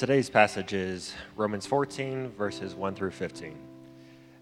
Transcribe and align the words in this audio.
Today's 0.00 0.30
passage 0.30 0.72
is 0.72 1.12
Romans 1.36 1.66
14, 1.66 2.30
verses 2.30 2.74
1 2.74 2.94
through 2.94 3.10
15. 3.10 3.54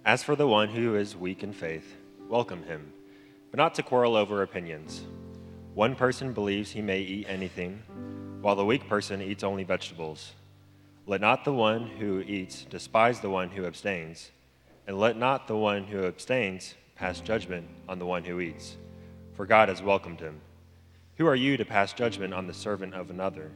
As 0.05 0.23
for 0.23 0.37
the 0.37 0.47
one 0.47 0.69
who 0.69 0.95
is 0.95 1.17
weak 1.17 1.43
in 1.43 1.53
faith, 1.53 1.97
welcome 2.29 2.63
him, 2.63 2.93
but 3.51 3.59
not 3.59 3.75
to 3.75 3.83
quarrel 3.83 4.15
over 4.15 4.43
opinions. 4.43 5.03
One 5.75 5.97
person 5.97 6.33
believes 6.33 6.71
he 6.71 6.81
may 6.81 7.01
eat 7.01 7.27
anything, 7.29 7.83
while 8.41 8.55
the 8.55 8.65
weak 8.65 8.89
person 8.89 9.21
eats 9.21 9.43
only 9.43 9.65
vegetables. 9.65 10.31
Let 11.09 11.21
not 11.21 11.45
the 11.45 11.53
one 11.53 11.89
who 11.89 12.21
eats 12.21 12.63
despise 12.63 13.19
the 13.19 13.29
one 13.29 13.49
who 13.49 13.67
abstains, 13.67 14.31
and 14.87 14.97
let 14.97 15.17
not 15.17 15.49
the 15.49 15.57
one 15.57 15.83
who 15.83 16.05
abstains 16.05 16.77
pass 16.95 17.19
judgment 17.21 17.67
on 17.89 17.99
the 17.99 18.07
one 18.07 18.23
who 18.23 18.39
eats, 18.39 18.77
for 19.35 19.45
God 19.45 19.71
has 19.71 19.83
welcomed 19.83 20.21
him. 20.21 20.41
Who 21.17 21.27
are 21.27 21.35
you 21.35 21.57
to 21.57 21.65
pass 21.65 21.93
judgment 21.93 22.33
on 22.33 22.47
the 22.47 22.55
servant 22.55 22.95
of 22.95 23.11
another? 23.11 23.51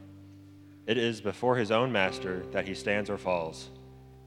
It 0.84 0.98
is 0.98 1.20
before 1.20 1.56
his 1.56 1.70
own 1.70 1.92
master 1.92 2.44
that 2.50 2.66
he 2.66 2.74
stands 2.74 3.08
or 3.08 3.16
falls, 3.16 3.70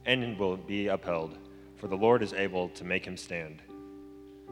and 0.05 0.38
will 0.39 0.55
be 0.55 0.88
upheld, 0.88 1.38
for 1.75 1.88
the 1.88 1.97
Lord 1.97 2.23
is 2.23 2.34
able 2.34 2.70
to 2.70 2.85
make 2.85 3.05
him 3.05 3.17
stand. 3.17 3.61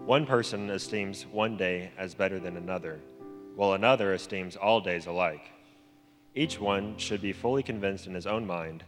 One 0.05 0.25
person 0.25 0.69
esteems 0.69 1.25
one 1.25 1.55
day 1.55 1.91
as 1.97 2.13
better 2.13 2.39
than 2.39 2.57
another, 2.57 2.99
while 3.55 3.73
another 3.73 4.13
esteems 4.13 4.57
all 4.57 4.81
days 4.81 5.05
alike. 5.05 5.49
Each 6.35 6.59
one 6.59 6.97
should 6.97 7.21
be 7.21 7.31
fully 7.31 7.63
convinced 7.63 8.07
in 8.07 8.13
his 8.13 8.27
own 8.27 8.45
mind. 8.45 8.83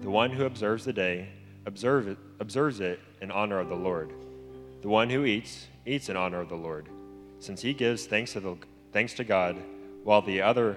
The 0.00 0.10
one 0.10 0.30
who 0.30 0.44
observes 0.44 0.84
the 0.84 0.92
day 0.92 1.28
observe 1.64 2.08
it, 2.08 2.18
observes 2.40 2.80
it 2.80 2.98
in 3.20 3.30
honor 3.30 3.60
of 3.60 3.68
the 3.68 3.76
Lord. 3.76 4.12
The 4.82 4.88
one 4.88 5.10
who 5.10 5.24
eats 5.24 5.68
eats 5.86 6.08
in 6.08 6.16
honor 6.16 6.40
of 6.40 6.48
the 6.48 6.56
Lord, 6.56 6.88
since 7.38 7.62
he 7.62 7.72
gives 7.72 8.06
thanks 8.06 8.32
to, 8.32 8.40
the, 8.40 8.56
thanks 8.92 9.14
to 9.14 9.24
God, 9.24 9.56
while 10.02 10.22
the 10.22 10.40
other 10.40 10.76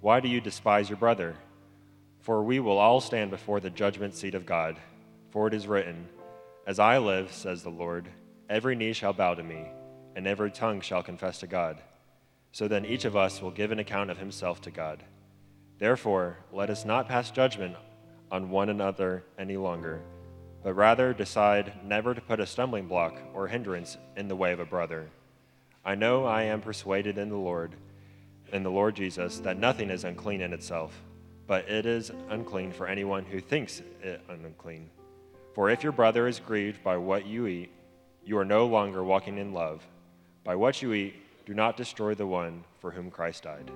why 0.00 0.20
do 0.20 0.28
you 0.28 0.40
despise 0.40 0.88
your 0.88 0.98
brother? 0.98 1.34
For 2.20 2.42
we 2.42 2.60
will 2.60 2.78
all 2.78 3.00
stand 3.00 3.30
before 3.30 3.58
the 3.58 3.70
judgment 3.70 4.14
seat 4.14 4.34
of 4.34 4.46
God. 4.46 4.76
For 5.30 5.48
it 5.48 5.54
is 5.54 5.66
written, 5.66 6.08
As 6.66 6.78
I 6.78 6.98
live, 6.98 7.32
says 7.32 7.62
the 7.62 7.70
Lord, 7.70 8.08
every 8.48 8.76
knee 8.76 8.92
shall 8.92 9.12
bow 9.12 9.34
to 9.34 9.42
me, 9.42 9.66
and 10.14 10.26
every 10.26 10.50
tongue 10.50 10.80
shall 10.80 11.02
confess 11.02 11.40
to 11.40 11.46
God. 11.46 11.82
So 12.52 12.68
then 12.68 12.84
each 12.84 13.04
of 13.04 13.16
us 13.16 13.42
will 13.42 13.50
give 13.50 13.72
an 13.72 13.78
account 13.78 14.10
of 14.10 14.18
himself 14.18 14.60
to 14.62 14.70
God. 14.70 15.02
Therefore, 15.78 16.38
let 16.52 16.70
us 16.70 16.84
not 16.84 17.08
pass 17.08 17.30
judgment 17.30 17.76
on 18.30 18.50
one 18.50 18.68
another 18.68 19.24
any 19.38 19.56
longer, 19.56 20.00
but 20.62 20.74
rather 20.74 21.12
decide 21.12 21.72
never 21.84 22.14
to 22.14 22.20
put 22.20 22.40
a 22.40 22.46
stumbling 22.46 22.86
block 22.86 23.16
or 23.34 23.48
hindrance 23.48 23.96
in 24.16 24.28
the 24.28 24.36
way 24.36 24.52
of 24.52 24.60
a 24.60 24.64
brother. 24.64 25.08
I 25.84 25.94
know 25.94 26.24
I 26.24 26.44
am 26.44 26.60
persuaded 26.60 27.16
in 27.16 27.28
the 27.28 27.36
Lord, 27.36 27.74
in 28.52 28.62
the 28.62 28.70
Lord 28.70 28.94
Jesus, 28.94 29.38
that 29.40 29.58
nothing 29.58 29.90
is 29.90 30.04
unclean 30.04 30.40
in 30.40 30.52
itself, 30.52 31.02
but 31.46 31.68
it 31.68 31.86
is 31.86 32.10
unclean 32.30 32.72
for 32.72 32.86
anyone 32.86 33.24
who 33.24 33.40
thinks 33.40 33.82
it 34.02 34.20
unclean. 34.28 34.90
For 35.54 35.70
if 35.70 35.82
your 35.82 35.92
brother 35.92 36.28
is 36.28 36.40
grieved 36.40 36.82
by 36.84 36.96
what 36.96 37.26
you 37.26 37.46
eat, 37.46 37.70
you 38.24 38.38
are 38.38 38.44
no 38.44 38.66
longer 38.66 39.02
walking 39.02 39.38
in 39.38 39.52
love. 39.52 39.82
By 40.44 40.54
what 40.54 40.82
you 40.82 40.92
eat, 40.92 41.14
do 41.46 41.54
not 41.54 41.76
destroy 41.76 42.14
the 42.14 42.26
one 42.26 42.64
for 42.80 42.90
whom 42.90 43.10
Christ 43.10 43.44
died. 43.44 43.70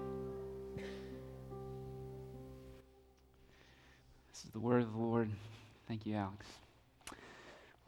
This 4.30 4.44
is 4.44 4.50
the 4.52 4.60
word 4.60 4.82
of 4.82 4.92
the 4.92 4.98
Lord. 4.98 5.30
Thank 5.88 6.06
you, 6.06 6.14
Alex. 6.14 6.46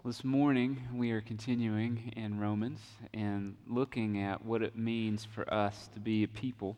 This 0.05 0.23
morning, 0.23 0.83
we 0.95 1.13
are 1.13 1.23
continuing 1.23 2.13
in 2.15 2.39
Romans 2.39 2.81
and 3.15 3.57
looking 3.67 4.21
at 4.21 4.45
what 4.45 4.61
it 4.61 4.77
means 4.77 5.25
for 5.25 5.53
us 5.53 5.89
to 5.95 6.01
be 6.01 6.25
a 6.25 6.29
people 6.29 6.77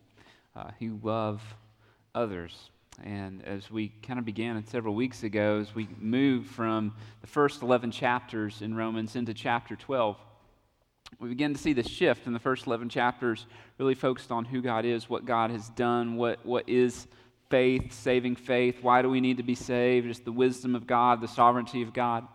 uh, 0.57 0.71
who 0.79 0.99
love 1.03 1.43
others. 2.15 2.71
And 3.05 3.45
as 3.45 3.71
we 3.71 3.93
kind 4.03 4.19
of 4.19 4.25
began 4.25 4.65
several 4.67 4.95
weeks 4.95 5.23
ago, 5.23 5.59
as 5.61 5.75
we 5.75 5.87
moved 5.99 6.49
from 6.49 6.95
the 7.21 7.27
first 7.27 7.63
11 7.63 7.91
chapters 7.91 8.63
in 8.63 8.75
Romans 8.75 9.17
into 9.17 9.35
chapter 9.35 9.77
12, 9.77 10.17
we 11.21 11.29
begin 11.29 11.53
to 11.53 11.61
see 11.61 11.73
the 11.73 11.87
shift 11.87 12.27
in 12.27 12.33
the 12.33 12.39
first 12.39 12.67
11 12.67 12.89
chapters, 12.89 13.47
really 13.79 13.95
focused 13.95 14.33
on 14.33 14.45
who 14.45 14.63
God 14.63 14.85
is, 14.85 15.11
what 15.11 15.25
God 15.25 15.51
has 15.51 15.69
done, 15.71 16.17
what, 16.17 16.45
what 16.45 16.69
is 16.69 17.07
faith, 17.51 17.93
saving 17.93 18.37
faith, 18.37 18.83
why 18.83 19.03
do 19.03 19.11
we 19.11 19.21
need 19.21 19.37
to 19.37 19.43
be 19.43 19.55
saved, 19.55 20.09
just 20.09 20.25
the 20.25 20.33
wisdom 20.33 20.75
of 20.75 20.87
God, 20.87 21.21
the 21.21 21.29
sovereignty 21.29 21.83
of 21.83 21.93
God. 21.93 22.27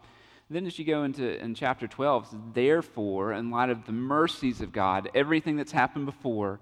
then 0.50 0.66
as 0.66 0.78
you 0.78 0.86
go 0.86 1.04
into 1.04 1.42
in 1.44 1.54
chapter 1.56 1.88
12, 1.88 2.54
therefore, 2.54 3.34
in 3.34 3.52
light 3.52 3.70
of 3.70 3.86
the 3.86 3.92
mercies 3.92 4.62
of 4.62 4.72
God, 4.72 5.10
everything 5.16 5.58
that's 5.58 5.72
happened 5.72 6.06
before, 6.06 6.60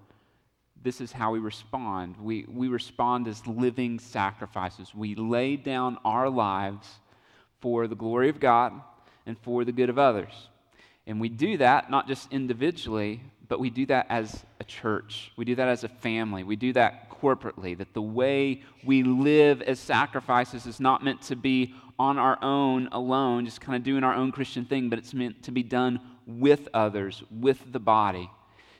this 0.84 1.01
is 1.01 1.12
how 1.12 1.31
we 1.31 1.40
respond. 1.40 2.16
We, 2.17 2.45
we 2.47 2.67
respond 2.67 3.28
as 3.28 3.45
living 3.45 4.00
sacrifices. 4.00 4.94
We 4.95 5.16
lay 5.16 5.56
down 5.56 5.97
our 6.06 6.29
lives 6.29 6.88
for 7.59 7.88
the 7.88 7.95
glory 7.95 8.29
of 8.29 8.40
God 8.40 8.73
and 9.25 9.38
for 9.39 9.66
the 9.66 9.72
good 9.72 9.89
of 9.89 10.00
others. 10.00 10.50
And 11.06 11.19
we 11.19 11.29
do 11.29 11.57
that 11.57 11.89
not 11.89 12.07
just 12.07 12.31
individually, 12.31 13.22
but 13.47 13.59
we 13.59 13.69
do 13.69 13.85
that 13.88 14.06
as 14.09 14.45
a 14.59 14.63
church. 14.63 15.31
We 15.35 15.44
do 15.44 15.56
that 15.56 15.68
as 15.68 15.84
a 15.84 15.89
family. 15.89 16.44
We 16.44 16.56
do 16.56 16.72
that 16.73 17.09
corporately. 17.09 17.78
That 17.78 17.94
the 17.94 18.01
way 18.01 18.62
we 18.85 19.03
live 19.03 19.62
as 19.62 19.79
sacrifices 19.79 20.66
is 20.66 20.79
not 20.79 21.03
meant 21.03 21.22
to 21.23 21.35
be 21.35 21.73
on 21.97 22.18
our 22.18 22.38
own 22.41 22.88
alone, 22.91 23.45
just 23.45 23.59
kind 23.59 23.75
of 23.75 23.84
doing 23.84 24.03
our 24.03 24.13
own 24.13 24.31
Christian 24.31 24.66
thing, 24.66 24.89
but 24.89 25.00
it's 25.00 25.13
meant 25.13 25.44
to 25.44 25.51
be 25.51 25.63
done 25.63 26.00
with 26.25 26.69
others, 26.73 27.23
with 27.29 27.59
the 27.72 27.79
body. 27.79 28.29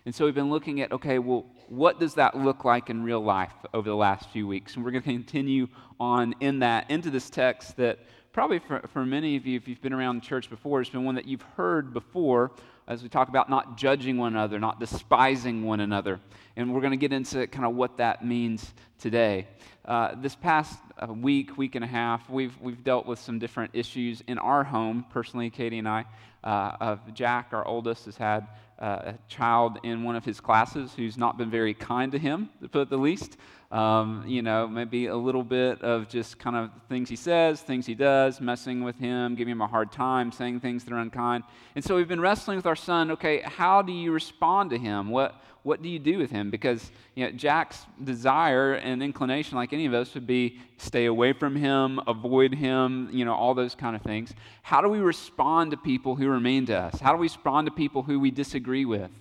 And 0.06 0.16
so 0.16 0.26
we've 0.26 0.36
been 0.36 0.50
looking 0.50 0.82
at 0.82 0.92
okay, 0.92 1.20
well, 1.20 1.46
what 1.70 2.00
does 2.00 2.16
that 2.16 2.36
look 2.36 2.66
like 2.66 2.90
in 2.90 3.04
real 3.04 3.22
life 3.22 3.54
over 3.74 3.88
the 3.88 3.96
last 3.96 4.30
few 4.32 4.48
weeks? 4.48 4.76
And 4.76 4.84
we're 4.84 4.90
going 4.90 5.04
to 5.04 5.12
continue 5.12 5.68
on 6.00 6.34
in 6.40 6.60
that, 6.60 6.90
into 6.90 7.12
this 7.12 7.30
text 7.30 7.78
that 7.78 8.00
probably 8.34 8.58
for, 8.58 8.82
for 8.92 9.06
many 9.06 9.36
of 9.36 9.46
you, 9.46 9.56
if 9.56 9.68
you've 9.68 9.82
been 9.82 9.94
around 9.94 10.16
the 10.16 10.26
church 10.26 10.50
before, 10.50 10.82
it's 10.82 10.90
been 10.90 11.04
one 11.04 11.16
that 11.16 11.28
you've 11.28 11.44
heard 11.56 11.94
before 11.94 12.52
as 12.88 13.04
we 13.04 13.10
talk 13.10 13.30
about 13.30 13.52
not 13.52 13.78
judging 13.78 14.18
one 14.18 14.34
another, 14.34 14.60
not 14.60 14.80
despising 14.80 15.64
one 15.64 15.80
another. 15.80 16.20
And 16.56 16.74
we're 16.74 16.82
going 16.82 16.92
to 16.92 16.98
get 16.98 17.14
into 17.14 17.46
kind 17.46 17.66
of 17.66 17.76
what 17.76 17.98
that 17.98 18.26
means 18.26 18.74
today. 18.98 19.48
Uh, 19.86 20.16
this 20.16 20.36
past 20.36 20.80
uh, 20.98 21.14
week, 21.14 21.56
week 21.56 21.76
and 21.76 21.84
a 21.86 21.88
half, 21.88 22.28
we've, 22.32 22.60
we've 22.60 22.84
dealt 22.84 23.06
with 23.06 23.20
some 23.20 23.38
different 23.38 23.70
issues 23.74 24.24
in 24.28 24.40
our 24.40 24.64
home. 24.64 25.06
Personally, 25.12 25.52
Katie 25.52 25.78
and 25.78 25.88
I, 25.88 26.06
uh, 26.44 26.72
of 26.82 27.14
Jack, 27.14 27.50
our 27.52 27.66
oldest, 27.68 28.06
has 28.06 28.18
had 28.18 28.48
a 28.80 29.18
child 29.28 29.80
in 29.84 30.04
one 30.04 30.16
of 30.16 30.26
his 30.26 30.40
classes 30.40 30.94
who's 30.96 31.18
not 31.18 31.38
been 31.38 31.50
very 31.50 31.74
kind 31.74 32.12
to 32.14 32.20
him, 32.20 32.50
to 32.62 32.70
put 32.70 32.90
the 32.90 32.98
least. 32.98 33.38
Um, 33.72 34.24
you 34.26 34.42
know, 34.42 34.68
maybe 34.68 35.08
a 35.08 35.16
little 35.16 35.44
bit 35.44 35.84
of 35.84 36.10
just 36.10 36.40
kind 36.40 36.56
of 36.56 36.72
things 36.88 37.08
he 37.08 37.16
says, 37.16 37.62
things 37.62 37.86
he 37.86 37.94
does, 37.94 38.42
messing 38.42 38.84
with 38.84 38.98
him, 38.98 39.36
giving 39.36 39.52
him 39.52 39.62
a 39.62 39.68
hard 39.68 39.92
time, 39.92 40.32
saying 40.32 40.62
things 40.62 40.84
that 40.86 40.94
are 40.94 40.98
unkind. 40.98 41.44
And 41.76 41.84
so 41.84 41.96
we've 41.96 42.08
been 42.08 42.22
wrestling 42.22 42.58
with 42.58 42.66
our 42.66 42.76
son. 42.76 43.12
Okay, 43.12 43.42
how 43.42 43.84
do 43.84 43.92
you 43.94 44.12
respond 44.12 44.72
to 44.72 44.78
him? 44.80 45.10
What 45.10 45.36
what 45.70 45.84
do 45.84 45.88
you 45.88 46.00
do 46.00 46.18
with 46.18 46.32
him? 46.32 46.50
Because 46.50 46.92
you 47.14 47.24
know, 47.24 47.32
Jack's 47.32 47.86
desire 48.04 48.74
and 48.74 49.04
inclination, 49.04 49.56
like 49.56 49.72
any 49.72 49.86
of 49.86 49.94
us, 49.94 50.16
would 50.16 50.26
be 50.26 50.60
stay 50.78 51.06
away 51.06 51.32
from 51.32 51.56
him, 51.56 52.02
avoid 52.08 52.56
him, 52.56 53.08
you 53.14 53.24
know, 53.24 53.36
all 53.36 53.54
those 53.54 53.76
kind 53.76 53.96
of 53.96 54.02
things. 54.02 54.34
How 54.64 54.82
do 54.82 54.90
we 54.90 54.98
respond 54.98 55.70
to 55.70 55.78
people 55.78 56.16
who 56.16 56.28
are 56.32 56.40
mean 56.40 56.66
to 56.66 56.74
us? 56.74 57.00
How 57.00 57.12
do 57.12 57.20
we 57.20 57.26
respond 57.28 57.68
to 57.68 57.72
people 57.72 58.02
who 58.02 58.20
we 58.20 58.32
disagree 58.32 58.84
with? 58.84 59.12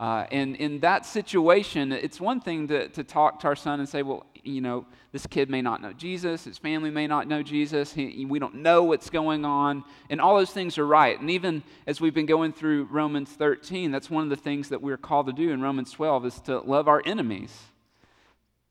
Uh, 0.00 0.26
and 0.32 0.56
in 0.56 0.80
that 0.80 1.06
situation, 1.06 1.92
it's 1.92 2.20
one 2.20 2.40
thing 2.40 2.66
to, 2.68 2.88
to 2.88 3.04
talk 3.04 3.40
to 3.40 3.46
our 3.46 3.56
son 3.56 3.78
and 3.78 3.88
say, 3.88 4.02
well, 4.02 4.26
you 4.42 4.60
know, 4.60 4.84
this 5.12 5.26
kid 5.26 5.48
may 5.48 5.62
not 5.62 5.80
know 5.80 5.92
Jesus, 5.92 6.44
his 6.44 6.58
family 6.58 6.90
may 6.90 7.06
not 7.06 7.28
know 7.28 7.42
Jesus, 7.42 7.92
he, 7.92 8.26
we 8.26 8.38
don't 8.38 8.56
know 8.56 8.82
what's 8.82 9.08
going 9.08 9.44
on, 9.44 9.84
and 10.10 10.20
all 10.20 10.36
those 10.36 10.50
things 10.50 10.76
are 10.76 10.86
right. 10.86 11.18
And 11.18 11.30
even 11.30 11.62
as 11.86 12.00
we've 12.00 12.12
been 12.12 12.26
going 12.26 12.52
through 12.52 12.84
Romans 12.90 13.30
13, 13.30 13.90
that's 13.90 14.10
one 14.10 14.24
of 14.24 14.30
the 14.30 14.36
things 14.36 14.68
that 14.70 14.82
we're 14.82 14.96
called 14.96 15.26
to 15.26 15.32
do 15.32 15.50
in 15.50 15.62
Romans 15.62 15.92
12 15.92 16.26
is 16.26 16.40
to 16.42 16.58
love 16.58 16.88
our 16.88 17.02
enemies, 17.06 17.56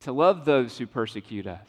to 0.02 0.12
love 0.12 0.46
those 0.46 0.78
who 0.78 0.86
persecute 0.86 1.48
us. 1.48 1.68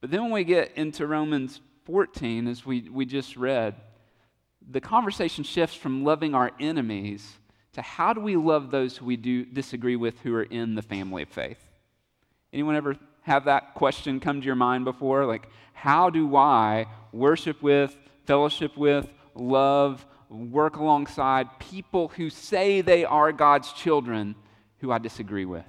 But 0.00 0.10
then 0.10 0.22
when 0.22 0.32
we 0.32 0.44
get 0.44 0.72
into 0.76 1.06
Romans 1.06 1.60
14, 1.84 2.48
as 2.48 2.64
we, 2.64 2.88
we 2.88 3.04
just 3.04 3.36
read, 3.36 3.74
the 4.68 4.80
conversation 4.80 5.44
shifts 5.44 5.76
from 5.76 6.04
loving 6.04 6.34
our 6.34 6.50
enemies 6.58 7.38
to 7.74 7.82
how 7.82 8.12
do 8.12 8.20
we 8.20 8.36
love 8.36 8.70
those 8.70 8.96
who 8.96 9.04
we 9.04 9.16
do 9.16 9.44
disagree 9.44 9.96
with 9.96 10.18
who 10.20 10.34
are 10.34 10.44
in 10.44 10.74
the 10.74 10.82
family 10.82 11.22
of 11.22 11.28
faith? 11.28 11.58
Anyone 12.52 12.76
ever 12.76 12.96
have 13.22 13.44
that 13.46 13.74
question 13.74 14.20
come 14.20 14.40
to 14.40 14.46
your 14.46 14.54
mind 14.54 14.84
before? 14.84 15.26
Like, 15.26 15.48
how 15.72 16.08
do 16.08 16.36
I 16.36 16.86
worship 17.12 17.62
with, 17.62 17.96
fellowship 18.26 18.76
with, 18.76 19.08
love, 19.34 20.06
work 20.28 20.76
alongside 20.76 21.58
people 21.58 22.08
who 22.08 22.30
say 22.30 22.80
they 22.80 23.04
are 23.04 23.32
God's 23.32 23.72
children 23.72 24.34
who 24.78 24.92
I 24.92 24.98
disagree 24.98 25.44
with, 25.44 25.68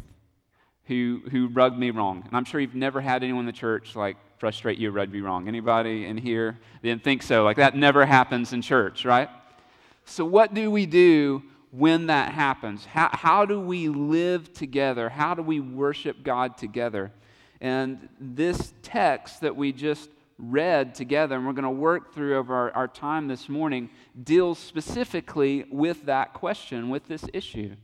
who, 0.86 1.22
who 1.32 1.48
rug 1.48 1.78
me 1.78 1.90
wrong? 1.90 2.24
And 2.26 2.38
I'm 2.38 2.46
sure 2.46 2.60
you've 2.60 2.76
never 2.76 3.02
had 3.02 3.24
anyone 3.24 3.42
in 3.42 3.46
the 3.48 3.52
church 3.52 3.96
like 3.96 4.18
frustrate 4.38 4.78
you, 4.78 4.92
rug 4.92 5.12
me 5.12 5.22
wrong. 5.22 5.48
Anybody 5.48 6.06
in 6.06 6.18
here 6.18 6.60
didn't 6.84 7.04
think 7.04 7.24
so? 7.24 7.44
Like, 7.44 7.58
that 7.58 7.76
never 7.76 8.06
happens 8.06 8.54
in 8.54 8.62
church, 8.62 9.06
right? 9.06 9.30
So, 10.04 10.24
what 10.24 10.54
do 10.54 10.70
we 10.70 10.86
do 10.86 11.42
when 11.78 12.08
that 12.08 12.32
happens? 12.32 12.86
How, 12.86 13.10
how 13.12 13.46
do 13.46 13.60
we 13.60 13.90
live 13.90 14.54
together? 14.54 15.10
How 15.10 15.34
do 15.34 15.42
we 15.42 15.60
worship 15.60 16.24
God 16.24 16.58
together? 16.58 17.12
And 17.60 18.10
this 18.20 18.74
text 18.82 19.42
that 19.42 19.56
we 19.56 19.72
just 19.72 20.10
read 20.38 20.96
together, 20.96 21.36
and 21.36 21.46
we're 21.46 21.54
going 21.54 21.64
to 21.64 21.70
work 21.70 22.14
through 22.14 22.38
over 22.38 22.54
our, 22.54 22.72
our 22.72 22.88
time 22.88 23.28
this 23.28 23.50
morning, 23.50 23.90
deals 24.24 24.60
specifically 24.60 25.66
with 25.72 26.06
that 26.06 26.34
question, 26.34 26.90
with 26.90 27.08
this 27.08 27.26
issue. 27.34 27.76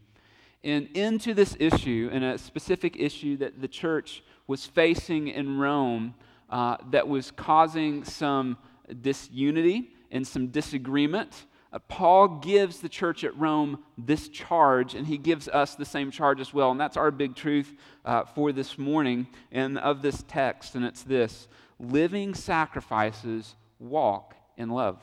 And 0.63 0.89
into 0.93 1.33
this 1.33 1.55
issue, 1.59 2.09
and 2.11 2.23
a 2.23 2.37
specific 2.37 2.95
issue 2.97 3.37
that 3.37 3.61
the 3.61 3.67
church 3.67 4.23
was 4.47 4.65
facing 4.65 5.29
in 5.29 5.57
Rome 5.57 6.13
uh, 6.49 6.77
that 6.91 7.07
was 7.07 7.31
causing 7.31 8.03
some 8.03 8.57
disunity 9.01 9.91
and 10.11 10.27
some 10.27 10.47
disagreement 10.47 11.45
uh, 11.73 11.79
Paul 11.87 12.39
gives 12.39 12.79
the 12.79 12.89
church 12.89 13.23
at 13.23 13.37
Rome 13.37 13.83
this 13.97 14.27
charge, 14.27 14.93
and 14.93 15.07
he 15.07 15.17
gives 15.17 15.47
us 15.47 15.75
the 15.75 15.85
same 15.85 16.11
charge 16.11 16.41
as 16.41 16.53
well. 16.53 16.71
And 16.71 16.79
that's 16.79 16.97
our 16.97 17.11
big 17.11 17.35
truth 17.35 17.73
uh, 18.03 18.25
for 18.25 18.51
this 18.51 18.77
morning 18.77 19.27
and 19.51 19.77
of 19.77 20.01
this 20.01 20.23
text. 20.27 20.75
And 20.75 20.83
it's 20.83 21.03
this 21.03 21.47
living 21.79 22.33
sacrifices 22.33 23.55
walk 23.79 24.35
in 24.57 24.69
love. 24.69 25.01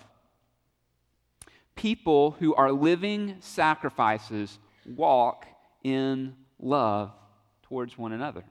People 1.75 2.32
who 2.32 2.55
are 2.55 2.73
living 2.73 3.37
sacrifices 3.41 4.59
walk 4.85 5.47
in 5.82 6.35
love 6.59 7.12
towards 7.62 7.97
one 7.97 8.12
another. 8.12 8.44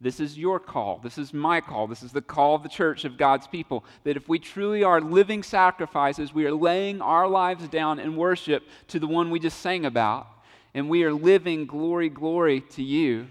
This 0.00 0.18
is 0.18 0.38
your 0.38 0.58
call. 0.58 0.98
This 1.02 1.18
is 1.18 1.34
my 1.34 1.60
call. 1.60 1.86
This 1.86 2.02
is 2.02 2.12
the 2.12 2.22
call 2.22 2.54
of 2.54 2.62
the 2.62 2.70
church 2.70 3.04
of 3.04 3.18
God's 3.18 3.46
people. 3.46 3.84
That 4.04 4.16
if 4.16 4.28
we 4.28 4.38
truly 4.38 4.82
are 4.82 5.00
living 5.00 5.42
sacrifices, 5.42 6.32
we 6.32 6.46
are 6.46 6.54
laying 6.54 7.02
our 7.02 7.28
lives 7.28 7.68
down 7.68 8.00
in 8.00 8.16
worship 8.16 8.62
to 8.88 8.98
the 8.98 9.06
one 9.06 9.30
we 9.30 9.38
just 9.38 9.60
sang 9.60 9.84
about, 9.84 10.26
and 10.72 10.88
we 10.88 11.04
are 11.04 11.12
living 11.12 11.66
glory, 11.66 12.08
glory 12.08 12.62
to 12.62 12.82
you, 12.82 13.26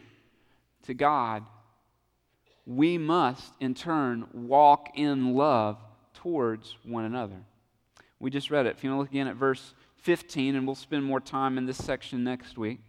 to 0.83 0.93
God, 0.93 1.43
we 2.67 2.99
must 2.99 3.53
in 3.59 3.73
turn 3.73 4.27
walk 4.31 4.91
in 4.93 5.33
love 5.33 5.77
towards 6.13 6.75
one 6.83 7.03
another. 7.03 7.37
We 8.19 8.29
just 8.29 8.51
read 8.51 8.67
it. 8.67 8.75
If 8.77 8.83
you 8.83 8.91
want 8.91 8.97
to 8.97 9.01
look 9.01 9.11
again 9.11 9.27
at 9.27 9.35
verse 9.35 9.73
15, 9.97 10.55
and 10.55 10.67
we'll 10.67 10.75
spend 10.75 11.03
more 11.03 11.19
time 11.19 11.57
in 11.57 11.65
this 11.65 11.83
section 11.83 12.23
next 12.23 12.59
week. 12.59 12.79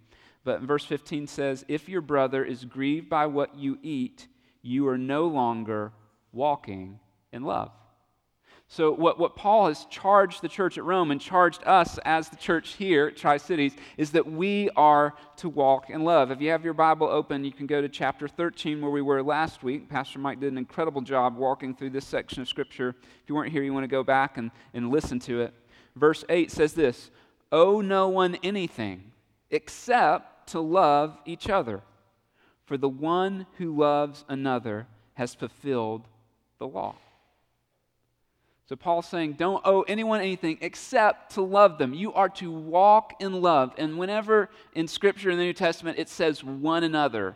But 0.45 0.63
verse 0.63 0.85
15 0.85 1.27
says, 1.27 1.65
If 1.69 1.89
your 1.89 2.01
brother 2.01 2.45
is 2.45 2.65
grieved 2.65 3.09
by 3.09 3.27
what 3.27 3.57
you 3.57 3.79
eat, 3.83 4.27
you 4.63 4.89
are 4.89 4.99
no 4.99 5.27
longer 5.27 5.93
walking 6.33 7.01
in 7.33 7.43
love. 7.43 7.73
So, 8.73 8.93
what, 8.93 9.19
what 9.19 9.35
Paul 9.35 9.67
has 9.67 9.85
charged 9.87 10.43
the 10.43 10.49
church 10.49 10.79
at 10.79 10.85
Rome 10.85 11.11
and 11.11 11.21
charged 11.21 11.61
us 11.67 11.99
as 12.05 12.29
the 12.29 12.37
church 12.37 12.75
here 12.75 13.09
at 13.09 13.17
Tri 13.17 13.37
Cities 13.37 13.75
is 13.97 14.13
that 14.13 14.31
we 14.31 14.71
are 14.77 15.15
to 15.39 15.49
walk 15.49 15.91
in 15.91 16.05
love. 16.05 16.31
If 16.31 16.41
you 16.41 16.51
have 16.51 16.65
your 16.65 16.73
Bible 16.73 17.09
open, 17.09 17.43
you 17.43 17.51
can 17.51 17.67
go 17.67 17.83
to 17.83 17.89
chapter 17.89 18.29
13 18.29 18.81
where 18.81 18.93
we 18.93 19.03
were 19.03 19.25
last 19.25 19.65
week. 19.65 19.89
Pastor 19.89 20.21
Mike 20.21 20.39
did 20.39 20.53
an 20.53 20.59
incredible 20.59 21.01
job 21.01 21.37
walking 21.37 21.75
through 21.75 21.91
this 21.91 22.07
section 22.07 22.43
of 22.43 22.49
Scripture. 22.49 22.91
If 23.01 23.29
you 23.29 23.35
weren't 23.35 23.51
here, 23.51 23.65
you 23.65 23.75
want 23.75 23.83
to 23.83 23.89
go 23.89 24.05
back 24.05 24.39
and, 24.39 24.53
and 24.73 24.93
listen 24.93 25.19
to 25.21 25.41
it. 25.41 25.53
Verse 25.97 26.25
8 26.29 26.53
says 26.53 26.73
this 26.73 27.11
Owe 27.51 27.81
no 27.81 28.09
one 28.09 28.37
anything 28.45 29.11
except 29.51 30.30
to 30.50 30.61
love 30.61 31.17
each 31.25 31.49
other. 31.49 31.82
For 32.64 32.76
the 32.76 32.88
one 32.88 33.47
who 33.58 33.76
loves 33.76 34.25
another 34.29 34.87
has 35.14 35.35
fulfilled 35.35 36.02
the 36.58 36.69
law. 36.69 36.94
So 38.69 38.76
Paul's 38.76 39.08
saying, 39.08 39.32
don't 39.32 39.61
owe 39.67 39.82
anyone 39.82 40.20
anything 40.20 40.58
except 40.61 41.32
to 41.35 41.43
love 41.43 41.79
them. 41.79 41.93
You 41.93 42.12
are 42.12 42.29
to 42.29 42.52
walk 42.52 43.14
in 43.19 43.41
love. 43.43 43.75
And 43.76 43.99
whenever 43.99 44.49
in 44.76 44.87
Scripture 44.87 45.31
in 45.31 45.38
the 45.38 45.44
New 45.44 45.52
Testament 45.52 45.99
it 45.99 46.08
says 46.08 46.44
one 46.44 46.85
another, 46.85 47.35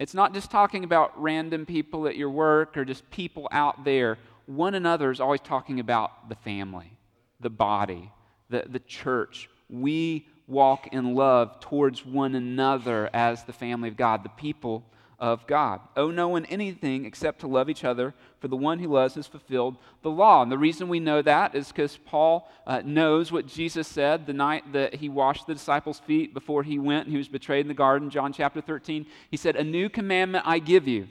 it's 0.00 0.14
not 0.14 0.34
just 0.34 0.50
talking 0.50 0.82
about 0.82 1.12
random 1.22 1.66
people 1.66 2.08
at 2.08 2.16
your 2.16 2.30
work 2.30 2.76
or 2.76 2.84
just 2.84 3.08
people 3.10 3.46
out 3.52 3.84
there. 3.84 4.18
One 4.46 4.74
another 4.74 5.12
is 5.12 5.20
always 5.20 5.40
talking 5.40 5.78
about 5.78 6.28
the 6.28 6.34
family, 6.34 6.98
the 7.38 7.50
body, 7.50 8.10
the, 8.50 8.64
the 8.68 8.80
church. 8.80 9.48
We 9.70 10.26
walk 10.46 10.88
in 10.92 11.14
love 11.14 11.60
towards 11.60 12.04
one 12.04 12.34
another 12.34 13.08
as 13.12 13.44
the 13.44 13.52
family 13.52 13.88
of 13.88 13.96
God, 13.96 14.24
the 14.24 14.28
people 14.30 14.84
of 15.22 15.46
God. 15.46 15.80
Owe 15.96 16.10
no 16.10 16.26
one 16.26 16.44
anything 16.46 17.04
except 17.04 17.40
to 17.40 17.46
love 17.46 17.70
each 17.70 17.84
other, 17.84 18.12
for 18.40 18.48
the 18.48 18.56
one 18.56 18.80
who 18.80 18.88
loves 18.88 19.14
has 19.14 19.28
fulfilled 19.28 19.76
the 20.02 20.10
law. 20.10 20.42
And 20.42 20.50
the 20.50 20.58
reason 20.58 20.88
we 20.88 20.98
know 20.98 21.22
that 21.22 21.54
is 21.54 21.68
because 21.68 21.96
Paul 22.04 22.50
uh, 22.66 22.82
knows 22.84 23.30
what 23.30 23.46
Jesus 23.46 23.86
said 23.86 24.26
the 24.26 24.32
night 24.32 24.72
that 24.72 24.96
he 24.96 25.08
washed 25.08 25.46
the 25.46 25.54
disciples' 25.54 26.00
feet 26.00 26.34
before 26.34 26.64
he 26.64 26.80
went 26.80 27.04
and 27.04 27.12
he 27.12 27.18
was 27.18 27.28
betrayed 27.28 27.60
in 27.60 27.68
the 27.68 27.74
garden, 27.74 28.10
John 28.10 28.32
chapter 28.32 28.60
13. 28.60 29.06
He 29.30 29.36
said, 29.36 29.54
A 29.54 29.62
new 29.62 29.88
commandment 29.88 30.44
I 30.44 30.58
give 30.58 30.88
you. 30.88 31.06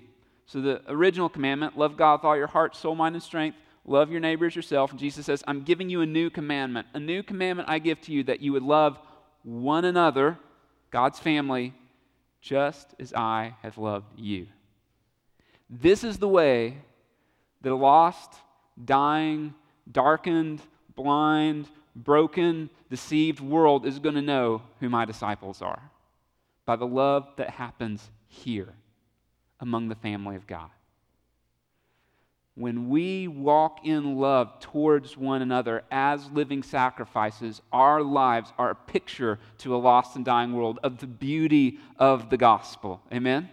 So 0.45 0.59
the 0.59 0.81
original 0.89 1.29
commandment, 1.29 1.77
love 1.77 1.95
God 1.95 2.15
with 2.15 2.25
all 2.25 2.35
your 2.35 2.47
heart, 2.47 2.75
soul, 2.75 2.95
mind, 2.95 3.15
and 3.15 3.23
strength. 3.23 3.57
Love 3.85 4.11
your 4.11 4.19
neighbors 4.19 4.57
yourself. 4.57 4.91
And 4.91 4.99
Jesus 4.99 5.25
says, 5.25 5.41
I'm 5.47 5.63
giving 5.63 5.89
you 5.89 6.01
a 6.01 6.05
new 6.05 6.29
commandment. 6.29 6.87
A 6.93 6.99
new 6.99 7.23
commandment 7.23 7.69
I 7.69 7.79
give 7.79 8.01
to 8.01 8.11
you 8.11 8.23
that 8.25 8.41
you 8.41 8.51
would 8.51 8.61
love 8.63 8.99
one 9.43 9.85
another, 9.85 10.37
God's 10.91 11.19
family, 11.19 11.73
just 12.41 12.93
as 12.99 13.13
I 13.13 13.55
have 13.61 13.77
loved 13.77 14.19
you. 14.19 14.47
This 15.69 16.03
is 16.03 16.17
the 16.17 16.27
way 16.27 16.77
that 17.61 17.71
a 17.71 17.75
lost, 17.75 18.33
dying, 18.83 19.53
darkened, 19.91 20.61
blind, 20.95 21.67
broken, 21.95 22.69
deceived 22.89 23.39
world 23.39 23.85
is 23.85 23.99
going 23.99 24.15
to 24.15 24.21
know 24.21 24.61
who 24.79 24.89
my 24.89 25.05
disciples 25.05 25.61
are 25.61 25.81
by 26.65 26.75
the 26.75 26.87
love 26.87 27.27
that 27.37 27.49
happens 27.49 28.09
here 28.27 28.73
among 29.59 29.87
the 29.87 29.95
family 29.95 30.35
of 30.35 30.47
God 30.47 30.69
when 32.61 32.89
we 32.89 33.27
walk 33.27 33.79
in 33.83 34.17
love 34.17 34.59
towards 34.59 35.17
one 35.17 35.41
another 35.41 35.83
as 35.89 36.29
living 36.29 36.61
sacrifices, 36.61 37.59
our 37.71 38.03
lives 38.03 38.53
are 38.59 38.69
a 38.69 38.75
picture 38.75 39.39
to 39.57 39.75
a 39.75 39.77
lost 39.77 40.15
and 40.15 40.23
dying 40.23 40.53
world 40.53 40.77
of 40.83 40.99
the 40.99 41.07
beauty 41.07 41.79
of 41.97 42.29
the 42.29 42.37
gospel. 42.37 43.01
Amen? 43.11 43.49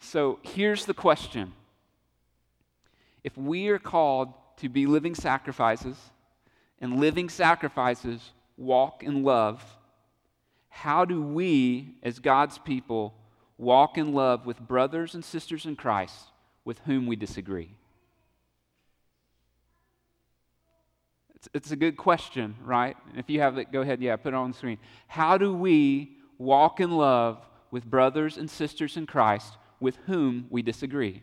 So 0.00 0.38
here's 0.42 0.84
the 0.84 0.92
question 0.92 1.54
If 3.24 3.36
we 3.38 3.68
are 3.68 3.78
called 3.78 4.34
to 4.58 4.68
be 4.68 4.84
living 4.84 5.14
sacrifices, 5.14 5.96
and 6.78 7.00
living 7.00 7.30
sacrifices 7.30 8.32
walk 8.58 9.02
in 9.02 9.22
love, 9.22 9.64
how 10.68 11.06
do 11.06 11.22
we, 11.22 11.94
as 12.02 12.18
God's 12.18 12.58
people, 12.58 13.14
walk 13.56 13.96
in 13.96 14.12
love 14.12 14.44
with 14.44 14.60
brothers 14.60 15.14
and 15.14 15.24
sisters 15.24 15.64
in 15.64 15.74
Christ? 15.74 16.28
With 16.64 16.78
whom 16.80 17.06
we 17.06 17.16
disagree? 17.16 17.70
It's, 21.34 21.48
it's 21.52 21.70
a 21.70 21.76
good 21.76 21.96
question, 21.96 22.56
right? 22.64 22.96
If 23.16 23.28
you 23.28 23.40
have 23.40 23.58
it, 23.58 23.70
go 23.70 23.82
ahead, 23.82 24.00
yeah, 24.00 24.16
put 24.16 24.32
it 24.32 24.36
on 24.36 24.52
the 24.52 24.56
screen. 24.56 24.78
How 25.06 25.36
do 25.36 25.52
we 25.52 26.16
walk 26.38 26.80
in 26.80 26.90
love 26.90 27.44
with 27.70 27.84
brothers 27.84 28.38
and 28.38 28.48
sisters 28.50 28.96
in 28.96 29.06
Christ 29.06 29.56
with 29.80 29.96
whom 30.06 30.46
we 30.50 30.62
disagree? 30.62 31.22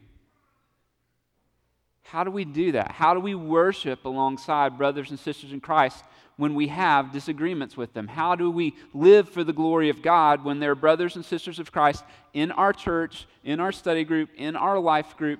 How 2.03 2.24
do 2.24 2.31
we 2.31 2.45
do 2.45 2.74
that? 2.74 2.91
How 2.91 3.13
do 3.13 3.19
we 3.19 3.36
worship 3.36 4.05
alongside 4.05 4.77
brothers 4.77 5.12
and 5.12 5.19
sisters 5.19 5.53
in 5.53 5.62
Christ 5.62 6.03
when 6.41 6.55
we 6.55 6.69
have 6.69 7.12
disagreements 7.12 7.77
with 7.77 7.93
them? 7.93 8.07
How 8.07 8.33
do 8.33 8.50
we 8.50 8.74
live 8.95 9.29
for 9.29 9.43
the 9.43 9.53
glory 9.53 9.89
of 9.89 10.01
God 10.01 10.43
when 10.43 10.60
there 10.60 10.71
are 10.71 10.75
brothers 10.75 11.15
and 11.15 11.24
sisters 11.24 11.60
of 11.60 11.71
Christ 11.71 12.03
in 12.33 12.51
our 12.53 12.74
church, 12.74 13.27
in 13.43 13.60
our 13.60 13.71
study 13.71 14.03
group, 14.03 14.31
in 14.36 14.55
our 14.55 14.79
life 14.79 15.15
group 15.17 15.39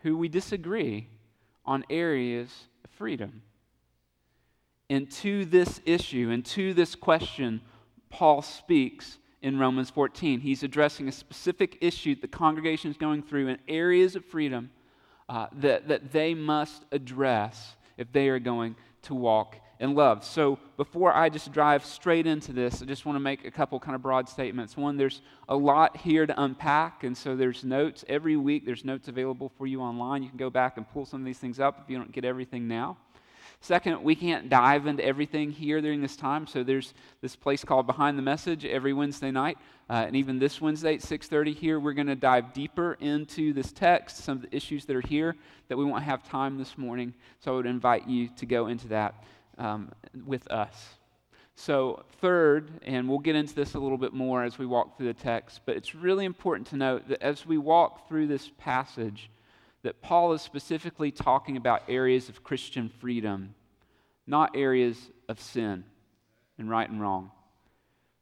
who 0.00 0.16
we 0.16 0.30
disagree 0.30 1.08
on 1.66 1.84
areas 1.90 2.48
of 2.82 2.90
freedom? 2.92 3.42
And 4.88 5.10
to 5.10 5.44
this 5.44 5.82
issue 5.84 6.30
and 6.30 6.42
to 6.46 6.72
this 6.72 6.94
question, 6.94 7.60
Paul 8.08 8.40
speaks 8.40 9.18
in 9.42 9.58
Romans 9.58 9.90
14. 9.90 10.40
He's 10.40 10.62
addressing 10.62 11.06
a 11.06 11.12
specific 11.12 11.76
issue 11.82 12.16
the 12.18 12.28
congregation 12.28 12.90
is 12.90 12.96
going 12.96 13.24
through 13.24 13.48
in 13.48 13.58
areas 13.68 14.16
of 14.16 14.24
freedom 14.24 14.70
uh, 15.28 15.48
that, 15.52 15.88
that 15.88 16.12
they 16.12 16.32
must 16.32 16.82
address 16.92 17.76
if 17.98 18.10
they 18.10 18.30
are 18.30 18.38
going 18.38 18.74
to 19.02 19.14
walk 19.14 19.58
in 19.82 19.96
love. 19.96 20.24
So 20.24 20.60
before 20.76 21.12
I 21.12 21.28
just 21.28 21.50
drive 21.50 21.84
straight 21.84 22.24
into 22.24 22.52
this, 22.52 22.82
I 22.82 22.84
just 22.84 23.04
want 23.04 23.16
to 23.16 23.20
make 23.20 23.44
a 23.44 23.50
couple 23.50 23.80
kind 23.80 23.96
of 23.96 24.00
broad 24.00 24.28
statements. 24.28 24.76
One, 24.76 24.96
there's 24.96 25.22
a 25.48 25.56
lot 25.56 25.96
here 25.96 26.24
to 26.24 26.40
unpack, 26.40 27.02
and 27.02 27.16
so 27.16 27.34
there's 27.34 27.64
notes. 27.64 28.04
Every 28.08 28.36
week, 28.36 28.64
there's 28.64 28.84
notes 28.84 29.08
available 29.08 29.50
for 29.58 29.66
you 29.66 29.80
online. 29.80 30.22
You 30.22 30.28
can 30.28 30.38
go 30.38 30.50
back 30.50 30.76
and 30.76 30.88
pull 30.88 31.04
some 31.04 31.20
of 31.20 31.26
these 31.26 31.38
things 31.38 31.58
up 31.58 31.80
if 31.82 31.90
you 31.90 31.98
don't 31.98 32.12
get 32.12 32.24
everything 32.24 32.68
now. 32.68 32.96
Second, 33.60 34.04
we 34.04 34.14
can't 34.14 34.48
dive 34.48 34.86
into 34.86 35.04
everything 35.04 35.50
here 35.50 35.80
during 35.80 36.00
this 36.00 36.14
time, 36.14 36.46
so 36.46 36.62
there's 36.62 36.94
this 37.20 37.34
place 37.34 37.64
called 37.64 37.88
Behind 37.88 38.16
the 38.16 38.22
Message 38.22 38.64
every 38.64 38.92
Wednesday 38.92 39.32
night, 39.32 39.58
uh, 39.90 40.04
and 40.06 40.14
even 40.14 40.38
this 40.38 40.60
Wednesday 40.60 40.94
at 40.94 41.00
6:30 41.02 41.54
here, 41.54 41.80
we're 41.80 41.92
going 41.92 42.06
to 42.06 42.14
dive 42.14 42.52
deeper 42.52 42.96
into 43.00 43.52
this 43.52 43.72
text, 43.72 44.18
some 44.18 44.38
of 44.38 44.42
the 44.42 44.56
issues 44.56 44.84
that 44.84 44.94
are 44.94 45.06
here 45.08 45.34
that 45.66 45.76
we 45.76 45.84
won't 45.84 46.04
have 46.04 46.22
time 46.22 46.56
this 46.56 46.78
morning. 46.78 47.14
So 47.40 47.52
I 47.52 47.56
would 47.56 47.66
invite 47.66 48.06
you 48.08 48.28
to 48.36 48.46
go 48.46 48.68
into 48.68 48.86
that 48.88 49.14
um, 49.58 49.90
with 50.24 50.50
us. 50.50 50.94
So, 51.54 52.04
third, 52.20 52.70
and 52.82 53.08
we'll 53.08 53.18
get 53.18 53.36
into 53.36 53.54
this 53.54 53.74
a 53.74 53.78
little 53.78 53.98
bit 53.98 54.12
more 54.12 54.42
as 54.42 54.58
we 54.58 54.66
walk 54.66 54.96
through 54.96 55.08
the 55.08 55.14
text, 55.14 55.60
but 55.66 55.76
it's 55.76 55.94
really 55.94 56.24
important 56.24 56.68
to 56.68 56.76
note 56.76 57.08
that 57.08 57.22
as 57.22 57.46
we 57.46 57.58
walk 57.58 58.08
through 58.08 58.26
this 58.26 58.50
passage, 58.58 59.30
that 59.82 60.00
Paul 60.00 60.32
is 60.32 60.42
specifically 60.42 61.10
talking 61.10 61.56
about 61.56 61.82
areas 61.88 62.28
of 62.28 62.42
Christian 62.42 62.88
freedom, 62.88 63.54
not 64.26 64.56
areas 64.56 65.10
of 65.28 65.40
sin 65.40 65.84
and 66.58 66.70
right 66.70 66.88
and 66.88 67.00
wrong. 67.00 67.30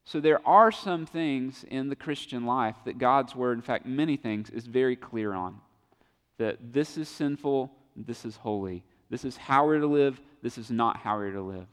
So 0.05 0.19
there 0.19 0.45
are 0.47 0.73
some 0.73 1.07
things 1.07 1.65
in 1.71 1.89
the 1.89 1.97
Christian 1.97 2.45
life 2.45 2.77
that 2.85 2.99
God's 2.99 3.37
word, 3.37 3.59
in 3.59 3.63
fact, 3.63 3.87
many 3.87 4.17
things, 4.17 4.51
is 4.51 4.67
very 4.67 4.97
clear 4.97 5.33
on. 5.33 5.61
That 6.39 6.73
this 6.73 6.97
is 6.97 7.09
sinful, 7.09 7.71
this 7.95 8.25
is 8.25 8.37
holy. 8.37 8.83
This 9.11 9.25
is 9.25 9.37
how 9.37 9.67
we're 9.67 9.81
to 9.81 9.87
live, 9.87 10.21
this 10.43 10.57
is 10.57 10.71
not 10.71 10.97
how 10.99 11.19
we're 11.19 11.33
to 11.33 11.43
live. 11.43 11.67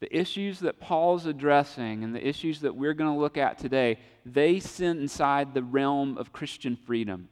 The 0.00 0.16
issues 0.16 0.60
that 0.60 0.80
Paul's 0.80 1.26
addressing 1.26 2.04
and 2.04 2.14
the 2.14 2.26
issues 2.26 2.60
that 2.60 2.74
we're 2.74 2.94
going 2.94 3.12
to 3.12 3.18
look 3.18 3.36
at 3.36 3.58
today, 3.58 3.98
they 4.26 4.60
sit 4.60 4.96
inside 4.96 5.54
the 5.54 5.62
realm 5.62 6.18
of 6.18 6.32
Christian 6.32 6.76
freedom, 6.76 7.28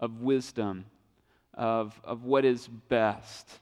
of 0.00 0.20
wisdom, 0.20 0.86
of, 1.54 1.98
of 2.04 2.24
what 2.24 2.44
is 2.44 2.68
best, 2.68 3.60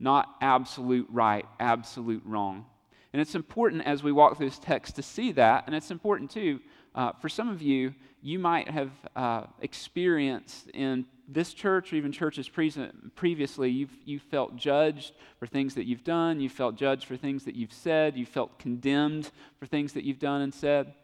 not 0.00 0.36
absolute 0.40 1.06
right, 1.10 1.44
absolute 1.60 2.22
wrong. 2.24 2.66
And 3.12 3.22
it's 3.22 3.34
important 3.34 3.86
as 3.86 4.02
we 4.02 4.12
walk 4.12 4.36
through 4.36 4.48
this 4.48 4.58
text 4.58 4.96
to 4.96 5.02
see 5.02 5.32
that, 5.32 5.64
and 5.66 5.74
it's 5.74 5.90
important 5.90 6.30
too. 6.30 6.60
Uh, 6.94 7.12
for 7.12 7.28
some 7.28 7.48
of 7.48 7.62
you, 7.62 7.94
you 8.20 8.38
might 8.38 8.68
have 8.68 8.90
uh, 9.14 9.44
experienced 9.60 10.68
in 10.70 11.06
this 11.28 11.52
church 11.52 11.92
or 11.92 11.96
even 11.96 12.12
churches 12.12 12.48
pre- 12.48 12.72
previously, 13.14 13.70
you've, 13.70 13.96
you 14.04 14.18
felt 14.18 14.56
judged 14.56 15.12
for 15.38 15.46
things 15.46 15.74
that 15.74 15.86
you've 15.86 16.04
done, 16.04 16.40
you 16.40 16.48
felt 16.48 16.76
judged 16.76 17.04
for 17.04 17.16
things 17.16 17.44
that 17.44 17.54
you've 17.54 17.72
said, 17.72 18.16
you 18.16 18.26
felt 18.26 18.58
condemned 18.58 19.30
for 19.58 19.66
things 19.66 19.92
that 19.94 20.04
you've 20.04 20.18
done 20.18 20.40
and 20.40 20.54
said. 20.54 20.94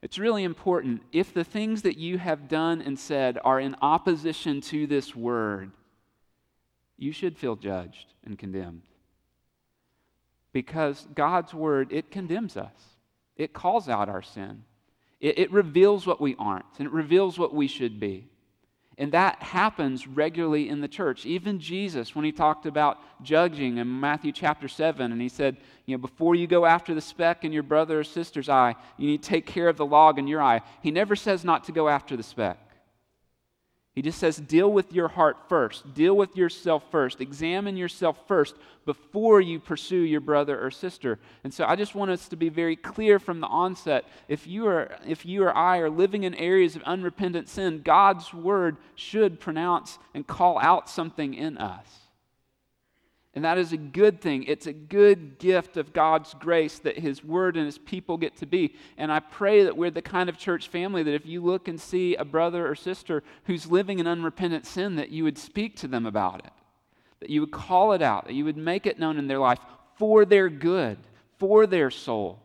It's 0.00 0.18
really 0.18 0.44
important. 0.44 1.02
If 1.12 1.34
the 1.34 1.44
things 1.44 1.82
that 1.82 1.98
you 1.98 2.18
have 2.18 2.48
done 2.48 2.80
and 2.80 2.98
said 2.98 3.38
are 3.44 3.58
in 3.58 3.76
opposition 3.82 4.60
to 4.62 4.86
this 4.86 5.14
word, 5.14 5.72
you 6.96 7.12
should 7.12 7.36
feel 7.36 7.56
judged 7.56 8.14
and 8.24 8.38
condemned. 8.38 8.82
Because 10.52 11.06
God's 11.14 11.52
word, 11.52 11.92
it 11.92 12.10
condemns 12.10 12.56
us, 12.56 12.96
it 13.36 13.52
calls 13.52 13.88
out 13.88 14.08
our 14.08 14.22
sin, 14.22 14.64
it, 15.20 15.38
it 15.38 15.52
reveals 15.52 16.06
what 16.06 16.20
we 16.20 16.36
aren't, 16.38 16.64
and 16.78 16.86
it 16.86 16.92
reveals 16.92 17.38
what 17.38 17.54
we 17.54 17.66
should 17.66 18.00
be. 18.00 18.28
And 18.98 19.12
that 19.12 19.40
happens 19.40 20.08
regularly 20.08 20.68
in 20.68 20.80
the 20.80 20.88
church. 20.88 21.24
Even 21.24 21.60
Jesus, 21.60 22.16
when 22.16 22.24
he 22.24 22.32
talked 22.32 22.66
about 22.66 22.98
judging 23.22 23.78
in 23.78 24.00
Matthew 24.00 24.32
chapter 24.32 24.66
7, 24.66 25.12
and 25.12 25.20
he 25.20 25.28
said, 25.28 25.56
you 25.86 25.96
know, 25.96 26.00
before 26.00 26.34
you 26.34 26.48
go 26.48 26.66
after 26.66 26.94
the 26.94 27.00
speck 27.00 27.44
in 27.44 27.52
your 27.52 27.62
brother 27.62 28.00
or 28.00 28.04
sister's 28.04 28.48
eye, 28.48 28.74
you 28.96 29.06
need 29.06 29.22
to 29.22 29.28
take 29.28 29.46
care 29.46 29.68
of 29.68 29.76
the 29.76 29.86
log 29.86 30.18
in 30.18 30.26
your 30.26 30.42
eye. 30.42 30.62
He 30.82 30.90
never 30.90 31.14
says 31.14 31.44
not 31.44 31.62
to 31.64 31.72
go 31.72 31.88
after 31.88 32.16
the 32.16 32.24
speck. 32.24 32.58
He 33.98 34.02
just 34.02 34.20
says, 34.20 34.36
deal 34.36 34.70
with 34.70 34.92
your 34.92 35.08
heart 35.08 35.48
first. 35.48 35.92
Deal 35.92 36.16
with 36.16 36.36
yourself 36.36 36.84
first. 36.88 37.20
Examine 37.20 37.76
yourself 37.76 38.16
first 38.28 38.54
before 38.86 39.40
you 39.40 39.58
pursue 39.58 40.02
your 40.02 40.20
brother 40.20 40.64
or 40.64 40.70
sister. 40.70 41.18
And 41.42 41.52
so 41.52 41.64
I 41.64 41.74
just 41.74 41.96
want 41.96 42.12
us 42.12 42.28
to 42.28 42.36
be 42.36 42.48
very 42.48 42.76
clear 42.76 43.18
from 43.18 43.40
the 43.40 43.48
onset. 43.48 44.04
If 44.28 44.46
you, 44.46 44.68
are, 44.68 44.96
if 45.04 45.26
you 45.26 45.42
or 45.42 45.52
I 45.52 45.78
are 45.78 45.90
living 45.90 46.22
in 46.22 46.36
areas 46.36 46.76
of 46.76 46.82
unrepentant 46.84 47.48
sin, 47.48 47.82
God's 47.84 48.32
word 48.32 48.76
should 48.94 49.40
pronounce 49.40 49.98
and 50.14 50.24
call 50.24 50.60
out 50.60 50.88
something 50.88 51.34
in 51.34 51.58
us. 51.58 51.88
And 53.34 53.44
that 53.44 53.58
is 53.58 53.72
a 53.72 53.76
good 53.76 54.20
thing. 54.20 54.44
It's 54.44 54.66
a 54.66 54.72
good 54.72 55.38
gift 55.38 55.76
of 55.76 55.92
God's 55.92 56.34
grace 56.34 56.78
that 56.80 56.98
His 56.98 57.22
Word 57.22 57.56
and 57.56 57.66
His 57.66 57.78
people 57.78 58.16
get 58.16 58.36
to 58.38 58.46
be. 58.46 58.74
And 58.96 59.12
I 59.12 59.20
pray 59.20 59.64
that 59.64 59.76
we're 59.76 59.90
the 59.90 60.02
kind 60.02 60.28
of 60.28 60.38
church 60.38 60.68
family 60.68 61.02
that 61.02 61.14
if 61.14 61.26
you 61.26 61.42
look 61.42 61.68
and 61.68 61.80
see 61.80 62.16
a 62.16 62.24
brother 62.24 62.66
or 62.66 62.74
sister 62.74 63.22
who's 63.44 63.70
living 63.70 63.98
in 63.98 64.06
unrepentant 64.06 64.66
sin, 64.66 64.96
that 64.96 65.10
you 65.10 65.24
would 65.24 65.38
speak 65.38 65.76
to 65.76 65.88
them 65.88 66.06
about 66.06 66.44
it, 66.44 66.52
that 67.20 67.30
you 67.30 67.40
would 67.40 67.52
call 67.52 67.92
it 67.92 68.02
out, 68.02 68.26
that 68.26 68.34
you 68.34 68.44
would 68.44 68.56
make 68.56 68.86
it 68.86 68.98
known 68.98 69.18
in 69.18 69.28
their 69.28 69.38
life 69.38 69.58
for 69.96 70.24
their 70.24 70.48
good, 70.48 70.98
for 71.38 71.66
their 71.66 71.90
soul. 71.90 72.42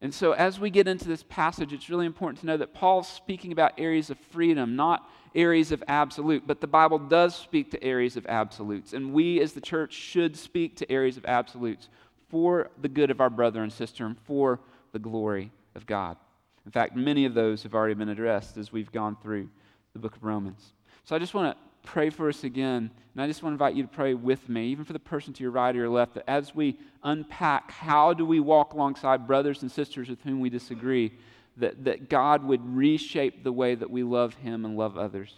And 0.00 0.14
so, 0.14 0.32
as 0.32 0.60
we 0.60 0.70
get 0.70 0.88
into 0.88 1.08
this 1.08 1.24
passage, 1.28 1.72
it's 1.72 1.88
really 1.88 2.06
important 2.06 2.40
to 2.40 2.46
know 2.46 2.56
that 2.58 2.74
Paul's 2.74 3.08
speaking 3.08 3.52
about 3.52 3.72
areas 3.78 4.10
of 4.10 4.18
freedom, 4.18 4.76
not 4.76 5.08
areas 5.36 5.70
of 5.70 5.84
absolute, 5.86 6.46
but 6.46 6.60
the 6.60 6.66
Bible 6.66 6.98
does 6.98 7.36
speak 7.36 7.70
to 7.70 7.84
areas 7.84 8.16
of 8.16 8.26
absolutes. 8.26 8.92
And 8.92 9.12
we 9.12 9.40
as 9.40 9.52
the 9.52 9.60
church 9.60 9.92
should 9.92 10.36
speak 10.36 10.76
to 10.76 10.90
areas 10.90 11.16
of 11.16 11.24
absolutes 11.26 11.88
for 12.28 12.70
the 12.80 12.88
good 12.88 13.10
of 13.10 13.20
our 13.20 13.30
brother 13.30 13.62
and 13.62 13.72
sister 13.72 14.06
and 14.06 14.18
for 14.18 14.58
the 14.92 14.98
glory 14.98 15.52
of 15.74 15.86
God. 15.86 16.16
In 16.64 16.72
fact, 16.72 16.96
many 16.96 17.26
of 17.26 17.34
those 17.34 17.62
have 17.62 17.74
already 17.74 17.94
been 17.94 18.08
addressed 18.08 18.56
as 18.56 18.72
we've 18.72 18.90
gone 18.90 19.16
through 19.22 19.48
the 19.92 19.98
book 19.98 20.16
of 20.16 20.24
Romans. 20.24 20.72
So 21.04 21.14
I 21.14 21.20
just 21.20 21.34
want 21.34 21.56
to 21.56 21.66
pray 21.88 22.10
for 22.10 22.28
us 22.28 22.42
again. 22.42 22.90
And 23.14 23.22
I 23.22 23.26
just 23.26 23.42
want 23.42 23.52
to 23.52 23.54
invite 23.54 23.76
you 23.76 23.82
to 23.82 23.88
pray 23.88 24.14
with 24.14 24.48
me, 24.48 24.66
even 24.68 24.84
for 24.84 24.92
the 24.92 24.98
person 24.98 25.32
to 25.34 25.42
your 25.42 25.52
right 25.52 25.74
or 25.74 25.78
your 25.78 25.88
left, 25.88 26.14
that 26.14 26.28
as 26.28 26.54
we 26.54 26.78
unpack 27.04 27.70
how 27.70 28.12
do 28.12 28.26
we 28.26 28.40
walk 28.40 28.72
alongside 28.72 29.26
brothers 29.26 29.62
and 29.62 29.70
sisters 29.70 30.08
with 30.08 30.20
whom 30.22 30.40
we 30.40 30.50
disagree, 30.50 31.12
that, 31.56 31.84
that 31.84 32.08
God 32.08 32.44
would 32.44 32.76
reshape 32.76 33.42
the 33.42 33.52
way 33.52 33.74
that 33.74 33.90
we 33.90 34.02
love 34.02 34.34
Him 34.34 34.64
and 34.64 34.76
love 34.76 34.96
others. 34.96 35.32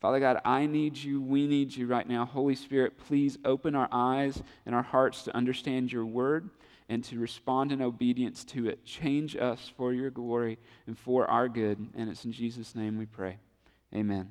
Father 0.00 0.20
God, 0.20 0.40
I 0.44 0.66
need 0.66 0.96
you. 0.96 1.20
We 1.20 1.46
need 1.46 1.74
you 1.74 1.86
right 1.86 2.08
now. 2.08 2.24
Holy 2.24 2.54
Spirit, 2.54 2.98
please 2.98 3.36
open 3.44 3.74
our 3.74 3.88
eyes 3.90 4.40
and 4.64 4.74
our 4.74 4.82
hearts 4.82 5.24
to 5.24 5.36
understand 5.36 5.90
your 5.90 6.06
word 6.06 6.50
and 6.88 7.02
to 7.04 7.18
respond 7.18 7.72
in 7.72 7.82
obedience 7.82 8.44
to 8.44 8.68
it. 8.68 8.84
Change 8.84 9.36
us 9.36 9.70
for 9.76 9.92
your 9.92 10.10
glory 10.10 10.58
and 10.86 10.96
for 10.96 11.28
our 11.28 11.48
good. 11.48 11.84
And 11.96 12.08
it's 12.08 12.24
in 12.24 12.32
Jesus' 12.32 12.74
name 12.74 12.96
we 12.96 13.06
pray. 13.06 13.38
Amen. 13.94 14.30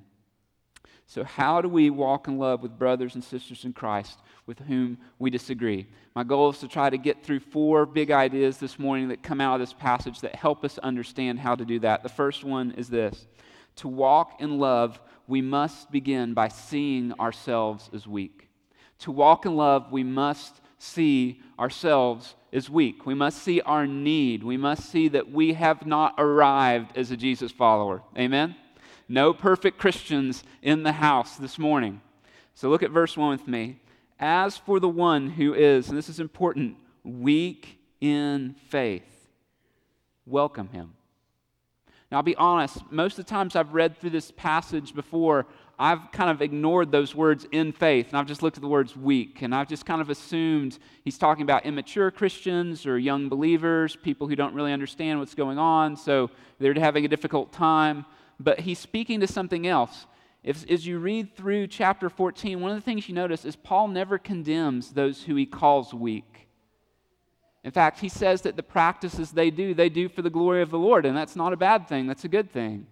So, 1.09 1.23
how 1.23 1.61
do 1.61 1.69
we 1.69 1.89
walk 1.89 2.27
in 2.27 2.37
love 2.37 2.61
with 2.61 2.77
brothers 2.77 3.15
and 3.15 3.23
sisters 3.23 3.63
in 3.63 3.71
Christ 3.71 4.19
with 4.45 4.59
whom 4.59 4.97
we 5.19 5.29
disagree? 5.29 5.87
My 6.13 6.25
goal 6.25 6.49
is 6.49 6.59
to 6.59 6.67
try 6.67 6.89
to 6.89 6.97
get 6.97 7.23
through 7.23 7.39
four 7.39 7.85
big 7.85 8.11
ideas 8.11 8.57
this 8.57 8.77
morning 8.77 9.07
that 9.07 9.23
come 9.23 9.39
out 9.39 9.55
of 9.55 9.61
this 9.61 9.71
passage 9.71 10.19
that 10.19 10.35
help 10.35 10.65
us 10.65 10.77
understand 10.79 11.39
how 11.39 11.55
to 11.55 11.63
do 11.63 11.79
that. 11.79 12.03
The 12.03 12.09
first 12.09 12.43
one 12.43 12.71
is 12.71 12.89
this 12.89 13.25
To 13.77 13.87
walk 13.87 14.41
in 14.41 14.59
love, 14.59 14.99
we 15.27 15.41
must 15.41 15.89
begin 15.91 16.33
by 16.33 16.49
seeing 16.49 17.13
ourselves 17.13 17.89
as 17.93 18.05
weak. 18.05 18.49
To 18.99 19.11
walk 19.11 19.45
in 19.45 19.55
love, 19.55 19.93
we 19.93 20.03
must 20.03 20.59
see 20.77 21.41
ourselves 21.57 22.35
as 22.51 22.69
weak. 22.69 23.05
We 23.05 23.13
must 23.13 23.43
see 23.43 23.61
our 23.61 23.87
need. 23.87 24.43
We 24.43 24.57
must 24.57 24.91
see 24.91 25.07
that 25.09 25.31
we 25.31 25.53
have 25.53 25.85
not 25.85 26.15
arrived 26.17 26.97
as 26.97 27.11
a 27.11 27.17
Jesus 27.17 27.53
follower. 27.53 28.01
Amen? 28.17 28.57
No 29.07 29.33
perfect 29.33 29.77
Christians 29.77 30.43
in 30.61 30.83
the 30.83 30.93
house 30.93 31.37
this 31.37 31.57
morning. 31.57 32.01
So 32.53 32.69
look 32.69 32.83
at 32.83 32.91
verse 32.91 33.15
1 33.15 33.29
with 33.29 33.47
me. 33.47 33.79
As 34.19 34.57
for 34.57 34.79
the 34.79 34.89
one 34.89 35.29
who 35.29 35.53
is, 35.53 35.89
and 35.89 35.97
this 35.97 36.09
is 36.09 36.19
important, 36.19 36.75
weak 37.03 37.79
in 38.01 38.55
faith, 38.69 39.29
welcome 40.25 40.69
him. 40.69 40.93
Now, 42.11 42.17
I'll 42.17 42.23
be 42.23 42.35
honest, 42.35 42.79
most 42.89 43.19
of 43.19 43.25
the 43.25 43.29
times 43.29 43.55
I've 43.55 43.73
read 43.73 43.97
through 43.97 44.11
this 44.11 44.31
passage 44.31 44.95
before, 44.95 45.45
I've 45.77 46.11
kind 46.11 46.31
of 46.31 46.41
ignored 46.41 46.91
those 46.91 47.13
words 47.13 47.45
in 47.51 47.73
faith, 47.73 48.07
and 48.09 48.17
I've 48.17 48.25
just 48.25 48.41
looked 48.41 48.57
at 48.57 48.61
the 48.61 48.67
words 48.67 48.95
weak, 48.95 49.41
and 49.41 49.53
I've 49.53 49.67
just 49.67 49.85
kind 49.85 50.01
of 50.01 50.09
assumed 50.09 50.79
he's 51.03 51.17
talking 51.17 51.43
about 51.43 51.65
immature 51.65 52.09
Christians 52.09 52.85
or 52.85 52.97
young 52.97 53.29
believers, 53.29 53.95
people 53.95 54.27
who 54.27 54.35
don't 54.35 54.55
really 54.55 54.73
understand 54.73 55.19
what's 55.19 55.35
going 55.35 55.59
on, 55.59 55.95
so 55.95 56.31
they're 56.59 56.73
having 56.73 57.05
a 57.05 57.09
difficult 57.09 57.51
time 57.51 58.05
but 58.39 58.61
he's 58.61 58.79
speaking 58.79 59.19
to 59.19 59.27
something 59.27 59.67
else. 59.67 60.05
If, 60.43 60.69
as 60.69 60.85
you 60.85 60.99
read 60.99 61.35
through 61.35 61.67
chapter 61.67 62.09
14, 62.09 62.61
one 62.61 62.71
of 62.71 62.77
the 62.77 62.81
things 62.81 63.09
you 63.09 63.15
notice 63.15 63.43
is 63.45 63.55
Paul 63.55 63.87
never 63.89 64.17
condemns 64.17 64.91
those 64.91 65.23
who 65.23 65.35
he 65.35 65.45
calls 65.45 65.93
weak. 65.93 66.47
In 67.63 67.71
fact, 67.71 67.99
he 67.99 68.07
says 68.07 68.43
that 68.43 68.55
the 68.55 68.63
practices 68.63 69.31
they 69.31 69.49
do, 69.49 69.73
they 69.73 69.89
do 69.89 70.07
for 70.07 70.21
the 70.21 70.29
glory 70.29 70.61
of 70.61 70.69
the 70.69 70.79
Lord, 70.79 71.05
and 71.05 71.17
that's 71.17 71.35
not 71.35 71.51
a 71.51 71.57
bad 71.57 71.87
thing, 71.87 72.07
that's 72.07 72.23
a 72.23 72.29
good 72.29 72.51
thing. 72.51 72.87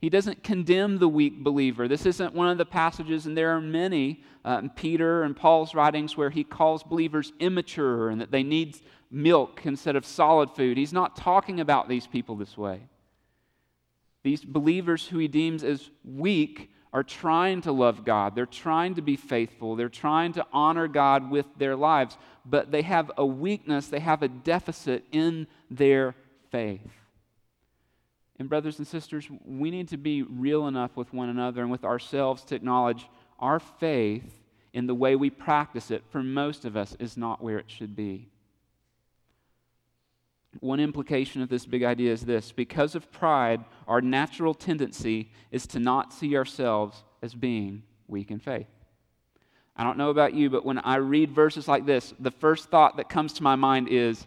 He 0.00 0.10
doesn't 0.10 0.44
condemn 0.44 0.98
the 0.98 1.08
weak 1.08 1.42
believer. 1.42 1.88
This 1.88 2.06
isn't 2.06 2.34
one 2.34 2.50
of 2.50 2.58
the 2.58 2.64
passages, 2.64 3.26
and 3.26 3.36
there 3.36 3.56
are 3.56 3.60
many 3.60 4.22
uh, 4.44 4.60
in 4.62 4.70
Peter 4.70 5.24
and 5.24 5.36
Paul's 5.36 5.74
writings 5.74 6.16
where 6.16 6.30
he 6.30 6.44
calls 6.44 6.84
believers 6.84 7.32
immature 7.40 8.10
and 8.10 8.20
that 8.20 8.30
they 8.30 8.44
need 8.44 8.78
milk 9.10 9.62
instead 9.64 9.96
of 9.96 10.06
solid 10.06 10.50
food. 10.52 10.76
He's 10.76 10.92
not 10.92 11.16
talking 11.16 11.58
about 11.58 11.88
these 11.88 12.06
people 12.06 12.36
this 12.36 12.56
way. 12.56 12.82
These 14.22 14.44
believers 14.44 15.06
who 15.06 15.18
he 15.18 15.28
deems 15.28 15.62
as 15.64 15.90
weak 16.04 16.70
are 16.92 17.02
trying 17.02 17.60
to 17.62 17.72
love 17.72 18.04
God. 18.04 18.34
They're 18.34 18.46
trying 18.46 18.94
to 18.94 19.02
be 19.02 19.16
faithful. 19.16 19.76
They're 19.76 19.88
trying 19.88 20.32
to 20.34 20.46
honor 20.52 20.88
God 20.88 21.30
with 21.30 21.46
their 21.56 21.76
lives, 21.76 22.16
but 22.44 22.70
they 22.70 22.82
have 22.82 23.10
a 23.16 23.26
weakness, 23.26 23.88
they 23.88 24.00
have 24.00 24.22
a 24.22 24.28
deficit 24.28 25.04
in 25.12 25.46
their 25.70 26.14
faith. 26.50 26.80
And, 28.38 28.48
brothers 28.48 28.78
and 28.78 28.86
sisters, 28.86 29.28
we 29.44 29.70
need 29.70 29.88
to 29.88 29.96
be 29.96 30.22
real 30.22 30.68
enough 30.68 30.96
with 30.96 31.12
one 31.12 31.28
another 31.28 31.62
and 31.62 31.70
with 31.70 31.84
ourselves 31.84 32.44
to 32.44 32.54
acknowledge 32.54 33.08
our 33.38 33.58
faith 33.58 34.32
in 34.72 34.86
the 34.86 34.94
way 34.94 35.16
we 35.16 35.30
practice 35.30 35.90
it, 35.90 36.04
for 36.10 36.22
most 36.22 36.64
of 36.64 36.76
us, 36.76 36.96
is 37.00 37.16
not 37.16 37.42
where 37.42 37.58
it 37.58 37.70
should 37.70 37.96
be. 37.96 38.28
One 40.60 40.80
implication 40.80 41.42
of 41.42 41.48
this 41.48 41.66
big 41.66 41.82
idea 41.82 42.12
is 42.12 42.22
this 42.22 42.52
because 42.52 42.94
of 42.94 43.10
pride, 43.12 43.64
our 43.86 44.00
natural 44.00 44.54
tendency 44.54 45.30
is 45.50 45.66
to 45.68 45.78
not 45.78 46.12
see 46.12 46.36
ourselves 46.36 47.04
as 47.22 47.34
being 47.34 47.82
weak 48.08 48.30
in 48.30 48.38
faith. 48.38 48.66
I 49.76 49.84
don't 49.84 49.98
know 49.98 50.10
about 50.10 50.34
you, 50.34 50.50
but 50.50 50.64
when 50.64 50.78
I 50.78 50.96
read 50.96 51.30
verses 51.30 51.68
like 51.68 51.86
this, 51.86 52.12
the 52.18 52.32
first 52.32 52.68
thought 52.68 52.96
that 52.96 53.08
comes 53.08 53.34
to 53.34 53.42
my 53.44 53.54
mind 53.54 53.88
is, 53.88 54.26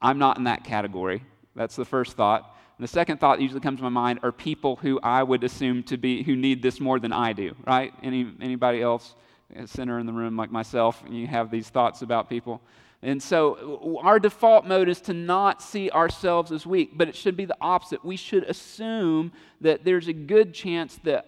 I'm 0.00 0.18
not 0.18 0.38
in 0.38 0.44
that 0.44 0.62
category. 0.62 1.24
That's 1.56 1.74
the 1.74 1.84
first 1.84 2.16
thought. 2.16 2.56
And 2.78 2.84
the 2.84 2.88
second 2.88 3.18
thought 3.18 3.38
that 3.38 3.42
usually 3.42 3.60
comes 3.60 3.78
to 3.78 3.82
my 3.82 3.88
mind 3.88 4.20
are 4.22 4.32
people 4.32 4.76
who 4.76 5.00
I 5.02 5.22
would 5.22 5.42
assume 5.42 5.82
to 5.84 5.96
be 5.96 6.22
who 6.22 6.36
need 6.36 6.62
this 6.62 6.78
more 6.78 7.00
than 7.00 7.12
I 7.12 7.32
do, 7.32 7.54
right? 7.66 7.92
Any 8.02 8.32
anybody 8.40 8.80
else, 8.80 9.14
a 9.54 9.66
sinner 9.66 9.98
in 9.98 10.06
the 10.06 10.12
room 10.12 10.36
like 10.36 10.50
myself, 10.52 11.02
and 11.04 11.14
you 11.14 11.26
have 11.26 11.50
these 11.50 11.68
thoughts 11.68 12.02
about 12.02 12.30
people. 12.30 12.62
And 13.02 13.22
so 13.22 13.98
our 14.02 14.18
default 14.18 14.66
mode 14.66 14.88
is 14.88 15.00
to 15.02 15.14
not 15.14 15.62
see 15.62 15.90
ourselves 15.90 16.52
as 16.52 16.66
weak, 16.66 16.90
but 16.94 17.08
it 17.08 17.16
should 17.16 17.36
be 17.36 17.46
the 17.46 17.56
opposite. 17.60 18.04
We 18.04 18.16
should 18.16 18.44
assume 18.44 19.32
that 19.62 19.84
there's 19.84 20.08
a 20.08 20.12
good 20.12 20.52
chance 20.52 20.98
that 21.04 21.26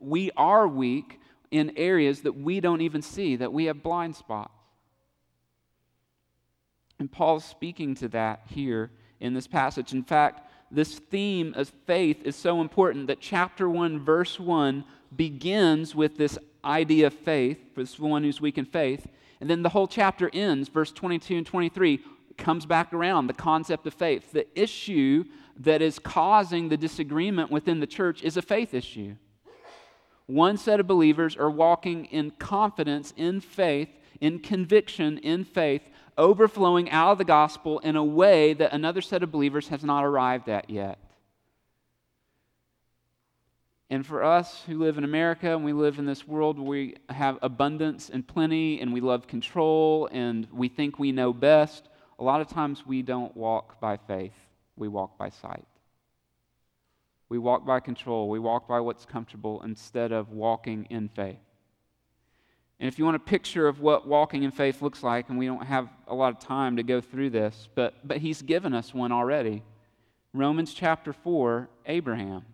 we 0.00 0.32
are 0.36 0.66
weak 0.66 1.20
in 1.52 1.72
areas 1.76 2.22
that 2.22 2.36
we 2.36 2.58
don't 2.60 2.80
even 2.80 3.02
see, 3.02 3.36
that 3.36 3.52
we 3.52 3.66
have 3.66 3.82
blind 3.82 4.16
spots. 4.16 4.52
And 6.98 7.10
Paul's 7.10 7.44
speaking 7.44 7.94
to 7.96 8.08
that 8.08 8.42
here 8.46 8.90
in 9.20 9.34
this 9.34 9.46
passage. 9.46 9.92
In 9.92 10.02
fact, 10.02 10.48
this 10.72 10.98
theme 10.98 11.52
of 11.56 11.68
faith 11.86 12.22
is 12.24 12.34
so 12.34 12.60
important 12.60 13.06
that 13.08 13.20
chapter 13.20 13.68
1, 13.68 14.04
verse 14.04 14.40
1 14.40 14.84
begins 15.16 15.94
with 15.94 16.16
this 16.16 16.38
idea 16.64 17.08
of 17.08 17.14
faith 17.14 17.58
for 17.74 17.82
this 17.82 17.98
one 17.98 18.22
who's 18.22 18.40
weak 18.40 18.58
in 18.58 18.64
faith. 18.64 19.06
And 19.40 19.50
then 19.50 19.62
the 19.62 19.70
whole 19.70 19.88
chapter 19.88 20.30
ends, 20.32 20.68
verse 20.68 20.92
22 20.92 21.38
and 21.38 21.46
23, 21.46 22.00
comes 22.38 22.66
back 22.66 22.92
around 22.92 23.26
the 23.26 23.34
concept 23.34 23.86
of 23.86 23.94
faith. 23.94 24.32
The 24.32 24.46
issue 24.58 25.24
that 25.58 25.82
is 25.82 25.98
causing 25.98 26.68
the 26.68 26.76
disagreement 26.76 27.50
within 27.50 27.80
the 27.80 27.86
church 27.86 28.22
is 28.22 28.36
a 28.36 28.42
faith 28.42 28.72
issue. 28.72 29.16
One 30.26 30.56
set 30.56 30.80
of 30.80 30.86
believers 30.86 31.36
are 31.36 31.50
walking 31.50 32.06
in 32.06 32.30
confidence, 32.32 33.12
in 33.16 33.40
faith, 33.40 33.88
in 34.20 34.38
conviction, 34.38 35.18
in 35.18 35.44
faith, 35.44 35.82
overflowing 36.16 36.90
out 36.90 37.12
of 37.12 37.18
the 37.18 37.24
gospel 37.24 37.80
in 37.80 37.96
a 37.96 38.04
way 38.04 38.54
that 38.54 38.72
another 38.72 39.00
set 39.00 39.22
of 39.22 39.32
believers 39.32 39.68
has 39.68 39.82
not 39.82 40.04
arrived 40.04 40.48
at 40.48 40.70
yet. 40.70 40.98
And 43.92 44.06
for 44.06 44.24
us 44.24 44.62
who 44.66 44.78
live 44.78 44.96
in 44.96 45.04
America 45.04 45.54
and 45.54 45.66
we 45.66 45.74
live 45.74 45.98
in 45.98 46.06
this 46.06 46.26
world 46.26 46.58
where 46.58 46.66
we 46.66 46.94
have 47.10 47.38
abundance 47.42 48.08
and 48.08 48.26
plenty 48.26 48.80
and 48.80 48.90
we 48.90 49.02
love 49.02 49.26
control 49.26 50.08
and 50.10 50.48
we 50.50 50.68
think 50.68 50.98
we 50.98 51.12
know 51.12 51.34
best, 51.34 51.90
a 52.18 52.24
lot 52.24 52.40
of 52.40 52.48
times 52.48 52.86
we 52.86 53.02
don't 53.02 53.36
walk 53.36 53.78
by 53.80 53.98
faith, 53.98 54.32
we 54.76 54.88
walk 54.88 55.18
by 55.18 55.28
sight. 55.28 55.66
We 57.28 57.36
walk 57.36 57.66
by 57.66 57.80
control, 57.80 58.30
we 58.30 58.38
walk 58.38 58.66
by 58.66 58.80
what's 58.80 59.04
comfortable 59.04 59.60
instead 59.60 60.10
of 60.10 60.30
walking 60.30 60.86
in 60.88 61.10
faith. 61.10 61.44
And 62.80 62.88
if 62.88 62.98
you 62.98 63.04
want 63.04 63.16
a 63.16 63.18
picture 63.20 63.68
of 63.68 63.80
what 63.80 64.08
walking 64.08 64.42
in 64.42 64.52
faith 64.52 64.80
looks 64.80 65.02
like, 65.02 65.28
and 65.28 65.38
we 65.38 65.44
don't 65.44 65.66
have 65.66 65.90
a 66.08 66.14
lot 66.14 66.32
of 66.32 66.40
time 66.40 66.76
to 66.76 66.82
go 66.82 67.02
through 67.02 67.28
this, 67.28 67.68
but, 67.74 67.92
but 68.02 68.16
he's 68.16 68.40
given 68.40 68.72
us 68.72 68.94
one 68.94 69.12
already. 69.12 69.62
Romans 70.32 70.72
chapter 70.72 71.12
4, 71.12 71.68
Abraham. 71.84 72.46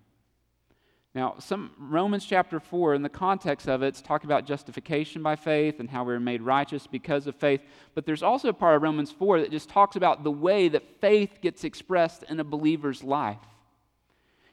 Now, 1.19 1.35
some 1.41 1.73
Romans 1.81 2.25
chapter 2.25 2.61
4, 2.61 2.95
in 2.95 3.03
the 3.03 3.09
context 3.09 3.69
of 3.69 3.83
it, 3.83 3.89
it's 3.89 4.01
talking 4.01 4.29
about 4.29 4.47
justification 4.47 5.21
by 5.21 5.35
faith 5.35 5.81
and 5.81 5.91
how 5.91 6.05
we're 6.05 6.21
made 6.21 6.43
righteous 6.43 6.87
because 6.87 7.27
of 7.27 7.35
faith. 7.35 7.61
But 7.97 8.07
there's 8.07 8.23
also 8.23 8.51
a 8.51 8.53
part 8.53 8.77
of 8.77 8.83
Romans 8.83 9.11
4 9.11 9.41
that 9.41 9.51
just 9.51 9.69
talks 9.69 9.97
about 9.97 10.23
the 10.23 10.31
way 10.31 10.69
that 10.69 11.01
faith 11.01 11.41
gets 11.43 11.65
expressed 11.65 12.23
in 12.29 12.39
a 12.39 12.45
believer's 12.45 13.03
life. 13.03 13.41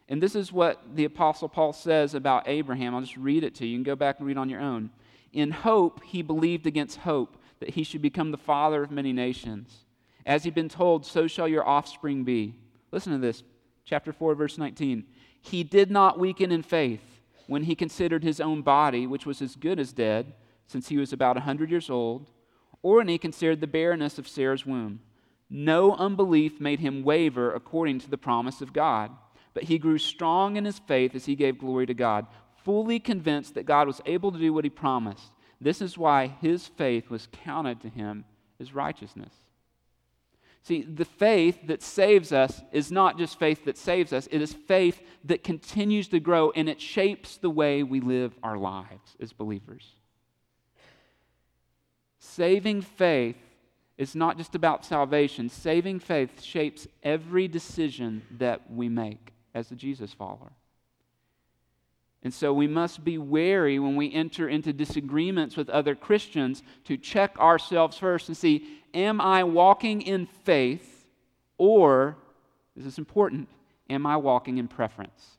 And 0.09 0.19
this 0.19 0.33
is 0.33 0.51
what 0.51 0.81
the 0.95 1.05
Apostle 1.05 1.49
Paul 1.49 1.71
says 1.71 2.15
about 2.15 2.47
Abraham. 2.47 2.95
I'll 2.95 3.01
just 3.01 3.15
read 3.15 3.43
it 3.43 3.53
to 3.57 3.65
you. 3.67 3.73
You 3.73 3.77
can 3.77 3.83
go 3.83 3.95
back 3.95 4.17
and 4.17 4.25
read 4.27 4.39
on 4.39 4.49
your 4.49 4.61
own. 4.61 4.89
In 5.33 5.51
hope, 5.51 6.03
he 6.03 6.23
believed 6.23 6.65
against 6.65 6.97
hope 6.97 7.37
that 7.59 7.69
he 7.69 7.83
should 7.83 8.01
become 8.01 8.31
the 8.31 8.39
father 8.39 8.81
of 8.81 8.89
many 8.89 9.13
nations. 9.13 9.85
As 10.25 10.43
he'd 10.43 10.55
been 10.55 10.67
told, 10.67 11.05
so 11.05 11.27
shall 11.27 11.47
your 11.47 11.67
offspring 11.67 12.23
be. 12.23 12.55
Listen 12.91 13.13
to 13.13 13.19
this, 13.19 13.43
chapter 13.85 14.11
4, 14.11 14.33
verse 14.33 14.57
19. 14.57 15.05
He 15.45 15.63
did 15.63 15.91
not 15.91 16.19
weaken 16.19 16.51
in 16.51 16.63
faith 16.63 17.01
when 17.47 17.63
he 17.63 17.75
considered 17.75 18.23
his 18.23 18.39
own 18.39 18.61
body, 18.61 19.05
which 19.05 19.25
was 19.25 19.41
as 19.41 19.55
good 19.55 19.79
as 19.79 19.93
dead, 19.93 20.33
since 20.67 20.89
he 20.89 20.97
was 20.97 21.13
about 21.13 21.37
a 21.37 21.41
100 21.41 21.69
years 21.69 21.89
old, 21.89 22.29
or 22.81 22.97
when 22.97 23.07
he 23.07 23.17
considered 23.17 23.61
the 23.61 23.67
barrenness 23.67 24.17
of 24.17 24.27
Sarah's 24.27 24.65
womb. 24.65 24.99
No 25.49 25.93
unbelief 25.93 26.59
made 26.59 26.79
him 26.79 27.03
waver 27.03 27.53
according 27.53 27.99
to 27.99 28.09
the 28.09 28.17
promise 28.17 28.61
of 28.61 28.73
God, 28.73 29.11
but 29.53 29.63
he 29.63 29.77
grew 29.77 29.99
strong 29.99 30.55
in 30.55 30.65
his 30.65 30.79
faith 30.79 31.13
as 31.13 31.25
he 31.25 31.35
gave 31.35 31.59
glory 31.59 31.85
to 31.85 31.93
God 31.93 32.25
fully 32.65 32.99
convinced 32.99 33.53
that 33.53 33.67
God 33.67 33.85
was 33.85 34.01
able 34.07 34.31
to 34.31 34.39
do 34.39 34.51
what 34.51 34.63
he 34.63 34.69
promised. 34.71 35.31
This 35.61 35.81
is 35.81 35.97
why 35.97 36.35
his 36.41 36.67
faith 36.67 37.11
was 37.11 37.29
counted 37.31 37.79
to 37.81 37.89
him 37.89 38.25
as 38.59 38.73
righteousness. 38.73 39.33
See, 40.65 40.81
the 40.81 41.05
faith 41.05 41.67
that 41.67 41.83
saves 41.83 42.31
us 42.31 42.63
is 42.71 42.91
not 42.91 43.19
just 43.19 43.37
faith 43.37 43.65
that 43.65 43.77
saves 43.77 44.11
us, 44.11 44.27
it 44.31 44.41
is 44.41 44.51
faith 44.51 44.99
that 45.25 45.43
continues 45.43 46.07
to 46.07 46.19
grow 46.19 46.49
and 46.55 46.67
it 46.67 46.81
shapes 46.81 47.37
the 47.37 47.51
way 47.51 47.83
we 47.83 47.99
live 47.99 48.33
our 48.41 48.57
lives 48.57 49.15
as 49.19 49.31
believers. 49.31 49.93
Saving 52.17 52.81
faith 52.81 53.37
is 53.99 54.15
not 54.15 54.37
just 54.37 54.55
about 54.55 54.83
salvation, 54.83 55.49
saving 55.49 55.99
faith 55.99 56.41
shapes 56.41 56.87
every 57.03 57.47
decision 57.47 58.23
that 58.39 58.71
we 58.71 58.89
make 58.89 59.33
as 59.53 59.69
a 59.69 59.75
Jesus 59.75 60.13
follower. 60.13 60.51
And 62.25 62.33
so 62.33 62.51
we 62.51 62.65
must 62.65 63.03
be 63.03 63.19
wary 63.19 63.77
when 63.77 63.95
we 63.95 64.11
enter 64.11 64.49
into 64.49 64.73
disagreements 64.73 65.55
with 65.55 65.69
other 65.69 65.93
Christians 65.93 66.63
to 66.85 66.97
check 66.97 67.37
ourselves 67.37 67.99
first 67.99 68.29
and 68.29 68.35
see 68.35 68.81
am 68.95 69.21
I 69.21 69.43
walking 69.43 70.01
in 70.01 70.25
faith 70.25 71.05
or, 71.59 72.17
this 72.75 72.87
is 72.87 72.97
important, 72.97 73.47
am 73.91 74.07
I 74.07 74.17
walking 74.17 74.57
in 74.57 74.67
preference? 74.67 75.37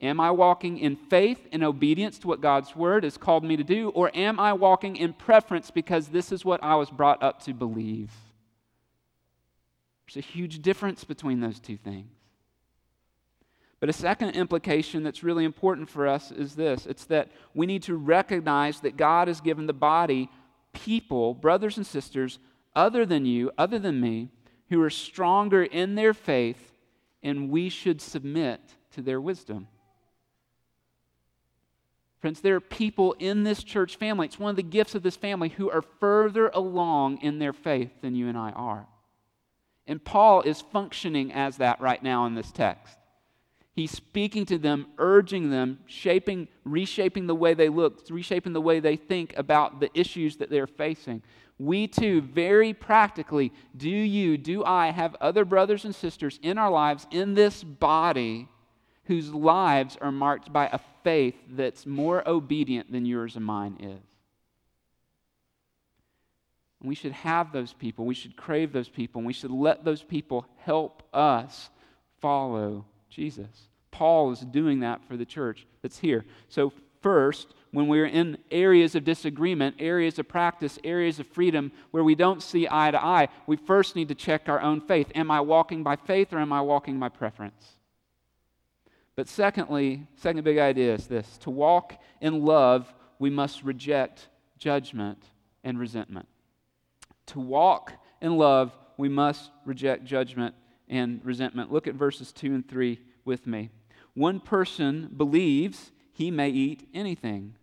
Am 0.00 0.18
I 0.18 0.32
walking 0.32 0.78
in 0.78 0.96
faith 0.96 1.46
and 1.52 1.62
obedience 1.62 2.18
to 2.18 2.26
what 2.26 2.40
God's 2.40 2.74
word 2.74 3.04
has 3.04 3.16
called 3.16 3.44
me 3.44 3.56
to 3.56 3.62
do, 3.62 3.90
or 3.90 4.10
am 4.16 4.40
I 4.40 4.52
walking 4.52 4.96
in 4.96 5.12
preference 5.12 5.70
because 5.70 6.08
this 6.08 6.32
is 6.32 6.44
what 6.44 6.60
I 6.60 6.74
was 6.74 6.90
brought 6.90 7.22
up 7.22 7.40
to 7.44 7.54
believe? 7.54 8.10
There's 10.06 10.24
a 10.24 10.28
huge 10.28 10.60
difference 10.60 11.04
between 11.04 11.38
those 11.38 11.60
two 11.60 11.76
things. 11.76 12.17
But 13.80 13.88
a 13.88 13.92
second 13.92 14.30
implication 14.30 15.04
that's 15.04 15.22
really 15.22 15.44
important 15.44 15.88
for 15.88 16.06
us 16.06 16.32
is 16.32 16.54
this 16.54 16.86
it's 16.86 17.04
that 17.06 17.30
we 17.54 17.66
need 17.66 17.82
to 17.84 17.96
recognize 17.96 18.80
that 18.80 18.96
God 18.96 19.28
has 19.28 19.40
given 19.40 19.66
the 19.66 19.72
body 19.72 20.28
people, 20.72 21.34
brothers 21.34 21.76
and 21.76 21.86
sisters, 21.86 22.38
other 22.74 23.06
than 23.06 23.24
you, 23.24 23.50
other 23.56 23.78
than 23.78 24.00
me, 24.00 24.28
who 24.68 24.82
are 24.82 24.90
stronger 24.90 25.62
in 25.62 25.94
their 25.94 26.12
faith, 26.12 26.72
and 27.22 27.50
we 27.50 27.68
should 27.68 28.00
submit 28.00 28.60
to 28.92 29.02
their 29.02 29.20
wisdom. 29.20 29.68
Friends, 32.20 32.40
there 32.40 32.56
are 32.56 32.60
people 32.60 33.14
in 33.18 33.44
this 33.44 33.62
church 33.62 33.96
family, 33.96 34.26
it's 34.26 34.38
one 34.38 34.50
of 34.50 34.56
the 34.56 34.62
gifts 34.62 34.94
of 34.94 35.02
this 35.02 35.16
family, 35.16 35.50
who 35.50 35.70
are 35.70 35.82
further 35.82 36.48
along 36.48 37.18
in 37.18 37.38
their 37.38 37.52
faith 37.52 37.90
than 38.02 38.14
you 38.14 38.28
and 38.28 38.36
I 38.36 38.50
are. 38.50 38.86
And 39.86 40.04
Paul 40.04 40.42
is 40.42 40.60
functioning 40.60 41.32
as 41.32 41.56
that 41.58 41.80
right 41.80 42.02
now 42.02 42.26
in 42.26 42.34
this 42.34 42.52
text. 42.52 42.97
He's 43.78 43.92
speaking 43.92 44.44
to 44.46 44.58
them, 44.58 44.88
urging 44.98 45.50
them, 45.50 45.78
shaping, 45.86 46.48
reshaping 46.64 47.28
the 47.28 47.34
way 47.36 47.54
they 47.54 47.68
look, 47.68 48.02
reshaping 48.10 48.52
the 48.52 48.60
way 48.60 48.80
they 48.80 48.96
think 48.96 49.32
about 49.36 49.78
the 49.78 49.88
issues 49.94 50.38
that 50.38 50.50
they're 50.50 50.66
facing. 50.66 51.22
we 51.60 51.86
too, 51.86 52.20
very 52.20 52.74
practically, 52.74 53.52
do 53.76 53.88
you, 53.88 54.36
do 54.36 54.64
I 54.64 54.90
have 54.90 55.14
other 55.20 55.44
brothers 55.44 55.84
and 55.84 55.94
sisters 55.94 56.40
in 56.42 56.58
our 56.58 56.72
lives, 56.72 57.06
in 57.12 57.34
this 57.34 57.62
body, 57.62 58.48
whose 59.04 59.32
lives 59.32 59.96
are 60.00 60.10
marked 60.10 60.52
by 60.52 60.66
a 60.72 60.80
faith 61.04 61.36
that's 61.48 61.86
more 61.86 62.28
obedient 62.28 62.90
than 62.90 63.06
yours 63.06 63.36
and 63.36 63.44
mine 63.44 63.76
is? 63.78 64.08
We 66.82 66.96
should 66.96 67.12
have 67.12 67.52
those 67.52 67.74
people. 67.74 68.06
We 68.06 68.16
should 68.16 68.36
crave 68.36 68.72
those 68.72 68.88
people. 68.88 69.20
And 69.20 69.26
we 69.26 69.32
should 69.32 69.52
let 69.52 69.84
those 69.84 70.02
people 70.02 70.46
help 70.64 71.04
us 71.14 71.70
follow 72.20 72.84
Jesus. 73.08 73.67
Paul 73.98 74.30
is 74.30 74.38
doing 74.38 74.78
that 74.80 75.04
for 75.08 75.16
the 75.16 75.24
church 75.24 75.66
that's 75.82 75.98
here. 75.98 76.24
So, 76.48 76.72
first, 77.02 77.48
when 77.72 77.88
we're 77.88 78.06
in 78.06 78.38
areas 78.48 78.94
of 78.94 79.02
disagreement, 79.02 79.74
areas 79.80 80.20
of 80.20 80.28
practice, 80.28 80.78
areas 80.84 81.18
of 81.18 81.26
freedom 81.26 81.72
where 81.90 82.04
we 82.04 82.14
don't 82.14 82.40
see 82.40 82.68
eye 82.70 82.92
to 82.92 83.04
eye, 83.04 83.26
we 83.48 83.56
first 83.56 83.96
need 83.96 84.06
to 84.06 84.14
check 84.14 84.48
our 84.48 84.60
own 84.60 84.80
faith. 84.80 85.10
Am 85.16 85.32
I 85.32 85.40
walking 85.40 85.82
by 85.82 85.96
faith 85.96 86.32
or 86.32 86.38
am 86.38 86.52
I 86.52 86.60
walking 86.60 87.00
by 87.00 87.08
preference? 87.08 87.72
But 89.16 89.26
secondly, 89.26 90.06
second 90.14 90.44
big 90.44 90.58
idea 90.58 90.94
is 90.94 91.08
this 91.08 91.36
to 91.38 91.50
walk 91.50 92.00
in 92.20 92.44
love, 92.44 92.94
we 93.18 93.30
must 93.30 93.64
reject 93.64 94.28
judgment 94.58 95.24
and 95.64 95.76
resentment. 95.76 96.28
To 97.26 97.40
walk 97.40 97.94
in 98.22 98.36
love, 98.36 98.72
we 98.96 99.08
must 99.08 99.50
reject 99.64 100.04
judgment 100.04 100.54
and 100.88 101.20
resentment. 101.24 101.72
Look 101.72 101.88
at 101.88 101.96
verses 101.96 102.30
2 102.30 102.54
and 102.54 102.68
3 102.68 103.00
with 103.24 103.44
me. 103.44 103.70
One 104.18 104.40
person 104.40 105.12
believes 105.16 105.92
he 106.12 106.32
may 106.32 106.48
eat 106.48 106.88
anything, 106.92 107.54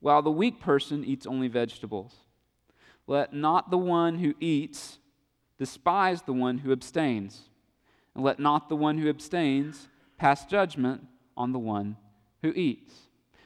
while 0.00 0.20
the 0.20 0.30
weak 0.30 0.60
person 0.60 1.02
eats 1.02 1.26
only 1.26 1.48
vegetables. 1.48 2.12
Let 3.06 3.32
not 3.32 3.70
the 3.70 3.78
one 3.78 4.18
who 4.18 4.34
eats 4.38 4.98
despise 5.58 6.20
the 6.20 6.34
one 6.34 6.58
who 6.58 6.72
abstains, 6.72 7.48
and 8.14 8.22
let 8.22 8.38
not 8.38 8.68
the 8.68 8.76
one 8.76 8.98
who 8.98 9.08
abstains 9.08 9.88
pass 10.18 10.44
judgment 10.44 11.06
on 11.38 11.52
the 11.52 11.58
one 11.58 11.96
who 12.42 12.50
eats. 12.50 12.92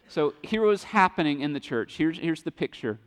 So 0.09 0.35
here 0.43 0.63
was 0.63 0.83
happening 0.83 1.43
in 1.43 1.53
the 1.53 1.61
church. 1.61 1.97
Here's, 1.97 2.19
here's 2.19 2.43
the 2.43 2.51
picture. 2.51 2.99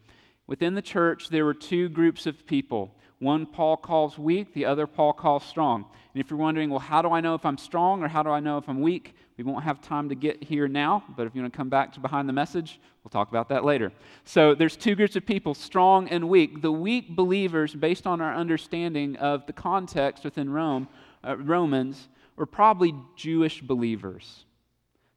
Within 0.48 0.76
the 0.76 0.82
church, 0.82 1.28
there 1.28 1.44
were 1.44 1.54
two 1.54 1.90
groups 1.90 2.26
of 2.26 2.46
people. 2.46 2.96
One 3.20 3.46
Paul 3.46 3.76
calls 3.76 4.18
weak, 4.18 4.54
the 4.54 4.66
other 4.66 4.88
Paul 4.88 5.12
calls 5.14 5.44
strong. 5.44 5.86
And 6.14 6.22
if 6.24 6.30
you're 6.30 6.40
wondering, 6.40 6.70
well, 6.70 6.80
how 6.80 7.02
do 7.02 7.12
I 7.12 7.22
know 7.22 7.36
if 7.36 7.46
I'm 7.46 7.58
strong 7.58 8.02
or 8.02 8.08
how 8.08 8.24
do 8.24 8.30
I 8.30 8.40
know 8.40 8.58
if 8.58 8.68
I'm 8.68 8.82
weak? 8.82 9.14
We 9.44 9.52
won't 9.52 9.64
have 9.64 9.82
time 9.82 10.08
to 10.10 10.14
get 10.14 10.44
here 10.44 10.68
now, 10.68 11.04
but 11.18 11.26
if 11.26 11.34
you 11.34 11.42
want 11.42 11.52
to 11.52 11.58
come 11.58 11.70
back 11.70 11.92
to 11.94 12.00
behind 12.00 12.30
the 12.30 12.34
message, 12.34 12.80
we'll 13.04 13.10
talk 13.10 13.30
about 13.30 13.50
that 13.50 13.66
later. 13.66 13.92
So 14.24 14.54
there's 14.54 14.78
two 14.78 14.94
groups 14.94 15.16
of 15.16 15.26
people, 15.26 15.56
strong 15.56 16.08
and 16.10 16.30
weak. 16.30 16.62
The 16.62 16.72
weak 16.72 17.16
believers, 17.16 17.74
based 17.74 18.06
on 18.06 18.22
our 18.22 18.36
understanding 18.36 19.16
of 19.16 19.48
the 19.48 19.54
context 19.54 20.24
within 20.24 20.52
Rome, 20.52 20.88
uh, 21.28 21.38
Romans, 21.38 22.08
were 22.36 22.46
probably 22.46 22.94
Jewish 23.16 23.62
believers. 23.62 24.46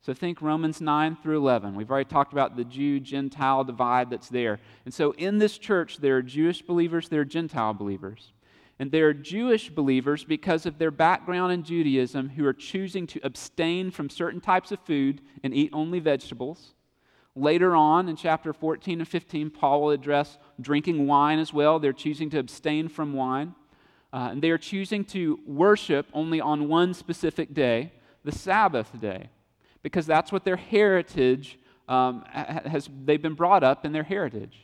So 0.00 0.14
think 0.14 0.40
Romans 0.40 0.80
9 0.80 1.18
through 1.22 1.36
11. 1.36 1.74
We've 1.74 1.90
already 1.90 2.08
talked 2.08 2.32
about 2.32 2.56
the 2.56 2.64
Jew 2.64 3.00
Gentile 3.00 3.62
divide 3.62 4.08
that's 4.08 4.30
there. 4.30 4.58
And 4.86 4.94
so 4.94 5.12
in 5.12 5.36
this 5.36 5.58
church, 5.58 5.98
there 5.98 6.16
are 6.16 6.22
Jewish 6.22 6.62
believers, 6.62 7.10
there 7.10 7.20
are 7.20 7.26
Gentile 7.26 7.74
believers. 7.74 8.32
And 8.78 8.90
they're 8.90 9.14
Jewish 9.14 9.70
believers 9.70 10.24
because 10.24 10.66
of 10.66 10.78
their 10.78 10.90
background 10.90 11.52
in 11.52 11.62
Judaism 11.62 12.30
who 12.30 12.44
are 12.44 12.52
choosing 12.52 13.06
to 13.08 13.20
abstain 13.22 13.90
from 13.90 14.10
certain 14.10 14.40
types 14.40 14.72
of 14.72 14.80
food 14.80 15.20
and 15.42 15.54
eat 15.54 15.70
only 15.72 16.00
vegetables. 16.00 16.74
Later 17.36 17.74
on 17.74 18.08
in 18.08 18.16
chapter 18.16 18.52
14 18.52 19.00
and 19.00 19.08
15, 19.08 19.50
Paul 19.50 19.82
will 19.82 19.90
address 19.90 20.38
drinking 20.60 21.06
wine 21.06 21.38
as 21.38 21.52
well. 21.52 21.78
They're 21.78 21.92
choosing 21.92 22.30
to 22.30 22.38
abstain 22.38 22.88
from 22.88 23.12
wine. 23.12 23.54
Uh, 24.12 24.28
and 24.30 24.42
they 24.42 24.50
are 24.50 24.58
choosing 24.58 25.04
to 25.04 25.40
worship 25.44 26.06
only 26.12 26.40
on 26.40 26.68
one 26.68 26.94
specific 26.94 27.52
day, 27.52 27.92
the 28.22 28.30
Sabbath 28.30 29.00
day, 29.00 29.28
because 29.82 30.06
that's 30.06 30.30
what 30.30 30.44
their 30.44 30.56
heritage 30.56 31.58
um, 31.88 32.24
has, 32.30 32.88
they've 33.04 33.20
been 33.20 33.34
brought 33.34 33.64
up 33.64 33.84
in 33.84 33.92
their 33.92 34.04
heritage. 34.04 34.63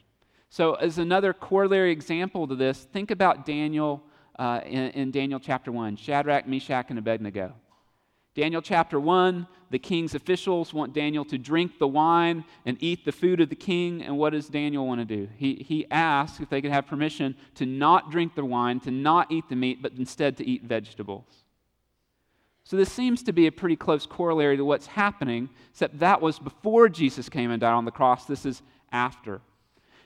So, 0.50 0.74
as 0.74 0.98
another 0.98 1.32
corollary 1.32 1.92
example 1.92 2.48
to 2.48 2.56
this, 2.56 2.80
think 2.92 3.12
about 3.12 3.46
Daniel 3.46 4.02
uh, 4.36 4.60
in, 4.66 4.90
in 4.90 5.10
Daniel 5.12 5.38
chapter 5.38 5.70
1 5.70 5.96
Shadrach, 5.96 6.48
Meshach, 6.48 6.86
and 6.90 6.98
Abednego. 6.98 7.54
Daniel 8.34 8.60
chapter 8.60 8.98
1, 8.98 9.46
the 9.70 9.78
king's 9.78 10.14
officials 10.14 10.72
want 10.72 10.92
Daniel 10.92 11.24
to 11.24 11.38
drink 11.38 11.78
the 11.78 11.86
wine 11.86 12.44
and 12.64 12.76
eat 12.80 13.04
the 13.04 13.12
food 13.12 13.40
of 13.40 13.48
the 13.48 13.56
king. 13.56 14.02
And 14.02 14.18
what 14.18 14.30
does 14.30 14.48
Daniel 14.48 14.86
want 14.86 15.00
to 15.00 15.04
do? 15.04 15.28
He, 15.36 15.64
he 15.66 15.86
asks 15.90 16.40
if 16.40 16.48
they 16.48 16.60
could 16.62 16.70
have 16.70 16.86
permission 16.86 17.36
to 17.56 17.66
not 17.66 18.10
drink 18.10 18.34
the 18.34 18.44
wine, 18.44 18.80
to 18.80 18.90
not 18.90 19.30
eat 19.30 19.48
the 19.48 19.56
meat, 19.56 19.82
but 19.82 19.92
instead 19.98 20.36
to 20.38 20.46
eat 20.46 20.64
vegetables. 20.64 21.44
So 22.64 22.76
this 22.76 22.90
seems 22.90 23.22
to 23.24 23.32
be 23.32 23.46
a 23.46 23.52
pretty 23.52 23.76
close 23.76 24.06
corollary 24.06 24.56
to 24.56 24.64
what's 24.64 24.86
happening, 24.86 25.48
except 25.70 25.98
that 25.98 26.20
was 26.20 26.38
before 26.38 26.88
Jesus 26.88 27.28
came 27.28 27.50
and 27.50 27.60
died 27.60 27.72
on 27.72 27.84
the 27.84 27.90
cross. 27.90 28.26
This 28.26 28.46
is 28.46 28.62
after. 28.92 29.40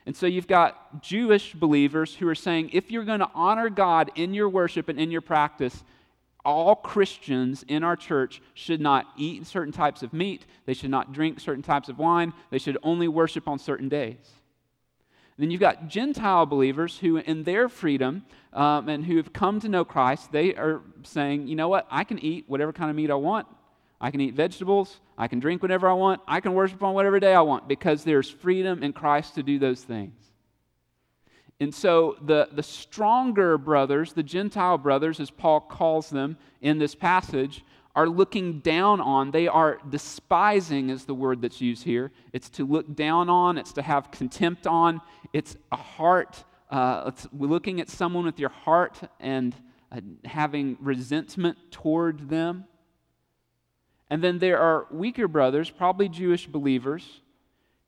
And 0.05 0.15
so 0.15 0.27
you've 0.27 0.47
got 0.47 1.01
Jewish 1.01 1.53
believers 1.53 2.15
who 2.15 2.27
are 2.27 2.35
saying 2.35 2.69
if 2.73 2.91
you're 2.91 3.05
going 3.05 3.19
to 3.19 3.31
honor 3.33 3.69
God 3.69 4.11
in 4.15 4.33
your 4.33 4.49
worship 4.49 4.87
and 4.87 4.99
in 4.99 5.09
your 5.09 5.21
practice, 5.21 5.83
all 6.43 6.75
Christians 6.75 7.65
in 7.67 7.83
our 7.83 7.95
church 7.95 8.41
should 8.53 8.79
not 8.79 9.07
eat 9.17 9.47
certain 9.47 9.73
types 9.73 10.03
of 10.03 10.13
meat, 10.13 10.45
they 10.67 10.75
should 10.75 10.91
not 10.91 11.11
drink 11.11 11.39
certain 11.39 11.63
types 11.63 11.89
of 11.89 11.97
wine, 11.97 12.33
they 12.51 12.59
should 12.59 12.77
only 12.83 13.07
worship 13.07 13.47
on 13.47 13.57
certain 13.57 13.89
days. 13.89 14.31
Then 15.37 15.51
you've 15.51 15.59
got 15.59 15.89
Gentile 15.89 16.45
believers 16.45 16.99
who, 16.99 17.17
in 17.17 17.43
their 17.43 17.67
freedom 17.67 18.25
um, 18.53 18.87
and 18.87 19.03
who 19.03 19.17
have 19.17 19.33
come 19.33 19.59
to 19.59 19.67
know 19.67 19.83
Christ, 19.83 20.31
they 20.31 20.55
are 20.55 20.81
saying, 21.03 21.47
you 21.47 21.55
know 21.55 21.67
what, 21.67 21.87
I 21.91 22.05
can 22.05 22.19
eat 22.19 22.45
whatever 22.47 22.71
kind 22.71 22.89
of 22.89 22.95
meat 22.95 23.11
I 23.11 23.15
want. 23.15 23.47
I 23.99 24.11
can 24.11 24.21
eat 24.21 24.33
vegetables. 24.33 24.99
I 25.17 25.27
can 25.27 25.39
drink 25.39 25.61
whatever 25.61 25.87
I 25.89 25.93
want. 25.93 26.21
I 26.27 26.39
can 26.39 26.53
worship 26.53 26.83
on 26.83 26.93
whatever 26.93 27.19
day 27.19 27.33
I 27.33 27.41
want 27.41 27.67
because 27.67 28.03
there's 28.03 28.29
freedom 28.29 28.83
in 28.83 28.93
Christ 28.93 29.35
to 29.35 29.43
do 29.43 29.57
those 29.59 29.81
things. 29.81 30.13
And 31.59 31.73
so 31.73 32.17
the, 32.21 32.49
the 32.51 32.63
stronger 32.63 33.57
brothers, 33.57 34.11
the 34.11 34.23
Gentile 34.23 34.77
brothers, 34.77 35.19
as 35.19 35.31
Paul 35.31 35.61
calls 35.61 36.09
them 36.09 36.37
in 36.61 36.79
this 36.79 36.95
passage, 36.95 37.63
are 37.95 38.09
looking 38.09 38.59
down 38.59 38.99
on. 38.99 39.31
They 39.31 39.47
are 39.47 39.79
despising, 39.89 40.89
is 40.89 41.05
the 41.05 41.13
word 41.13 41.41
that's 41.41 41.61
used 41.61 41.83
here. 41.83 42.11
It's 42.33 42.49
to 42.51 42.65
look 42.67 42.93
down 42.93 43.29
on, 43.29 43.57
it's 43.57 43.71
to 43.73 43.81
have 43.81 44.11
contempt 44.11 44.67
on. 44.67 44.99
It's 45.31 45.55
a 45.71 45.77
heart, 45.77 46.43
uh, 46.69 47.05
it's 47.07 47.25
looking 47.31 47.79
at 47.79 47.89
someone 47.89 48.25
with 48.25 48.37
your 48.37 48.49
heart 48.49 48.99
and 49.21 49.55
uh, 49.93 50.01
having 50.25 50.77
resentment 50.81 51.57
toward 51.71 52.29
them. 52.29 52.65
And 54.09 54.23
then 54.23 54.39
there 54.39 54.59
are 54.59 54.87
weaker 54.91 55.27
brothers, 55.27 55.69
probably 55.69 56.09
Jewish 56.09 56.47
believers, 56.47 57.21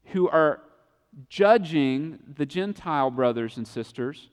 who 0.06 0.30
are 0.30 0.62
judging 1.30 2.20
the 2.38 2.46
Gentile 2.46 3.12
brothers 3.12 3.58
and 3.58 3.68
sisters 3.68 4.30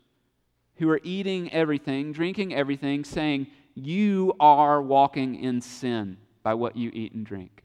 who 0.77 0.91
are 0.91 1.01
eating 1.03 1.53
everything, 1.53 2.13
drinking 2.13 2.55
everything, 2.55 3.05
saying, 3.05 3.47
You 3.75 4.35
are 4.41 4.83
walking 4.83 5.37
in 5.37 5.61
sin 5.61 6.17
by 6.43 6.55
what 6.55 6.77
you 6.77 6.91
eat 6.93 7.13
and 7.13 7.25
drink, 7.25 7.63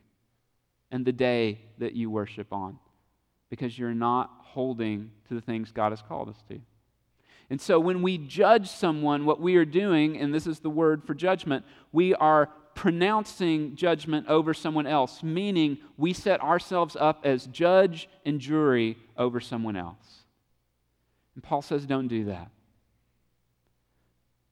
and 0.91 1.05
the 1.05 1.11
day 1.11 1.59
that 1.79 1.93
you 1.93 2.09
worship 2.09 2.53
on, 2.53 2.77
because 3.49 3.77
you're 3.77 3.93
not 3.93 4.29
holding 4.39 5.11
to 5.27 5.33
the 5.33 5.41
things 5.41 5.71
God 5.71 5.91
has 5.91 6.01
called 6.01 6.29
us 6.29 6.41
to. 6.49 6.59
And 7.49 7.59
so 7.59 7.79
when 7.79 8.03
we 8.03 8.19
judge 8.19 8.69
someone, 8.69 9.25
what 9.25 9.41
we 9.41 9.55
are 9.55 9.65
doing, 9.65 10.17
and 10.17 10.33
this 10.33 10.45
is 10.45 10.59
the 10.59 10.69
word 10.69 11.03
for 11.03 11.15
judgment, 11.15 11.65
we 11.91 12.13
are 12.15 12.49
pronouncing 12.79 13.75
judgment 13.75 14.25
over 14.29 14.53
someone 14.53 14.87
else, 14.87 15.21
meaning 15.21 15.77
we 15.97 16.13
set 16.13 16.41
ourselves 16.41 16.95
up 16.97 17.19
as 17.25 17.45
judge 17.47 18.07
and 18.25 18.39
jury 18.39 18.95
over 19.17 19.41
someone 19.41 19.75
else. 19.75 20.23
And 21.35 21.43
Paul 21.43 21.61
says, 21.61 21.85
don't 21.85 22.07
do 22.07 22.23
that. 22.25 22.49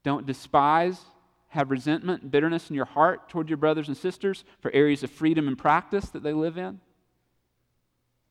Don't 0.04 0.26
despise, 0.26 1.00
have 1.48 1.72
resentment, 1.72 2.30
bitterness 2.30 2.70
in 2.70 2.76
your 2.76 2.84
heart 2.84 3.30
toward 3.30 3.48
your 3.48 3.56
brothers 3.56 3.88
and 3.88 3.96
sisters 3.96 4.44
for 4.60 4.74
areas 4.74 5.04
of 5.04 5.10
freedom 5.10 5.48
and 5.48 5.58
practice 5.58 6.10
that 6.10 6.22
they 6.22 6.34
live 6.34 6.58
in. 6.58 6.82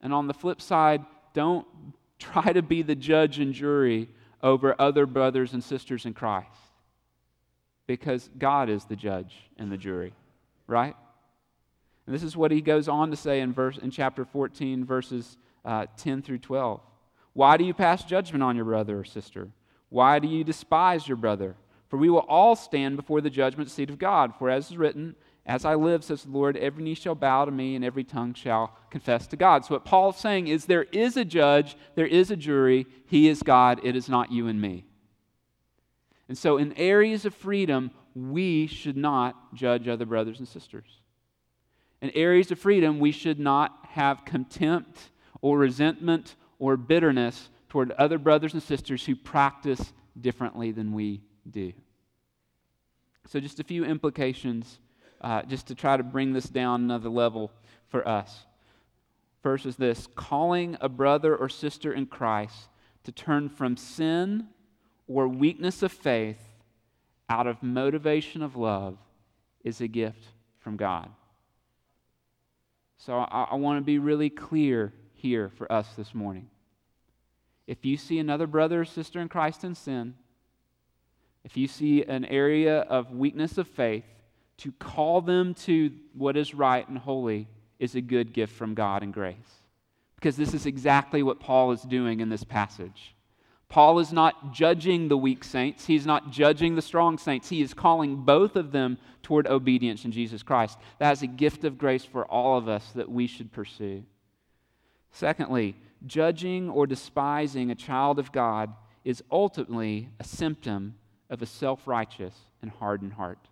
And 0.02 0.12
on 0.12 0.26
the 0.26 0.34
flip 0.34 0.60
side, 0.60 1.06
don't 1.32 1.66
try 2.18 2.52
to 2.52 2.60
be 2.60 2.82
the 2.82 2.94
judge 2.94 3.38
and 3.38 3.54
jury 3.54 4.10
over 4.42 4.78
other 4.78 5.06
brothers 5.06 5.54
and 5.54 5.64
sisters 5.64 6.04
in 6.04 6.12
Christ 6.12 6.65
because 7.86 8.30
God 8.38 8.68
is 8.68 8.84
the 8.84 8.96
judge 8.96 9.34
and 9.56 9.70
the 9.70 9.76
jury, 9.76 10.12
right? 10.66 10.96
And 12.06 12.14
this 12.14 12.22
is 12.22 12.36
what 12.36 12.52
he 12.52 12.60
goes 12.60 12.88
on 12.88 13.10
to 13.10 13.16
say 13.16 13.40
in, 13.40 13.52
verse, 13.52 13.78
in 13.78 13.90
chapter 13.90 14.24
14, 14.24 14.84
verses 14.84 15.36
uh, 15.64 15.86
10 15.96 16.22
through 16.22 16.38
12. 16.38 16.80
Why 17.32 17.56
do 17.56 17.64
you 17.64 17.74
pass 17.74 18.04
judgment 18.04 18.42
on 18.42 18.56
your 18.56 18.64
brother 18.64 19.00
or 19.00 19.04
sister? 19.04 19.48
Why 19.88 20.18
do 20.18 20.28
you 20.28 20.44
despise 20.44 21.06
your 21.06 21.16
brother? 21.16 21.56
For 21.88 21.96
we 21.96 22.10
will 22.10 22.20
all 22.20 22.56
stand 22.56 22.96
before 22.96 23.20
the 23.20 23.30
judgment 23.30 23.70
seat 23.70 23.90
of 23.90 23.98
God. 23.98 24.34
For 24.38 24.50
as 24.50 24.70
is 24.70 24.76
written, 24.76 25.14
As 25.44 25.64
I 25.64 25.74
live, 25.74 26.02
says 26.02 26.22
the 26.22 26.30
Lord, 26.30 26.56
every 26.56 26.82
knee 26.82 26.94
shall 26.94 27.14
bow 27.14 27.44
to 27.44 27.50
me 27.50 27.76
and 27.76 27.84
every 27.84 28.04
tongue 28.04 28.34
shall 28.34 28.76
confess 28.90 29.26
to 29.28 29.36
God. 29.36 29.64
So, 29.64 29.74
what 29.74 29.84
Paul's 29.84 30.18
saying 30.18 30.48
is 30.48 30.64
there 30.64 30.86
is 30.92 31.16
a 31.16 31.24
judge, 31.24 31.76
there 31.94 32.06
is 32.06 32.30
a 32.30 32.36
jury. 32.36 32.86
He 33.06 33.28
is 33.28 33.42
God, 33.42 33.80
it 33.84 33.94
is 33.94 34.08
not 34.08 34.32
you 34.32 34.48
and 34.48 34.60
me. 34.60 34.84
And 36.28 36.36
so, 36.36 36.56
in 36.58 36.72
areas 36.72 37.24
of 37.24 37.34
freedom, 37.34 37.90
we 38.14 38.66
should 38.66 38.96
not 38.96 39.54
judge 39.54 39.86
other 39.86 40.06
brothers 40.06 40.38
and 40.38 40.48
sisters. 40.48 41.00
In 42.02 42.10
areas 42.10 42.50
of 42.50 42.58
freedom, 42.58 42.98
we 42.98 43.12
should 43.12 43.38
not 43.38 43.86
have 43.90 44.24
contempt 44.24 45.10
or 45.40 45.58
resentment 45.58 46.34
or 46.58 46.76
bitterness 46.76 47.50
toward 47.68 47.92
other 47.92 48.18
brothers 48.18 48.54
and 48.54 48.62
sisters 48.62 49.04
who 49.04 49.14
practice 49.14 49.92
differently 50.20 50.72
than 50.72 50.92
we 50.92 51.20
do. 51.48 51.72
So, 53.26 53.38
just 53.38 53.60
a 53.60 53.64
few 53.64 53.84
implications, 53.84 54.80
uh, 55.20 55.42
just 55.42 55.68
to 55.68 55.74
try 55.74 55.96
to 55.96 56.02
bring 56.02 56.32
this 56.32 56.48
down 56.48 56.82
another 56.82 57.08
level 57.08 57.52
for 57.88 58.06
us. 58.06 58.46
First 59.42 59.66
is 59.66 59.76
this 59.76 60.08
calling 60.16 60.76
a 60.80 60.88
brother 60.88 61.36
or 61.36 61.48
sister 61.48 61.92
in 61.92 62.06
Christ 62.06 62.68
to 63.04 63.12
turn 63.12 63.48
from 63.48 63.76
sin 63.76 64.48
or 65.06 65.28
weakness 65.28 65.82
of 65.82 65.92
faith 65.92 66.40
out 67.28 67.46
of 67.46 67.62
motivation 67.62 68.42
of 68.42 68.56
love 68.56 68.98
is 69.64 69.80
a 69.80 69.88
gift 69.88 70.24
from 70.60 70.76
God. 70.76 71.08
So 72.98 73.18
I, 73.18 73.48
I 73.50 73.54
want 73.56 73.78
to 73.78 73.84
be 73.84 73.98
really 73.98 74.30
clear 74.30 74.92
here 75.14 75.50
for 75.56 75.70
us 75.70 75.88
this 75.96 76.14
morning. 76.14 76.48
If 77.66 77.84
you 77.84 77.96
see 77.96 78.18
another 78.18 78.46
brother 78.46 78.82
or 78.82 78.84
sister 78.84 79.20
in 79.20 79.28
Christ 79.28 79.64
in 79.64 79.74
sin, 79.74 80.14
if 81.44 81.56
you 81.56 81.68
see 81.68 82.04
an 82.04 82.24
area 82.24 82.80
of 82.80 83.12
weakness 83.12 83.58
of 83.58 83.68
faith, 83.68 84.04
to 84.58 84.72
call 84.72 85.20
them 85.20 85.54
to 85.54 85.92
what 86.14 86.36
is 86.36 86.54
right 86.54 86.88
and 86.88 86.96
holy 86.96 87.48
is 87.78 87.94
a 87.94 88.00
good 88.00 88.32
gift 88.32 88.54
from 88.54 88.74
God 88.74 89.02
and 89.02 89.12
grace. 89.12 89.36
Because 90.14 90.36
this 90.36 90.54
is 90.54 90.64
exactly 90.64 91.22
what 91.22 91.40
Paul 91.40 91.72
is 91.72 91.82
doing 91.82 92.20
in 92.20 92.30
this 92.30 92.44
passage. 92.44 93.14
Paul 93.68 93.98
is 93.98 94.12
not 94.12 94.52
judging 94.52 95.08
the 95.08 95.16
weak 95.16 95.42
saints, 95.42 95.86
he's 95.86 96.06
not 96.06 96.30
judging 96.30 96.76
the 96.76 96.82
strong 96.82 97.18
saints. 97.18 97.48
He 97.48 97.60
is 97.62 97.74
calling 97.74 98.16
both 98.16 98.56
of 98.56 98.72
them 98.72 98.98
toward 99.22 99.46
obedience 99.46 100.04
in 100.04 100.12
Jesus 100.12 100.42
Christ. 100.42 100.78
That 100.98 101.12
is 101.12 101.22
a 101.22 101.26
gift 101.26 101.64
of 101.64 101.78
grace 101.78 102.04
for 102.04 102.24
all 102.26 102.56
of 102.56 102.68
us 102.68 102.92
that 102.94 103.10
we 103.10 103.26
should 103.26 103.52
pursue. 103.52 104.04
Secondly, 105.10 105.74
judging 106.06 106.70
or 106.70 106.86
despising 106.86 107.70
a 107.70 107.74
child 107.74 108.18
of 108.18 108.32
God 108.32 108.72
is 109.04 109.22
ultimately 109.30 110.10
a 110.20 110.24
symptom 110.24 110.94
of 111.28 111.42
a 111.42 111.46
self 111.46 111.86
righteous 111.88 112.34
and 112.62 112.70
hardened 112.70 113.14
heart. 113.14 113.48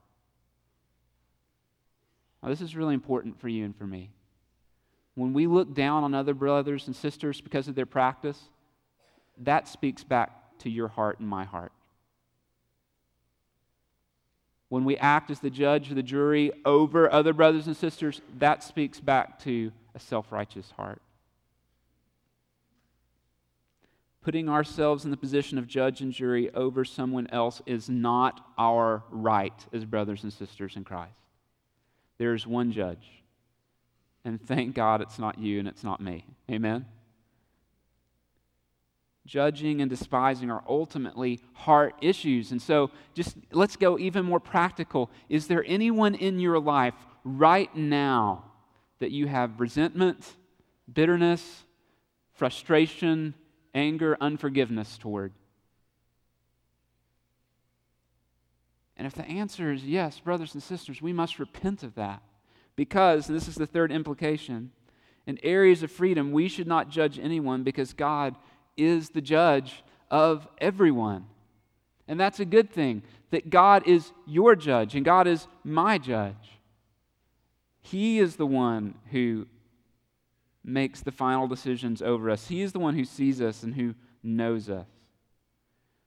Now, 2.42 2.50
this 2.50 2.61
is 2.61 2.77
really 2.77 2.94
important 2.94 3.40
for 3.40 3.48
you 3.48 3.64
and 3.64 3.74
for 3.74 3.87
me. 3.87 4.11
When 5.14 5.33
we 5.33 5.46
look 5.46 5.74
down 5.74 6.05
on 6.05 6.14
other 6.14 6.35
brothers 6.35 6.87
and 6.87 6.94
sisters 6.94 7.40
because 7.40 7.68
of 7.68 7.74
their 7.74 7.87
practice, 7.87 8.38
that 9.38 9.68
speaks 9.68 10.05
back 10.05 10.59
to 10.59 10.70
your 10.70 10.88
heart 10.88 11.20
and 11.20 11.29
my 11.29 11.44
heart. 11.44 11.73
When 14.68 14.85
we 14.85 14.97
act 14.97 15.31
as 15.31 15.40
the 15.40 15.51
judge 15.51 15.90
or 15.90 15.94
the 15.94 16.03
jury 16.03 16.51
over 16.64 17.12
other 17.12 17.33
brothers 17.33 17.66
and 17.66 17.77
sisters, 17.77 18.20
that 18.38 18.62
speaks 18.62 18.99
back 18.99 19.38
to 19.40 19.73
a 19.94 20.01
self 20.01 20.33
righteous 20.33 20.73
heart. 20.73 21.01
Putting 24.23 24.49
ourselves 24.49 25.05
in 25.05 25.11
the 25.11 25.16
position 25.16 25.59
of 25.59 25.66
judge 25.66 26.01
and 26.01 26.11
jury 26.12 26.53
over 26.55 26.85
someone 26.85 27.29
else 27.29 27.61
is 27.66 27.90
not 27.90 28.40
our 28.57 29.05
right 29.11 29.53
as 29.73 29.85
brothers 29.85 30.23
and 30.23 30.33
sisters 30.33 30.77
in 30.77 30.85
Christ. 30.85 31.12
There 32.16 32.35
is 32.35 32.47
one 32.47 32.73
judge. 32.73 33.07
And 34.25 34.40
thank 34.40 34.75
God 34.75 35.03
it's 35.03 35.18
not 35.18 35.38
you 35.38 35.59
and 35.59 35.68
it's 35.68 35.85
not 35.85 36.01
me. 36.01 36.25
Amen? 36.51 36.87
Judging 39.26 39.80
and 39.80 39.90
despising 39.90 40.50
are 40.50 40.62
ultimately 40.68 41.40
heart 41.54 41.94
issues. 42.00 42.52
And 42.52 42.60
so, 42.60 42.90
just 43.14 43.37
let's 43.52 43.76
go 43.76 43.98
even 43.98 44.24
more 44.24 44.40
practical. 44.40 45.10
Is 45.28 45.46
there 45.46 45.64
anyone 45.66 46.14
in 46.14 46.38
your 46.38 46.58
life 46.58 46.94
right 47.24 47.74
now 47.74 48.44
that 48.98 49.10
you 49.10 49.26
have 49.26 49.60
resentment, 49.60 50.37
bitterness, 50.92 51.64
frustration, 52.34 53.34
anger, 53.74 54.16
unforgiveness 54.20 54.98
toward? 54.98 55.32
And 58.96 59.06
if 59.06 59.14
the 59.14 59.24
answer 59.24 59.72
is 59.72 59.84
yes, 59.84 60.20
brothers 60.20 60.54
and 60.54 60.62
sisters, 60.62 61.02
we 61.02 61.12
must 61.12 61.38
repent 61.38 61.82
of 61.82 61.94
that. 61.96 62.22
Because, 62.76 63.28
and 63.28 63.37
this 63.37 63.48
is 63.48 63.54
the 63.54 63.66
third 63.66 63.90
implication, 63.92 64.70
in 65.26 65.38
areas 65.42 65.82
of 65.82 65.90
freedom, 65.90 66.32
we 66.32 66.48
should 66.48 66.66
not 66.66 66.90
judge 66.90 67.18
anyone 67.18 67.62
because 67.62 67.92
God 67.92 68.37
is 68.76 69.10
the 69.10 69.20
judge 69.20 69.82
of 70.10 70.46
everyone. 70.58 71.26
And 72.06 72.20
that's 72.20 72.40
a 72.40 72.44
good 72.44 72.70
thing 72.70 73.02
that 73.30 73.50
God 73.50 73.88
is 73.88 74.12
your 74.26 74.54
judge 74.54 74.94
and 74.94 75.04
God 75.04 75.26
is 75.26 75.46
my 75.64 75.98
judge. 75.98 76.58
He 77.80 78.18
is 78.18 78.37
the 78.37 78.46
one 78.46 78.94
who 79.10 79.46
makes 80.64 81.00
the 81.00 81.12
final 81.12 81.46
decisions 81.46 82.00
over 82.00 82.30
us, 82.30 82.48
He 82.48 82.62
is 82.62 82.72
the 82.72 82.78
one 82.78 82.94
who 82.94 83.04
sees 83.04 83.40
us 83.40 83.62
and 83.62 83.74
who 83.74 83.94
knows 84.22 84.70
us. 84.70 84.88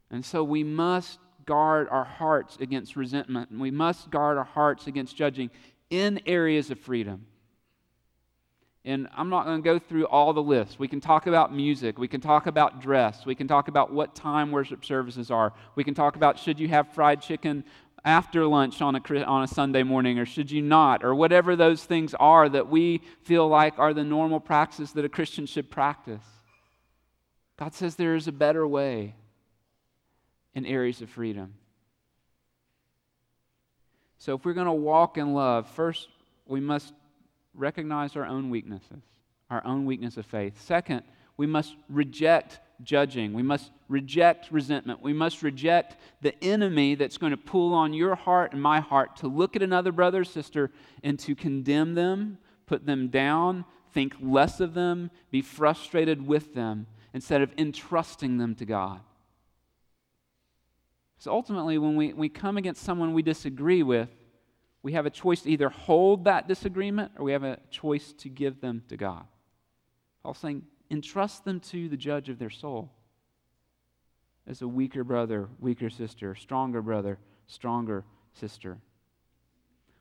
And 0.10 0.26
so 0.26 0.44
we 0.44 0.64
must 0.64 1.20
guard 1.46 1.88
our 1.90 2.04
hearts 2.04 2.58
against 2.60 2.96
resentment, 2.96 3.52
and 3.52 3.60
we 3.60 3.72
must 3.72 4.10
guard 4.10 4.38
our 4.38 4.44
hearts 4.44 4.88
against 4.88 5.16
judging 5.16 5.50
in 5.90 6.20
areas 6.26 6.72
of 6.72 6.80
freedom. 6.80 7.26
And 8.88 9.10
I'm 9.18 9.28
not 9.28 9.44
going 9.44 9.62
to 9.62 9.64
go 9.66 9.80
through 9.80 10.06
all 10.06 10.32
the 10.32 10.42
lists. 10.42 10.80
We 10.80 10.88
can 10.88 11.02
talk 11.02 11.28
about 11.28 11.54
music. 11.54 12.00
We 12.00 12.08
can 12.08 12.22
talk 12.22 12.48
about 12.48 12.80
dress. 12.80 13.26
We 13.26 13.36
can 13.36 13.46
talk 13.46 13.68
about 13.68 13.92
what 13.92 14.16
time 14.16 14.50
worship 14.50 14.86
services 14.86 15.30
are. 15.30 15.52
We 15.76 15.84
can 15.84 15.94
talk 15.94 16.16
about 16.16 16.40
should 16.40 16.58
you 16.58 16.70
have 16.70 16.94
fried 16.94 17.22
chicken 17.22 17.66
after 18.06 18.46
lunch 18.46 18.82
on 18.82 18.96
a, 18.96 19.24
on 19.24 19.44
a 19.44 19.48
Sunday 19.48 19.84
morning 19.84 20.20
or 20.20 20.26
should 20.26 20.50
you 20.50 20.62
not, 20.62 21.04
or 21.04 21.14
whatever 21.14 21.58
those 21.58 21.84
things 21.84 22.14
are 22.14 22.48
that 22.48 22.70
we 22.70 23.02
feel 23.24 23.50
like 23.50 23.78
are 23.78 23.94
the 23.94 24.06
normal 24.06 24.40
practices 24.40 24.94
that 24.94 25.04
a 25.04 25.10
Christian 25.10 25.46
should 25.46 25.70
practice. 25.70 26.24
God 27.58 27.74
says 27.74 27.98
there 27.98 28.16
is 28.16 28.30
a 28.30 28.32
better 28.32 28.66
way 28.66 29.16
in 30.56 30.66
areas 30.66 31.02
of 31.02 31.10
freedom. 31.10 31.56
So 34.18 34.36
if 34.36 34.46
we're 34.46 34.54
going 34.54 34.68
to 34.68 34.72
walk 34.72 35.18
in 35.18 35.34
love, 35.34 35.70
first 35.72 36.08
we 36.46 36.62
must 36.62 36.94
recognize 37.58 38.16
our 38.16 38.26
own 38.26 38.50
weaknesses, 38.50 39.04
our 39.50 39.66
own 39.66 39.86
weakness 39.86 40.18
of 40.18 40.26
faith. 40.26 40.62
Second, 40.62 41.04
we 41.36 41.48
must 41.48 41.76
reject 41.90 42.60
judging. 42.84 43.34
We 43.34 43.44
must 43.44 43.72
reject 43.90 44.52
resentment. 44.52 45.02
We 45.02 45.14
must 45.14 45.44
reject 45.44 45.98
the 46.22 46.42
enemy 46.44 46.96
that's 46.96 47.18
going 47.18 47.32
to 47.32 47.38
pull 47.38 47.74
on 47.74 47.94
your 47.94 48.16
heart 48.16 48.54
and 48.54 48.62
my 48.62 48.80
heart 48.80 49.18
to 49.18 49.28
look 49.28 49.56
at 49.56 49.64
another 49.64 49.92
brother 49.92 50.22
or 50.22 50.26
sister 50.26 50.72
and 51.04 51.18
to 51.20 51.36
condemn 51.36 51.96
them, 51.96 52.38
put 52.66 52.86
them 52.86 53.08
down, 53.08 53.66
think 53.94 54.16
less 54.22 54.60
of 54.60 54.74
them, 54.74 55.10
be 55.32 55.42
frustrated 55.42 56.26
with 56.26 56.54
them, 56.54 56.88
instead 57.14 57.42
of 57.42 57.52
entrusting 57.58 58.38
them 58.38 58.54
to 58.56 58.66
God. 58.66 59.00
So 61.20 61.32
ultimately, 61.32 61.80
when 61.80 61.96
we, 61.96 62.14
we 62.14 62.30
come 62.30 62.58
against 62.58 62.84
someone 62.84 63.14
we 63.14 63.24
disagree 63.24 63.82
with, 63.82 64.10
we 64.84 64.94
have 64.94 65.06
a 65.06 65.10
choice 65.10 65.42
to 65.42 65.50
either 65.50 65.70
hold 65.70 66.26
that 66.26 66.48
disagreement 66.48 67.12
or 67.18 67.26
we 67.26 67.32
have 67.32 67.44
a 67.44 67.60
choice 67.70 68.14
to 68.14 68.30
give 68.30 68.62
them 68.62 68.84
to 68.90 68.98
God. 68.98 69.26
Paul's 70.24 70.38
saying, 70.38 70.64
entrust 70.90 71.46
them 71.46 71.60
to 71.60 71.90
the 71.90 71.98
judge 71.98 72.30
of 72.30 72.40
their 72.40 72.50
soul 72.50 72.92
as 74.48 74.62
a 74.62 74.68
weaker 74.68 75.04
brother, 75.04 75.50
weaker 75.60 75.90
sister, 75.90 76.36
stronger 76.36 76.82
brother, 76.82 77.20
stronger 77.48 78.06
sister. 78.34 78.78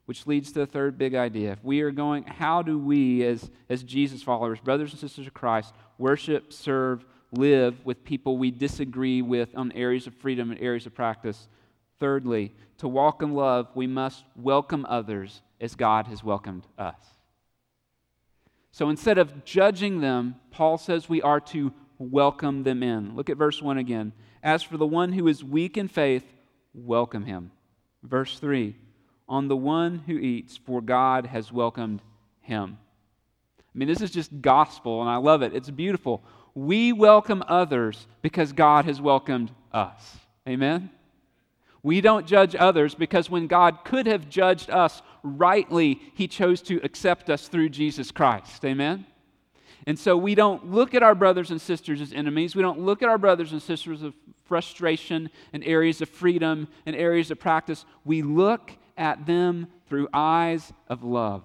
Which 0.05 0.25
leads 0.25 0.53
to 0.53 0.59
the 0.59 0.65
third 0.65 0.97
big 0.97 1.15
idea. 1.15 1.51
If 1.51 1.63
we 1.63 1.81
are 1.81 1.91
going, 1.91 2.23
how 2.23 2.61
do 2.61 2.79
we, 2.79 3.25
as, 3.25 3.49
as 3.67 3.83
Jesus 3.83 4.23
followers, 4.23 4.59
brothers 4.61 4.91
and 4.91 4.99
sisters 4.99 5.27
of 5.27 5.33
Christ, 5.33 5.73
worship, 5.97 6.53
serve, 6.53 7.05
live 7.33 7.85
with 7.85 8.05
people 8.05 8.37
we 8.37 8.51
disagree 8.51 9.21
with 9.21 9.49
on 9.57 9.73
areas 9.73 10.07
of 10.07 10.13
freedom 10.15 10.49
and 10.49 10.61
areas 10.61 10.85
of 10.85 10.95
practice 10.95 11.49
Thirdly, 11.99 12.53
to 12.77 12.87
walk 12.87 13.21
in 13.21 13.33
love, 13.33 13.67
we 13.75 13.87
must 13.87 14.23
welcome 14.35 14.85
others 14.87 15.41
as 15.59 15.75
God 15.75 16.07
has 16.07 16.23
welcomed 16.23 16.65
us. 16.77 16.95
So 18.71 18.89
instead 18.89 19.17
of 19.17 19.43
judging 19.43 20.01
them, 20.01 20.35
Paul 20.51 20.77
says 20.77 21.09
we 21.09 21.21
are 21.21 21.39
to 21.39 21.73
welcome 21.97 22.63
them 22.63 22.83
in. 22.83 23.15
Look 23.15 23.29
at 23.29 23.37
verse 23.37 23.61
1 23.61 23.79
again. 23.79 24.13
As 24.43 24.61
for 24.61 24.77
the 24.77 24.85
one 24.85 25.11
who 25.11 25.27
is 25.27 25.43
weak 25.43 25.77
in 25.77 25.87
faith, 25.87 26.23
welcome 26.73 27.25
him. 27.25 27.51
Verse 28.03 28.37
3 28.37 28.75
On 29.27 29.47
the 29.47 29.57
one 29.57 30.03
who 30.05 30.17
eats, 30.17 30.57
for 30.57 30.81
God 30.81 31.25
has 31.25 31.51
welcomed 31.51 32.01
him. 32.41 32.77
I 33.59 33.77
mean, 33.77 33.87
this 33.87 34.01
is 34.01 34.11
just 34.11 34.41
gospel, 34.41 35.01
and 35.01 35.09
I 35.09 35.17
love 35.17 35.41
it. 35.41 35.53
It's 35.55 35.69
beautiful. 35.69 36.23
We 36.53 36.93
welcome 36.93 37.43
others 37.47 38.07
because 38.21 38.51
God 38.51 38.85
has 38.85 39.01
welcomed 39.01 39.51
us. 39.71 40.17
Amen? 40.47 40.89
We 41.87 42.01
don't 42.01 42.27
judge 42.27 42.53
others 42.53 42.95
because 42.95 43.29
when 43.29 43.47
God 43.47 43.85
could 43.85 44.07
have 44.07 44.27
judged 44.27 44.69
us 44.69 45.01
rightly 45.23 46.01
He 46.15 46.27
chose 46.27 46.61
to 46.63 46.81
accept 46.83 47.29
us 47.29 47.47
through 47.47 47.69
Jesus 47.69 48.11
Christ. 48.11 48.65
Amen? 48.65 49.05
And 49.85 49.97
so 49.97 50.17
we 50.17 50.35
don't 50.35 50.69
look 50.69 50.93
at 50.93 51.01
our 51.01 51.15
brothers 51.15 51.49
and 51.49 51.61
sisters 51.61 52.01
as 52.01 52.11
enemies. 52.11 52.57
We 52.57 52.61
don't 52.61 52.81
look 52.81 53.01
at 53.03 53.07
our 53.07 53.17
brothers 53.17 53.53
and 53.53 53.61
sisters 53.61 54.03
of 54.03 54.13
frustration 54.43 55.29
and 55.53 55.63
areas 55.63 56.01
of 56.01 56.09
freedom 56.09 56.67
and 56.85 56.93
areas 56.93 57.31
of 57.31 57.39
practice. 57.39 57.85
We 58.03 58.21
look 58.21 58.73
at 58.97 59.25
them 59.25 59.67
through 59.87 60.09
eyes 60.11 60.73
of 60.89 61.05
love 61.05 61.43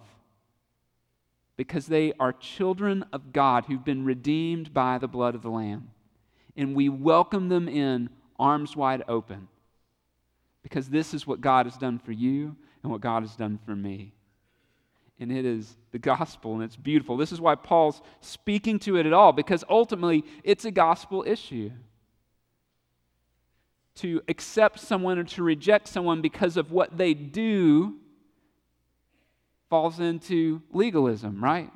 because 1.56 1.86
they 1.86 2.14
are 2.18 2.32
children 2.32 3.04
of 3.12 3.32
God 3.32 3.66
who've 3.66 3.84
been 3.84 4.04
redeemed 4.04 4.74
by 4.74 4.98
the 4.98 5.06
blood 5.06 5.36
of 5.36 5.42
the 5.42 5.50
Lamb. 5.50 5.90
And 6.56 6.74
we 6.74 6.88
welcome 6.88 7.48
them 7.48 7.68
in 7.68 8.10
arms 8.40 8.74
wide 8.74 9.04
open 9.06 9.46
because 10.62 10.88
this 10.88 11.14
is 11.14 11.26
what 11.26 11.40
God 11.40 11.66
has 11.66 11.76
done 11.76 11.98
for 11.98 12.12
you 12.12 12.56
and 12.82 12.92
what 12.92 13.00
God 13.00 13.22
has 13.22 13.36
done 13.36 13.58
for 13.64 13.74
me. 13.74 14.12
And 15.20 15.30
it 15.30 15.44
is 15.44 15.76
the 15.92 15.98
gospel, 15.98 16.54
and 16.54 16.64
it's 16.64 16.76
beautiful. 16.76 17.16
This 17.16 17.32
is 17.32 17.40
why 17.40 17.54
Paul's 17.54 18.02
speaking 18.20 18.78
to 18.80 18.96
it 18.96 19.06
at 19.06 19.12
all, 19.12 19.32
because 19.32 19.62
ultimately 19.68 20.24
it's 20.42 20.64
a 20.64 20.70
gospel 20.70 21.24
issue. 21.26 21.70
To 23.96 24.22
accept 24.26 24.80
someone 24.80 25.18
or 25.18 25.24
to 25.24 25.42
reject 25.42 25.86
someone 25.86 26.22
because 26.22 26.56
of 26.56 26.72
what 26.72 26.96
they 26.96 27.14
do 27.14 27.96
falls 29.68 30.00
into 30.00 30.62
legalism, 30.72 31.44
right? 31.44 31.70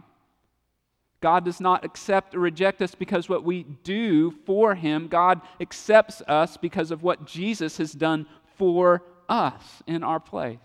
God 1.20 1.44
does 1.44 1.60
not 1.60 1.84
accept 1.84 2.34
or 2.34 2.40
reject 2.40 2.82
us 2.82 2.94
because 2.94 3.28
what 3.28 3.44
we 3.44 3.62
do 3.62 4.32
for 4.44 4.74
him. 4.74 5.08
God 5.08 5.40
accepts 5.60 6.22
us 6.28 6.56
because 6.56 6.90
of 6.90 7.02
what 7.02 7.26
Jesus 7.26 7.78
has 7.78 7.92
done 7.92 8.26
for 8.56 9.02
us 9.28 9.82
in 9.86 10.02
our 10.02 10.20
place. 10.20 10.58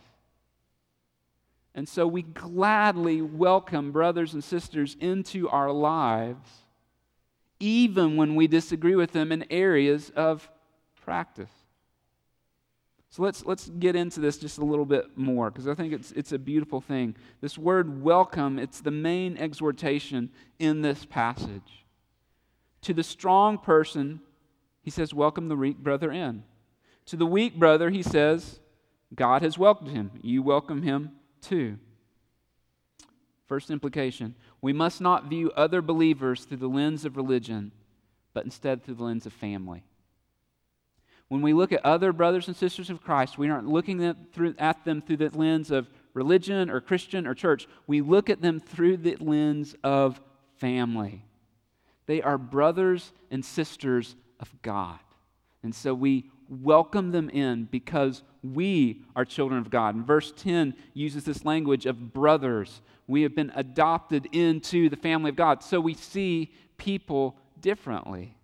And 1.74 1.88
so 1.88 2.06
we 2.06 2.22
gladly 2.22 3.22
welcome 3.22 3.92
brothers 3.92 4.34
and 4.34 4.44
sisters 4.44 4.98
into 5.00 5.48
our 5.50 5.72
lives, 5.72 6.50
even 7.60 8.18
when 8.18 8.36
we 8.36 8.48
disagree 8.48 8.96
with 8.96 9.12
them 9.14 9.32
in 9.32 9.46
areas 9.50 10.12
of 10.16 10.50
practice. 11.04 11.52
So 13.10 13.24
let's, 13.24 13.46
let's 13.46 13.70
get 13.70 13.96
into 13.96 14.22
this 14.22 14.38
just 14.38 14.58
a 14.58 14.64
little 14.66 14.86
bit 14.86 15.18
more 15.18 15.52
because 15.52 15.68
I 15.68 15.76
think 15.76 15.94
it's, 15.94 16.12
it's 16.14 16.32
a 16.32 16.40
beautiful 16.40 16.80
thing. 16.80 17.16
This 17.42 17.58
word 17.58 18.02
welcome, 18.02 18.58
it's 18.58 18.80
the 18.80 18.92
main 18.92 19.38
exhortation 19.38 20.30
in 20.60 20.82
this 20.82 21.06
passage. 21.06 21.86
To 22.84 22.94
the 22.94 23.04
strong 23.04 23.58
person, 23.58 24.22
he 24.82 24.90
says, 24.90 25.14
Welcome 25.14 25.50
the 25.50 25.58
weak 25.58 25.78
brother 25.78 26.12
in. 26.12 26.44
To 27.08 27.16
the 27.16 27.26
weak 27.26 27.56
brother, 27.56 27.90
he 27.90 28.04
says, 28.04 28.60
God 29.14 29.42
has 29.42 29.58
welcomed 29.58 29.92
him. 29.92 30.12
You 30.22 30.42
welcome 30.42 30.82
him 30.82 31.12
too. 31.42 31.78
First 33.48 33.70
implication 33.70 34.36
we 34.62 34.74
must 34.74 35.02
not 35.02 35.26
view 35.26 35.52
other 35.56 35.82
believers 35.82 36.46
through 36.46 36.58
the 36.58 36.68
lens 36.68 37.04
of 37.04 37.18
religion, 37.18 37.72
but 38.34 38.46
instead 38.46 38.84
through 38.84 38.96
the 38.96 39.04
lens 39.04 39.26
of 39.26 39.34
family. 39.34 39.84
When 41.28 41.42
we 41.42 41.54
look 41.54 41.72
at 41.72 41.84
other 41.86 42.14
brothers 42.14 42.48
and 42.48 42.56
sisters 42.56 42.90
of 42.90 43.02
Christ, 43.02 43.38
we 43.38 43.50
aren't 43.50 43.68
looking 43.68 44.04
at, 44.04 44.16
them 44.84 45.02
through 45.02 45.18
the 45.18 45.30
lens 45.30 45.72
of 45.72 45.90
religion 46.14 46.70
or 46.70 46.82
Christian 46.82 47.26
or 47.26 47.34
church. 47.34 47.68
We 47.88 48.02
look 48.02 48.30
at 48.30 48.42
them 48.42 48.60
through 48.60 48.98
the 48.98 49.16
lens 49.16 49.76
of 49.84 50.22
family. 50.58 51.26
They 52.06 52.22
are 52.22 52.38
brothers 52.38 53.14
and 53.32 53.44
sisters 53.44 54.16
of 54.40 54.54
God. 54.62 55.00
And 55.64 55.74
so 55.74 55.94
we 55.94 56.30
welcome 56.52 57.12
them 57.12 57.30
in 57.30 57.66
because 57.72 58.24
we 58.44 59.04
are 59.16 59.24
children 59.24 59.60
of 59.60 59.70
God. 59.70 59.96
And 59.96 60.06
verse 60.06 60.34
10 60.36 60.76
uses 60.94 61.24
this 61.24 61.46
language 61.46 61.86
of 61.86 62.14
brothers. 62.14 62.82
We 63.08 63.22
have 63.22 63.36
been 63.36 63.52
adopted 63.56 64.28
into 64.34 64.90
the 64.90 64.98
family 64.98 65.30
of 65.30 65.38
God. 65.38 65.64
So 65.64 65.80
we 65.80 65.94
see 65.94 66.52
people 66.78 67.38
differently 67.62 68.36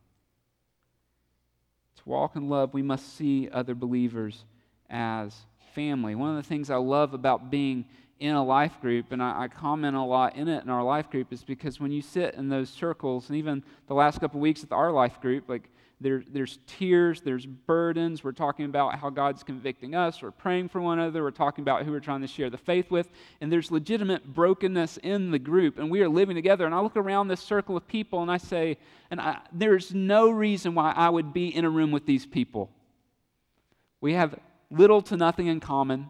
To 1.98 2.02
walk 2.06 2.36
in 2.36 2.48
love, 2.48 2.74
we 2.74 2.84
must 2.84 3.18
see 3.18 3.50
other 3.52 3.76
believers 3.76 4.46
as 4.90 5.36
family. 5.74 6.16
One 6.16 6.30
of 6.30 6.36
the 6.38 6.48
things 6.48 6.70
I 6.70 6.78
love 6.78 7.14
about 7.14 7.52
being 7.52 7.86
in 8.20 8.36
a 8.36 8.44
life 8.44 8.80
group, 8.82 9.12
and 9.12 9.22
I, 9.22 9.44
I, 9.44 9.48
comment 9.48 9.96
a 9.96 10.02
lot 10.02 10.36
in 10.36 10.48
it 10.48 10.64
in 10.64 10.70
our 10.70 10.84
life 10.84 11.10
group, 11.10 11.34
is 11.34 11.44
because 11.44 11.80
when 11.80 11.92
you 11.92 12.02
sit 12.02 12.36
in 12.36 12.50
those 12.50 12.70
circles, 12.70 13.30
and 13.30 13.38
even 13.38 13.64
the 13.88 13.94
last 13.94 14.20
couple 14.20 14.40
of 14.40 14.42
weeks 14.42 14.64
at 14.64 14.72
our 14.72 14.92
life 14.92 15.20
group, 15.22 15.48
like 15.48 15.70
there, 16.00 16.24
there's 16.32 16.60
tears, 16.68 17.22
there's 17.22 17.46
burdens. 17.46 18.24
We're 18.24 18.32
talking 18.32 18.66
about 18.66 19.00
how 19.00 19.10
God's 19.10 19.42
convicting 19.42 19.96
us. 19.96 20.22
We're 20.22 20.30
praying 20.30 20.70
for 20.70 20.80
one 20.80 21.00
another. 21.00 21.24
We're 21.24 21.32
talking 21.32 21.64
about 21.64 21.84
who 21.84 21.92
we're 21.92 22.00
trying 22.00 22.22
to 22.22 22.28
share 22.28 22.52
the 22.52 22.58
faith 22.58 22.92
with. 22.92 23.10
And 23.42 23.52
there's 23.52 23.72
legitimate 23.72 24.24
brokenness 24.36 24.98
in 24.98 25.32
the 25.32 25.40
group. 25.40 25.80
And 25.80 25.90
we 25.90 26.02
are 26.02 26.10
living 26.10 26.36
together. 26.36 26.68
And 26.68 26.76
I 26.76 26.82
look 26.82 26.98
around 26.98 27.30
this 27.30 27.40
circle 27.40 27.76
of 27.76 27.88
people 27.88 28.22
and 28.22 28.30
I 28.30 28.38
say, 28.38 28.78
and 29.10 29.20
I, 29.20 29.40
there's 29.52 29.92
no 29.92 30.30
reason 30.30 30.76
why 30.76 30.92
I 30.96 31.10
would 31.10 31.34
be 31.34 31.48
in 31.48 31.66
a 31.66 31.70
room 31.70 31.92
with 31.92 32.06
these 32.06 32.28
people. 32.28 32.70
We 34.00 34.14
have 34.14 34.40
little 34.70 35.02
to 35.04 35.18
nothing 35.18 35.48
in 35.48 35.60
common. 35.60 36.10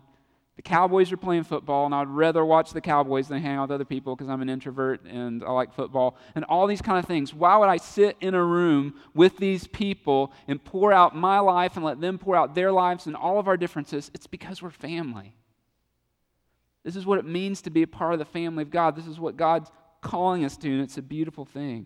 The 0.57 0.63
Cowboys 0.63 1.11
are 1.11 1.17
playing 1.17 1.43
football, 1.43 1.85
and 1.85 1.93
I'd 1.93 2.07
rather 2.07 2.43
watch 2.43 2.73
the 2.73 2.81
Cowboys 2.81 3.27
than 3.27 3.43
hang 3.43 3.57
out 3.57 3.69
with 3.69 3.75
other 3.75 3.85
people 3.85 4.15
because 4.15 4.27
I'm 4.27 4.41
an 4.41 4.49
introvert 4.49 5.05
and 5.05 5.43
I 5.43 5.51
like 5.51 5.71
football, 5.71 6.17
and 6.33 6.43
all 6.45 6.65
these 6.65 6.81
kind 6.81 6.97
of 6.97 7.05
things. 7.05 7.31
Why 7.31 7.55
would 7.57 7.69
I 7.69 7.77
sit 7.77 8.17
in 8.21 8.33
a 8.33 8.43
room 8.43 8.95
with 9.13 9.37
these 9.37 9.67
people 9.67 10.33
and 10.47 10.61
pour 10.61 10.91
out 10.91 11.15
my 11.15 11.37
life 11.39 11.75
and 11.75 11.85
let 11.85 12.01
them 12.01 12.17
pour 12.17 12.35
out 12.35 12.55
their 12.55 12.71
lives 12.71 13.05
and 13.05 13.15
all 13.15 13.39
of 13.39 13.47
our 13.47 13.55
differences? 13.55 14.09
It's 14.15 14.25
because 14.25 14.59
we're 14.63 14.71
family. 14.71 15.35
This 16.83 16.95
is 16.95 17.05
what 17.05 17.19
it 17.19 17.25
means 17.25 17.61
to 17.61 17.69
be 17.69 17.83
a 17.83 17.87
part 17.87 18.13
of 18.13 18.19
the 18.19 18.25
family 18.25 18.63
of 18.63 18.71
God. 18.71 18.95
This 18.95 19.07
is 19.07 19.19
what 19.19 19.37
God's 19.37 19.69
calling 20.01 20.43
us 20.43 20.57
to, 20.57 20.69
and 20.71 20.81
it's 20.81 20.97
a 20.97 21.03
beautiful 21.03 21.45
thing. 21.45 21.85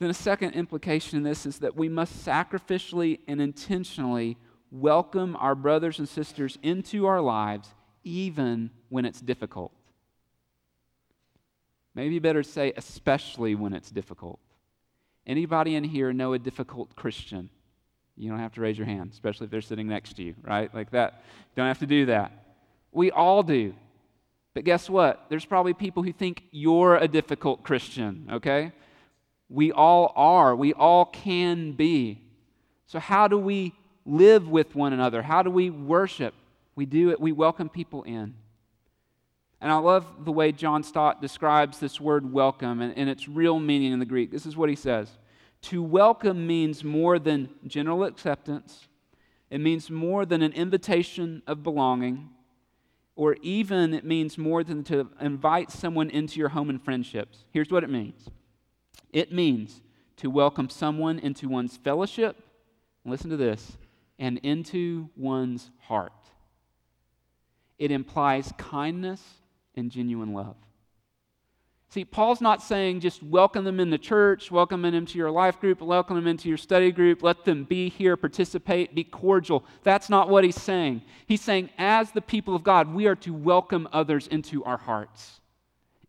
Then, 0.00 0.10
a 0.10 0.14
second 0.14 0.54
implication 0.54 1.18
in 1.18 1.22
this 1.22 1.46
is 1.46 1.60
that 1.60 1.76
we 1.76 1.88
must 1.88 2.26
sacrificially 2.26 3.20
and 3.28 3.40
intentionally 3.40 4.36
welcome 4.70 5.36
our 5.36 5.54
brothers 5.54 5.98
and 5.98 6.08
sisters 6.08 6.58
into 6.62 7.06
our 7.06 7.20
lives 7.20 7.68
even 8.04 8.70
when 8.88 9.04
it's 9.04 9.20
difficult. 9.20 9.72
Maybe 11.94 12.18
better 12.18 12.42
say, 12.42 12.72
especially 12.76 13.54
when 13.54 13.72
it's 13.72 13.90
difficult. 13.90 14.38
Anybody 15.26 15.74
in 15.74 15.82
here 15.82 16.12
know 16.12 16.34
a 16.34 16.38
difficult 16.38 16.94
Christian? 16.94 17.50
You 18.16 18.30
don't 18.30 18.38
have 18.38 18.52
to 18.52 18.60
raise 18.60 18.78
your 18.78 18.86
hand, 18.86 19.10
especially 19.12 19.46
if 19.46 19.50
they're 19.50 19.60
sitting 19.60 19.88
next 19.88 20.14
to 20.14 20.22
you, 20.22 20.34
right? 20.42 20.72
Like 20.74 20.90
that. 20.90 21.24
Don't 21.56 21.66
have 21.66 21.80
to 21.80 21.86
do 21.86 22.06
that. 22.06 22.32
We 22.92 23.10
all 23.10 23.42
do. 23.42 23.74
But 24.54 24.64
guess 24.64 24.88
what? 24.88 25.26
There's 25.28 25.44
probably 25.44 25.74
people 25.74 26.02
who 26.02 26.12
think 26.12 26.44
you're 26.50 26.96
a 26.96 27.08
difficult 27.08 27.62
Christian, 27.62 28.28
okay? 28.32 28.72
We 29.48 29.72
all 29.72 30.12
are. 30.16 30.54
We 30.56 30.72
all 30.72 31.06
can 31.06 31.72
be. 31.72 32.22
So, 32.86 32.98
how 32.98 33.28
do 33.28 33.36
we 33.36 33.74
live 34.06 34.48
with 34.48 34.74
one 34.74 34.92
another? 34.92 35.20
How 35.20 35.42
do 35.42 35.50
we 35.50 35.68
worship? 35.68 36.34
We 36.74 36.86
do 36.86 37.10
it, 37.10 37.20
we 37.20 37.32
welcome 37.32 37.68
people 37.68 38.04
in. 38.04 38.34
And 39.60 39.72
I 39.72 39.78
love 39.78 40.24
the 40.24 40.32
way 40.32 40.52
John 40.52 40.82
Stott 40.82 41.20
describes 41.20 41.78
this 41.78 42.00
word 42.00 42.30
welcome 42.30 42.80
and, 42.80 42.96
and, 42.96 43.08
its 43.08 43.26
real 43.26 43.58
meaning 43.58 43.92
in 43.92 43.98
the 43.98 44.04
Greek. 44.04 44.30
This 44.30 44.46
is 44.46 44.56
what 44.56 44.68
he 44.68 44.76
says 44.76 45.10
To 45.62 45.82
welcome 45.82 46.46
means 46.46 46.84
more 46.84 47.18
than 47.18 47.48
general 47.66 48.04
acceptance, 48.04 48.86
it 49.50 49.58
means 49.58 49.90
more 49.90 50.26
than 50.26 50.42
an 50.42 50.52
invitation 50.52 51.42
of 51.46 51.62
belonging, 51.62 52.28
or 53.16 53.36
even 53.40 53.94
it 53.94 54.04
means 54.04 54.36
more 54.36 54.62
than 54.62 54.84
to 54.84 55.08
invite 55.20 55.70
someone 55.70 56.10
into 56.10 56.38
your 56.38 56.50
home 56.50 56.68
and 56.68 56.82
friendships. 56.82 57.44
Here's 57.50 57.70
what 57.70 57.82
it 57.82 57.90
means 57.90 58.28
it 59.10 59.32
means 59.32 59.80
to 60.18 60.28
welcome 60.28 60.68
someone 60.68 61.18
into 61.18 61.48
one's 61.48 61.78
fellowship. 61.78 62.36
Listen 63.04 63.30
to 63.30 63.36
this 63.36 63.78
and 64.18 64.38
into 64.38 65.10
one's 65.16 65.70
heart. 65.80 66.12
It 67.78 67.90
implies 67.90 68.52
kindness 68.56 69.22
and 69.74 69.90
genuine 69.90 70.32
love. 70.32 70.56
See, 71.88 72.04
Paul's 72.04 72.40
not 72.40 72.62
saying 72.62 73.00
just 73.00 73.22
welcome 73.22 73.64
them 73.64 73.78
in 73.78 73.90
the 73.90 73.98
church, 73.98 74.50
welcome 74.50 74.82
them 74.82 74.94
into 74.94 75.18
your 75.18 75.30
life 75.30 75.60
group, 75.60 75.80
welcome 75.80 76.16
them 76.16 76.26
into 76.26 76.48
your 76.48 76.58
study 76.58 76.90
group, 76.90 77.22
let 77.22 77.44
them 77.44 77.64
be 77.64 77.88
here, 77.88 78.16
participate, 78.16 78.94
be 78.94 79.04
cordial. 79.04 79.64
That's 79.82 80.10
not 80.10 80.28
what 80.28 80.44
he's 80.44 80.60
saying. 80.60 81.02
He's 81.26 81.40
saying, 81.40 81.70
as 81.78 82.10
the 82.10 82.20
people 82.20 82.54
of 82.54 82.64
God, 82.64 82.92
we 82.92 83.06
are 83.06 83.14
to 83.16 83.32
welcome 83.32 83.88
others 83.92 84.26
into 84.26 84.64
our 84.64 84.78
hearts 84.78 85.40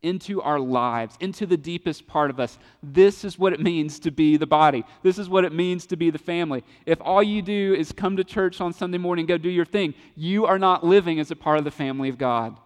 into 0.07 0.41
our 0.41 0.59
lives, 0.59 1.15
into 1.19 1.45
the 1.45 1.57
deepest 1.57 2.07
part 2.07 2.29
of 2.29 2.39
us. 2.39 2.57
This 2.81 3.25
is 3.25 3.37
what 3.37 3.53
it 3.53 3.59
means 3.59 3.99
to 3.99 4.11
be 4.11 4.37
the 4.37 4.47
body. 4.47 4.85
This 5.03 5.19
is 5.19 5.29
what 5.29 5.45
it 5.45 5.53
means 5.53 5.85
to 5.87 5.97
be 5.97 6.09
the 6.09 6.17
family. 6.17 6.63
If 6.85 6.99
all 7.01 7.21
you 7.21 7.41
do 7.41 7.75
is 7.77 7.91
come 7.91 8.17
to 8.17 8.23
church 8.23 8.61
on 8.61 8.73
Sunday 8.73 8.97
morning 8.97 9.25
go 9.25 9.37
do 9.37 9.49
your 9.49 9.65
thing, 9.65 9.93
you 10.15 10.45
are 10.45 10.59
not 10.59 10.85
living 10.85 11.19
as 11.19 11.29
a 11.29 11.35
part 11.35 11.57
of 11.57 11.65
the 11.65 11.71
family 11.71 12.09
of 12.09 12.17
God. 12.17 12.57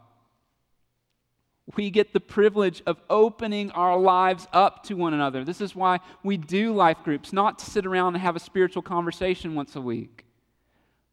We 1.76 1.90
get 1.90 2.14
the 2.14 2.20
privilege 2.20 2.82
of 2.86 3.02
opening 3.10 3.72
our 3.72 3.98
lives 3.98 4.48
up 4.52 4.84
to 4.86 4.96
one 4.96 5.14
another. 5.14 5.44
This 5.44 5.62
is 5.62 5.76
why 5.76 6.00
we 6.24 6.38
do 6.38 6.74
life 6.74 6.98
groups, 7.04 7.32
not 7.32 7.60
to 7.60 7.66
sit 7.66 7.86
around 7.86 8.16
and 8.16 8.22
have 8.22 8.36
a 8.36 8.40
spiritual 8.40 8.82
conversation 8.82 9.56
once 9.56 9.76
a 9.76 9.82
week, 9.82 10.26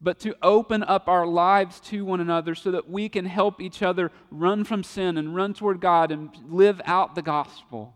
but 0.01 0.19
to 0.19 0.35
open 0.41 0.83
up 0.83 1.07
our 1.07 1.25
lives 1.25 1.79
to 1.81 2.05
one 2.05 2.21
another 2.21 2.55
so 2.55 2.71
that 2.71 2.89
we 2.89 3.09
can 3.09 3.25
help 3.25 3.61
each 3.61 3.81
other 3.83 4.11
run 4.31 4.63
from 4.63 4.83
sin 4.83 5.17
and 5.17 5.35
run 5.35 5.53
toward 5.53 5.81
God 5.81 6.11
and 6.11 6.29
live 6.47 6.81
out 6.85 7.15
the 7.15 7.21
gospel. 7.21 7.93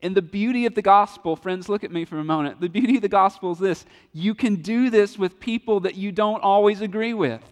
And 0.00 0.16
the 0.16 0.22
beauty 0.22 0.66
of 0.66 0.74
the 0.74 0.82
gospel, 0.82 1.36
friends, 1.36 1.68
look 1.68 1.84
at 1.84 1.92
me 1.92 2.04
for 2.04 2.18
a 2.18 2.24
moment. 2.24 2.60
The 2.60 2.68
beauty 2.68 2.96
of 2.96 3.02
the 3.02 3.08
gospel 3.08 3.52
is 3.52 3.58
this 3.58 3.86
you 4.12 4.34
can 4.34 4.56
do 4.56 4.90
this 4.90 5.16
with 5.16 5.40
people 5.40 5.80
that 5.80 5.94
you 5.94 6.12
don't 6.12 6.42
always 6.42 6.80
agree 6.80 7.14
with. 7.14 7.42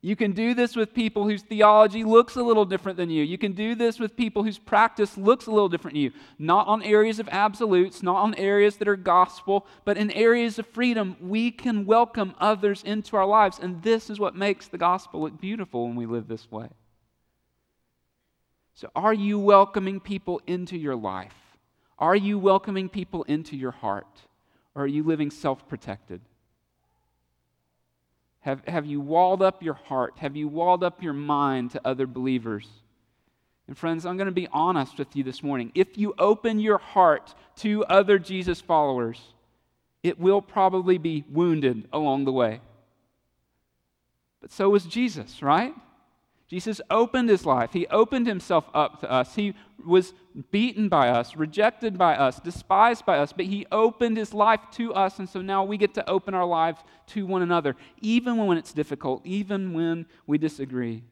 You 0.00 0.14
can 0.14 0.30
do 0.30 0.54
this 0.54 0.76
with 0.76 0.94
people 0.94 1.24
whose 1.24 1.42
theology 1.42 2.04
looks 2.04 2.36
a 2.36 2.42
little 2.42 2.64
different 2.64 2.96
than 2.96 3.10
you. 3.10 3.24
You 3.24 3.36
can 3.36 3.52
do 3.52 3.74
this 3.74 3.98
with 3.98 4.16
people 4.16 4.44
whose 4.44 4.58
practice 4.58 5.18
looks 5.18 5.46
a 5.46 5.50
little 5.50 5.68
different 5.68 5.94
than 5.94 6.02
you. 6.02 6.12
Not 6.38 6.68
on 6.68 6.84
areas 6.84 7.18
of 7.18 7.28
absolutes, 7.32 8.00
not 8.00 8.16
on 8.16 8.34
areas 8.36 8.76
that 8.76 8.86
are 8.86 8.96
gospel, 8.96 9.66
but 9.84 9.96
in 9.96 10.12
areas 10.12 10.58
of 10.58 10.68
freedom. 10.68 11.16
We 11.20 11.50
can 11.50 11.84
welcome 11.84 12.34
others 12.38 12.84
into 12.84 13.16
our 13.16 13.26
lives. 13.26 13.58
And 13.60 13.82
this 13.82 14.08
is 14.08 14.20
what 14.20 14.36
makes 14.36 14.68
the 14.68 14.78
gospel 14.78 15.22
look 15.22 15.40
beautiful 15.40 15.86
when 15.88 15.96
we 15.96 16.06
live 16.06 16.28
this 16.28 16.48
way. 16.50 16.68
So, 18.74 18.88
are 18.94 19.14
you 19.14 19.40
welcoming 19.40 19.98
people 19.98 20.40
into 20.46 20.78
your 20.78 20.94
life? 20.94 21.34
Are 21.98 22.14
you 22.14 22.38
welcoming 22.38 22.88
people 22.88 23.24
into 23.24 23.56
your 23.56 23.72
heart? 23.72 24.06
Or 24.76 24.84
are 24.84 24.86
you 24.86 25.02
living 25.02 25.32
self 25.32 25.68
protected? 25.68 26.20
Have, 28.40 28.62
have 28.66 28.86
you 28.86 29.00
walled 29.00 29.42
up 29.42 29.62
your 29.62 29.74
heart? 29.74 30.14
Have 30.18 30.36
you 30.36 30.48
walled 30.48 30.84
up 30.84 31.02
your 31.02 31.12
mind 31.12 31.72
to 31.72 31.80
other 31.84 32.06
believers? 32.06 32.66
And 33.66 33.76
friends, 33.76 34.06
I'm 34.06 34.16
going 34.16 34.26
to 34.26 34.32
be 34.32 34.48
honest 34.52 34.98
with 34.98 35.14
you 35.14 35.22
this 35.22 35.42
morning. 35.42 35.70
If 35.74 35.98
you 35.98 36.14
open 36.18 36.58
your 36.58 36.78
heart 36.78 37.34
to 37.56 37.84
other 37.84 38.18
Jesus 38.18 38.60
followers, 38.60 39.20
it 40.02 40.18
will 40.18 40.40
probably 40.40 40.96
be 40.96 41.24
wounded 41.30 41.86
along 41.92 42.24
the 42.24 42.32
way. 42.32 42.60
But 44.40 44.52
so 44.52 44.70
was 44.70 44.84
Jesus, 44.84 45.42
right? 45.42 45.74
Jesus 46.48 46.80
opened 46.88 47.28
his 47.28 47.44
life. 47.44 47.72
He 47.72 47.86
opened 47.88 48.26
himself 48.26 48.64
up 48.72 49.00
to 49.00 49.10
us. 49.10 49.34
He 49.34 49.54
was 49.84 50.14
beaten 50.50 50.88
by 50.88 51.08
us, 51.08 51.36
rejected 51.36 51.98
by 51.98 52.16
us, 52.16 52.40
despised 52.40 53.04
by 53.04 53.18
us, 53.18 53.32
but 53.32 53.46
he 53.46 53.66
opened 53.72 54.16
his 54.16 54.32
life 54.32 54.60
to 54.72 54.94
us. 54.94 55.18
And 55.18 55.28
so 55.28 55.40
now 55.40 55.64
we 55.64 55.76
get 55.76 55.94
to 55.94 56.08
open 56.08 56.34
our 56.34 56.46
lives 56.46 56.80
to 57.08 57.26
one 57.26 57.42
another, 57.42 57.76
even 58.00 58.36
when 58.36 58.58
it's 58.58 58.72
difficult, 58.72 59.24
even 59.24 59.72
when 59.72 60.06
we 60.26 60.38
disagree. 60.38 61.02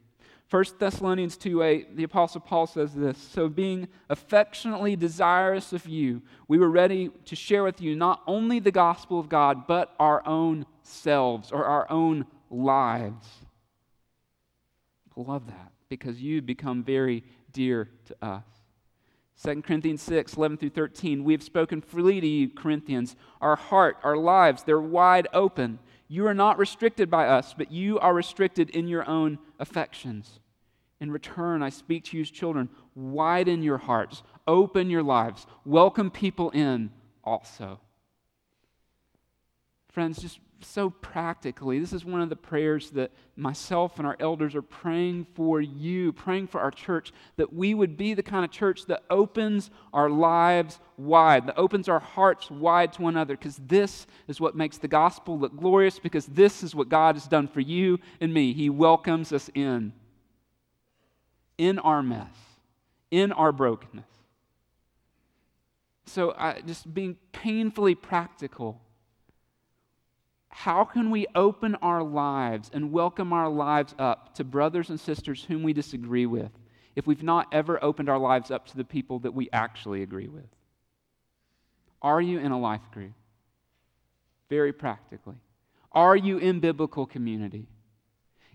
1 0.49 0.65
Thessalonians 0.79 1.37
2 1.37 1.63
8, 1.63 1.97
the 1.97 2.05
Apostle 2.05 2.41
Paul 2.41 2.69
says 2.69 2.95
this 2.95 3.19
So, 3.19 3.49
being 3.49 3.89
affectionately 4.09 4.95
desirous 4.95 5.73
of 5.73 5.87
you, 5.87 6.23
we 6.47 6.57
were 6.57 6.71
ready 6.71 7.11
to 7.25 7.35
share 7.35 7.65
with 7.65 7.81
you 7.81 7.97
not 7.97 8.23
only 8.29 8.61
the 8.61 8.71
gospel 8.71 9.19
of 9.19 9.29
God, 9.29 9.67
but 9.67 9.93
our 9.99 10.25
own 10.25 10.65
selves 10.85 11.51
or 11.51 11.65
our 11.65 11.91
own 11.91 12.27
lives 12.49 13.27
love 15.17 15.47
that 15.47 15.73
because 15.89 16.21
you 16.21 16.43
become 16.43 16.83
very 16.83 17.25
dear 17.53 17.89
to 18.07 18.17
us. 18.23 18.45
2 19.43 19.63
Corinthians 19.63 20.03
6, 20.03 20.35
11 20.35 20.57
through 20.57 20.71
13. 20.71 21.23
We 21.23 21.35
have 21.35 21.43
spoken 21.43 21.81
freely 21.83 22.21
to 22.21 22.27
you, 22.27 22.49
Corinthians. 22.49 23.17
Our 23.41 23.57
heart, 23.57 23.99
our 24.03 24.17
lives, 24.17 24.63
they're 24.63 24.81
wide 24.81 25.29
open. 25.35 25.79
You 26.09 26.27
are 26.27 26.35
not 26.35 26.59
restricted 26.59 27.11
by 27.11 27.27
us, 27.29 27.55
but 27.57 27.71
you 27.71 27.99
are 27.99 28.15
restricted 28.15 28.71
in 28.71 28.89
your 28.89 29.07
own 29.09 29.39
affections. 29.59 30.41
In 31.01 31.11
return, 31.11 31.63
I 31.63 31.69
speak 31.69 32.05
to 32.05 32.17
you 32.17 32.23
as 32.23 32.31
children. 32.31 32.71
Widen 32.95 33.63
your 33.63 33.79
hearts, 33.79 34.23
open 34.47 34.89
your 34.89 35.03
lives, 35.03 35.47
welcome 35.67 36.11
people 36.11 36.51
in 36.51 36.91
also. 37.23 37.81
Friends, 39.91 40.19
just 40.19 40.41
so 40.61 40.91
practically. 40.91 41.79
This 41.79 41.93
is 41.93 42.05
one 42.05 42.21
of 42.21 42.29
the 42.29 42.37
prayers 42.37 42.91
that 42.91 43.13
myself 43.37 43.99
and 43.99 44.07
our 44.07 44.17
elders 44.21 44.55
are 44.55 44.63
praying 44.63 45.27
for 45.35 45.61
you, 45.61 46.13
praying 46.13 46.47
for 46.47 46.61
our 46.61 46.71
church, 46.71 47.13
that 47.37 47.53
we 47.53 47.75
would 47.75 47.97
be 47.97 48.15
the 48.15 48.23
kind 48.23 48.45
of 48.45 48.51
church 48.51 48.87
that 48.87 49.03
opens 49.11 49.71
our 49.93 50.09
lives 50.09 50.81
wide, 50.97 51.47
that 51.47 51.59
opens 51.59 51.89
our 51.89 52.01
hearts 52.01 52.51
wide 52.51 52.93
to 52.95 53.03
one 53.03 53.15
another, 53.15 53.37
because 53.37 53.57
this 53.67 54.07
is 54.29 54.41
what 54.41 54.57
makes 54.57 54.79
the 54.79 54.89
gospel 54.89 55.39
look 55.39 55.57
glorious, 55.57 55.99
because 55.99 56.27
this 56.27 56.63
is 56.63 56.75
what 56.75 56.89
God 56.89 57.17
has 57.17 57.29
done 57.29 57.49
for 57.49 57.61
you 57.61 57.99
and 58.21 58.33
me. 58.33 58.53
He 58.53 58.71
welcomes 58.71 59.33
us 59.33 59.51
in, 59.55 59.93
in 61.59 61.79
our 61.79 62.03
mess, 62.03 62.35
in 63.11 63.33
our 63.33 63.53
brokenness. 63.53 64.05
So, 66.09 66.35
just 66.65 66.95
being 66.95 67.17
painfully 67.33 67.97
practical 67.97 68.81
how 70.57 70.85
can 70.85 71.11
we 71.11 71.27
open 71.35 71.75
our 71.77 72.03
lives 72.03 72.71
and 72.73 72.91
welcome 72.91 73.31
our 73.35 73.47
lives 73.47 73.95
up 73.99 74.35
to 74.35 74.43
brothers 74.43 74.89
and 74.89 74.99
sisters 74.99 75.45
whom 75.45 75.63
we 75.63 75.75
disagree 75.75 76.25
with 76.25 76.51
if 76.97 77.07
we've 77.07 77.23
not 77.23 77.47
ever 77.53 77.79
opened 77.85 78.09
our 78.09 78.19
lives 78.19 78.51
up 78.51 78.67
to 78.67 78.75
the 78.75 78.83
people 78.83 79.19
that 79.19 79.35
we 79.35 79.51
actually 79.53 80.03
agree 80.03 80.29
with? 80.29 80.49
Are 82.01 82.23
you 82.23 82.39
in 82.39 82.53
a 82.53 82.59
life 82.59 82.81
group? 82.91 83.13
Very 84.49 84.73
practically. 84.73 85.35
Are 85.93 86.17
you 86.17 86.39
in 86.39 86.61
biblical 86.61 87.05
community? 87.05 87.69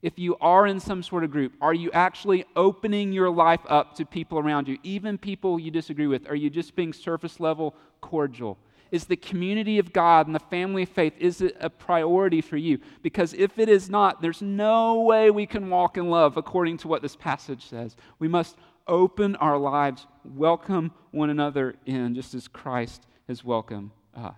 If 0.01 0.17
you 0.17 0.37
are 0.41 0.65
in 0.65 0.79
some 0.79 1.03
sort 1.03 1.23
of 1.23 1.29
group, 1.29 1.53
are 1.61 1.73
you 1.73 1.91
actually 1.91 2.45
opening 2.55 3.13
your 3.13 3.29
life 3.29 3.61
up 3.69 3.93
to 3.97 4.05
people 4.07 4.39
around 4.39 4.67
you, 4.67 4.79
even 4.81 5.19
people 5.19 5.59
you 5.59 5.69
disagree 5.69 6.07
with? 6.07 6.27
Are 6.27 6.35
you 6.35 6.49
just 6.49 6.75
being 6.75 6.93
surface 6.93 7.39
level 7.39 7.75
cordial? 8.01 8.57
Is 8.91 9.05
the 9.05 9.15
community 9.15 9.79
of 9.79 9.93
God 9.93 10.27
and 10.27 10.35
the 10.35 10.39
family 10.39 10.83
of 10.83 10.89
faith, 10.89 11.13
is 11.17 11.39
it 11.39 11.55
a 11.61 11.69
priority 11.69 12.41
for 12.41 12.57
you? 12.57 12.79
Because 13.01 13.33
if 13.33 13.57
it 13.57 13.69
is 13.69 13.89
not, 13.89 14.21
there's 14.21 14.41
no 14.41 15.01
way 15.01 15.31
we 15.31 15.45
can 15.45 15.69
walk 15.69 15.95
in 15.95 16.09
love 16.09 16.35
according 16.35 16.77
to 16.79 16.89
what 16.89 17.01
this 17.01 17.15
passage 17.15 17.67
says. 17.69 17.95
We 18.19 18.27
must 18.27 18.57
open 18.87 19.37
our 19.37 19.57
lives, 19.57 20.07
welcome 20.25 20.91
one 21.11 21.29
another 21.29 21.75
in, 21.85 22.15
just 22.15 22.33
as 22.33 22.49
Christ 22.49 23.05
has 23.29 23.45
welcomed 23.45 23.91
us. 24.13 24.35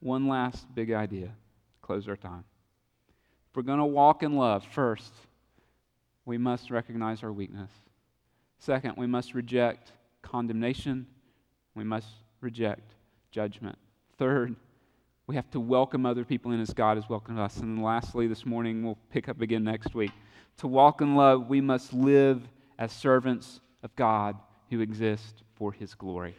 One 0.00 0.26
last 0.26 0.74
big 0.74 0.90
idea, 0.90 1.30
close 1.80 2.08
our 2.08 2.16
time. 2.16 2.44
If 3.50 3.56
we're 3.56 3.62
going 3.62 3.78
to 3.78 3.84
walk 3.84 4.24
in 4.24 4.34
love, 4.36 4.64
first, 4.64 5.14
we 6.24 6.38
must 6.38 6.72
recognize 6.72 7.22
our 7.22 7.32
weakness. 7.32 7.70
Second, 8.58 8.94
we 8.96 9.06
must 9.06 9.34
reject 9.34 9.92
condemnation 10.22 11.06
we 11.78 11.84
must 11.84 12.08
reject 12.40 12.94
judgment. 13.30 13.78
Third, 14.18 14.56
we 15.28 15.36
have 15.36 15.50
to 15.52 15.60
welcome 15.60 16.04
other 16.04 16.24
people 16.24 16.50
in 16.52 16.60
as 16.60 16.72
God 16.72 16.96
has 16.96 17.08
welcomed 17.08 17.38
us. 17.38 17.58
And 17.58 17.82
lastly, 17.82 18.26
this 18.26 18.44
morning, 18.44 18.82
we'll 18.82 18.98
pick 19.10 19.28
up 19.28 19.40
again 19.40 19.62
next 19.62 19.94
week. 19.94 20.10
To 20.58 20.66
walk 20.66 21.00
in 21.00 21.14
love, 21.14 21.48
we 21.48 21.60
must 21.60 21.92
live 21.92 22.42
as 22.78 22.90
servants 22.90 23.60
of 23.82 23.94
God 23.94 24.36
who 24.70 24.80
exist 24.80 25.42
for 25.54 25.72
his 25.72 25.94
glory. 25.94 26.34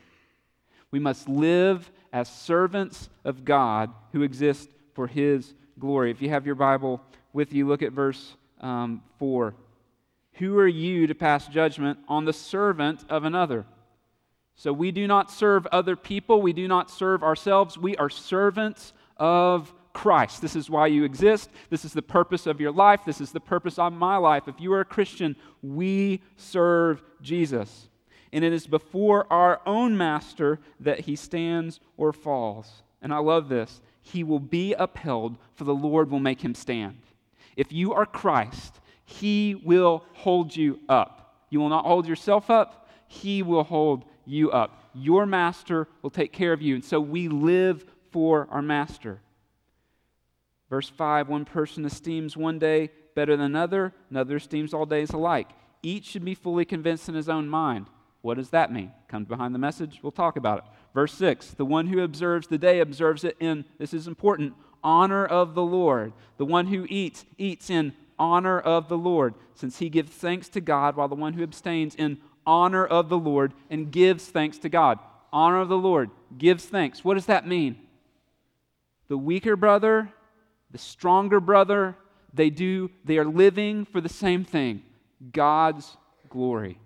We 0.91 0.99
must 0.99 1.29
live 1.29 1.89
as 2.11 2.27
servants 2.27 3.09
of 3.23 3.45
God 3.45 3.91
who 4.11 4.23
exist 4.23 4.69
for 4.93 5.07
his 5.07 5.53
glory. 5.77 6.11
If 6.11 6.21
you 6.21 6.29
have 6.29 6.45
your 6.45 6.55
Bible 6.55 7.01
with 7.31 7.53
you, 7.53 7.67
look 7.67 7.81
at 7.81 7.93
verse 7.93 8.35
um, 8.59 9.03
4. 9.19 9.53
Who 10.33 10.57
are 10.57 10.67
you 10.67 11.07
to 11.07 11.15
pass 11.15 11.47
judgment 11.47 11.99
on 12.07 12.25
the 12.25 12.33
servant 12.33 13.05
of 13.09 13.23
another? 13.23 13.65
So 14.59 14.73
we 14.73 14.91
do 14.91 15.07
not 15.07 15.31
serve 15.31 15.65
other 15.67 15.95
people, 15.95 16.41
we 16.41 16.51
do 16.51 16.67
not 16.67 16.91
serve 16.91 17.23
ourselves. 17.23 17.77
We 17.77 17.95
are 17.95 18.09
servants 18.09 18.91
of 19.15 19.73
Christ. 19.93 20.41
This 20.41 20.53
is 20.53 20.69
why 20.69 20.87
you 20.87 21.05
exist. 21.05 21.49
This 21.69 21.85
is 21.85 21.93
the 21.93 22.01
purpose 22.01 22.45
of 22.45 22.59
your 22.59 22.73
life. 22.73 23.05
This 23.05 23.21
is 23.21 23.31
the 23.31 23.39
purpose 23.39 23.79
of 23.79 23.93
my 23.93 24.17
life. 24.17 24.49
If 24.49 24.59
you 24.59 24.73
are 24.73 24.81
a 24.81 24.85
Christian, 24.85 25.37
we 25.61 26.21
serve 26.35 27.01
Jesus. 27.21 27.87
And 28.33 28.43
it 28.43 28.51
is 28.51 28.67
before 28.67 29.31
our 29.31 29.61
own 29.65 29.95
master 29.95 30.59
that 30.81 30.99
he 30.99 31.15
stands 31.15 31.79
or 31.95 32.11
falls. 32.11 32.83
And 33.01 33.13
I 33.13 33.19
love 33.19 33.47
this. 33.47 33.79
He 34.01 34.25
will 34.25 34.41
be 34.41 34.73
upheld, 34.73 35.37
for 35.55 35.63
the 35.63 35.73
Lord 35.73 36.11
will 36.11 36.19
make 36.19 36.43
him 36.43 36.53
stand. 36.53 36.97
If 37.55 37.71
you 37.71 37.93
are 37.93 38.05
Christ, 38.05 38.81
he 39.05 39.55
will 39.55 40.03
hold 40.15 40.53
you 40.53 40.81
up. 40.89 41.45
You 41.49 41.61
will 41.61 41.69
not 41.69 41.85
hold 41.85 42.07
yourself 42.07 42.49
up, 42.49 42.89
he 43.07 43.41
will 43.41 43.63
hold 43.63 44.03
you 44.29 44.51
up. 44.51 44.83
Your 44.93 45.25
master 45.25 45.87
will 46.01 46.09
take 46.09 46.31
care 46.31 46.53
of 46.53 46.61
you. 46.61 46.75
And 46.75 46.83
so 46.83 46.99
we 46.99 47.27
live 47.27 47.85
for 48.11 48.47
our 48.51 48.61
master. 48.61 49.19
Verse 50.69 50.89
5 50.89 51.27
One 51.27 51.45
person 51.45 51.85
esteems 51.85 52.37
one 52.37 52.59
day 52.59 52.91
better 53.15 53.35
than 53.35 53.45
another, 53.45 53.93
another 54.09 54.37
esteems 54.37 54.73
all 54.73 54.85
days 54.85 55.11
alike. 55.11 55.49
Each 55.81 56.05
should 56.05 56.25
be 56.25 56.35
fully 56.35 56.65
convinced 56.65 57.09
in 57.09 57.15
his 57.15 57.29
own 57.29 57.49
mind. 57.49 57.87
What 58.21 58.35
does 58.35 58.49
that 58.49 58.71
mean? 58.71 58.91
Comes 59.07 59.27
behind 59.27 59.55
the 59.55 59.59
message. 59.59 59.99
We'll 60.01 60.11
talk 60.11 60.35
about 60.35 60.59
it. 60.59 60.63
Verse 60.93 61.13
6 61.13 61.51
The 61.51 61.65
one 61.65 61.87
who 61.87 62.01
observes 62.01 62.47
the 62.47 62.57
day 62.57 62.79
observes 62.79 63.23
it 63.23 63.37
in, 63.39 63.65
this 63.77 63.93
is 63.93 64.07
important, 64.07 64.53
honor 64.83 65.25
of 65.25 65.55
the 65.55 65.63
Lord. 65.63 66.13
The 66.37 66.45
one 66.45 66.67
who 66.67 66.85
eats, 66.89 67.25
eats 67.37 67.69
in 67.69 67.93
honor 68.17 68.59
of 68.59 68.89
the 68.89 68.97
Lord, 68.97 69.33
since 69.55 69.79
he 69.79 69.89
gives 69.89 70.11
thanks 70.11 70.49
to 70.49 70.61
God, 70.61 70.95
while 70.95 71.07
the 71.07 71.15
one 71.15 71.33
who 71.33 71.43
abstains 71.43 71.95
in 71.95 72.19
honor 72.45 72.85
of 72.85 73.09
the 73.09 73.17
Lord 73.17 73.53
and 73.69 73.91
gives 73.91 74.25
thanks 74.25 74.57
to 74.59 74.69
God. 74.69 74.99
Honor 75.31 75.61
of 75.61 75.69
the 75.69 75.77
Lord, 75.77 76.09
gives 76.37 76.65
thanks. 76.65 77.03
What 77.03 77.13
does 77.13 77.27
that 77.27 77.47
mean? 77.47 77.77
the 79.09 79.17
weaker 79.17 79.57
brother, 79.57 80.09
the 80.71 80.77
stronger 80.77 81.41
brother, 81.41 81.95
they 82.33 82.49
do, 82.49 82.89
they 83.03 83.17
are 83.17 83.25
living 83.25 83.83
for 83.83 83.99
the 83.99 84.07
same 84.07 84.45
thing 84.45 84.83
God's 85.33 85.97
glory. 86.29 86.79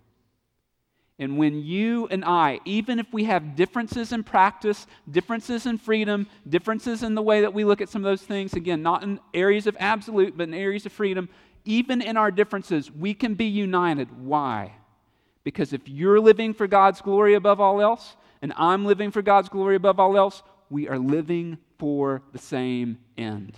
And 1.20 1.38
when 1.38 1.62
you 1.62 2.08
and 2.08 2.26
I, 2.26 2.60
even 2.66 2.98
if 2.98 3.06
we 3.14 3.26
have 3.26 3.56
differences 3.56 4.12
in 4.12 4.24
practice, 4.24 4.88
differences 5.10 5.68
in 5.68 5.78
freedom, 5.78 6.28
differences 6.50 7.04
in 7.04 7.14
the 7.14 7.22
way 7.22 7.42
that 7.42 7.54
we 7.54 7.64
look 7.64 7.82
at 7.82 7.90
some 7.90 8.02
of 8.02 8.10
those 8.10 8.24
things, 8.24 8.54
again, 8.54 8.82
not 8.82 9.04
in 9.04 9.20
areas 9.34 9.68
of 9.68 9.78
absolute, 9.80 10.36
but 10.36 10.48
in 10.48 10.54
areas 10.56 10.86
of 10.88 10.92
freedom, 10.92 11.30
even 11.66 12.02
in 12.02 12.18
our 12.18 12.32
differences, 12.32 12.90
we 12.90 13.14
can 13.14 13.36
be 13.36 13.46
united. 13.46 14.08
Why? 14.26 14.74
Because 15.44 15.74
if 15.74 15.88
you're 15.88 16.20
living 16.20 16.54
for 16.54 16.68
God's 16.68 17.02
glory 17.02 17.34
above 17.34 17.60
all 17.60 17.82
else, 17.82 18.16
and 18.42 18.54
I'm 18.56 18.86
living 18.86 19.12
for 19.12 19.22
God's 19.22 19.50
glory 19.50 19.76
above 19.76 20.00
all 20.00 20.18
else, 20.18 20.44
we 20.70 20.88
are 20.88 21.00
living 21.00 21.58
for 21.78 22.22
the 22.32 22.40
same 22.40 22.98
end. 23.18 23.58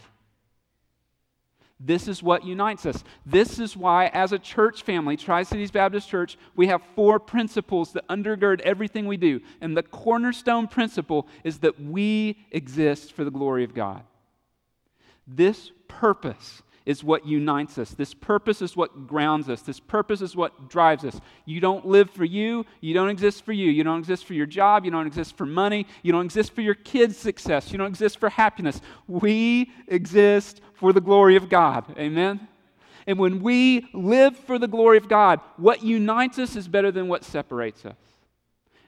This 1.80 2.08
is 2.08 2.24
what 2.24 2.46
unites 2.46 2.86
us. 2.86 3.04
This 3.26 3.60
is 3.60 3.76
why, 3.76 4.08
as 4.08 4.32
a 4.32 4.40
church 4.40 4.84
family, 4.84 5.18
Tri 5.18 5.44
Cities 5.44 5.72
Baptist 5.72 6.10
Church, 6.10 6.38
we 6.56 6.68
have 6.68 6.82
four 6.96 7.20
principles 7.20 7.92
that 7.94 8.08
undergird 8.08 8.62
everything 8.62 9.06
we 9.06 9.18
do. 9.18 9.42
And 9.60 9.76
the 9.76 9.84
cornerstone 9.84 10.68
principle 10.68 11.28
is 11.44 11.60
that 11.60 11.80
we 11.80 12.38
exist 12.52 13.14
for 13.14 13.26
the 13.26 13.32
glory 13.32 13.66
of 13.66 13.74
God. 13.74 14.04
This 15.28 15.72
purpose 15.88 16.62
is 16.86 17.04
what 17.04 17.26
unites 17.26 17.78
us. 17.78 17.92
This 17.92 18.14
purpose 18.14 18.62
is 18.62 18.78
what 18.78 19.08
grounds 19.08 19.50
us. 19.50 19.62
This 19.62 19.80
purpose 19.80 20.22
is 20.22 20.36
what 20.36 20.70
drives 20.70 21.04
us. 21.04 21.20
You 21.46 21.60
don't 21.60 21.86
live 21.86 22.10
for 22.12 22.26
you. 22.26 22.66
You 22.80 22.94
don't 22.94 23.10
exist 23.10 23.44
for 23.44 23.54
you. 23.54 23.72
You 23.72 23.84
don't 23.84 24.00
exist 24.00 24.26
for 24.26 24.34
your 24.34 24.46
job. 24.46 24.86
You 24.86 24.92
don't 24.92 25.08
exist 25.08 25.36
for 25.36 25.46
money. 25.46 25.88
You 26.04 26.12
don't 26.12 26.26
exist 26.26 26.54
for 26.54 26.62
your 26.62 26.76
kids' 26.76 27.18
success. 27.18 27.72
You 27.72 27.78
don't 27.78 27.88
exist 27.88 28.20
for 28.20 28.30
happiness. 28.30 28.82
We 29.08 29.72
exist 29.88 30.62
for 30.74 30.94
the 30.94 31.02
glory 31.02 31.36
of 31.36 31.50
God. 31.50 31.98
Amen? 31.98 32.48
And 33.08 33.18
when 33.20 33.42
we 33.42 33.88
live 33.94 34.38
for 34.38 34.60
the 34.60 34.68
glory 34.68 34.98
of 34.98 35.10
God, 35.10 35.40
what 35.58 35.84
unites 35.84 36.40
us 36.40 36.56
is 36.56 36.68
better 36.68 36.92
than 36.92 37.08
what 37.08 37.24
separates 37.24 37.86
us 37.86 37.96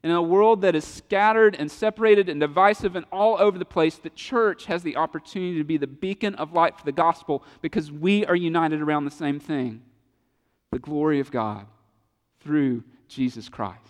in 0.04 0.12
a 0.12 0.22
world 0.22 0.62
that 0.62 0.76
is 0.76 0.86
scattered 0.86 1.56
and 1.56 1.72
separated 1.72 2.30
and 2.30 2.39
divisive 2.39 2.95
and 2.95 3.06
all 3.12 3.38
over 3.39 3.58
the 3.58 3.66
place, 3.66 3.95
the 3.95 4.10
church 4.12 4.66
has 4.66 4.84
the 4.84 4.95
opportunity 4.95 5.58
to 5.58 5.64
be 5.64 5.78
the 5.78 5.88
beacon 5.88 6.36
of 6.36 6.54
light 6.54 6.78
for 6.78 6.86
the 6.86 6.91
gospel 6.91 7.43
because 7.62 7.91
we 7.91 8.26
are 8.26 8.36
united 8.36 8.82
around 8.82 9.06
the 9.06 9.12
same 9.12 9.39
thing 9.39 9.82
the 10.72 10.80
glory 10.80 11.20
of 11.20 11.32
God 11.32 11.66
through 12.41 12.84
Jesus 13.08 13.50
Christ. 13.50 13.82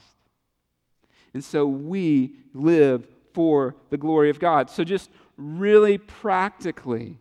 And 1.34 1.44
so 1.44 1.66
we 1.66 2.36
live 2.54 3.08
for 3.34 3.76
the 3.90 3.98
glory 3.98 4.30
of 4.30 4.40
God. 4.40 4.70
So, 4.70 4.84
just 4.84 5.10
really 5.38 5.98
practically, 5.98 7.18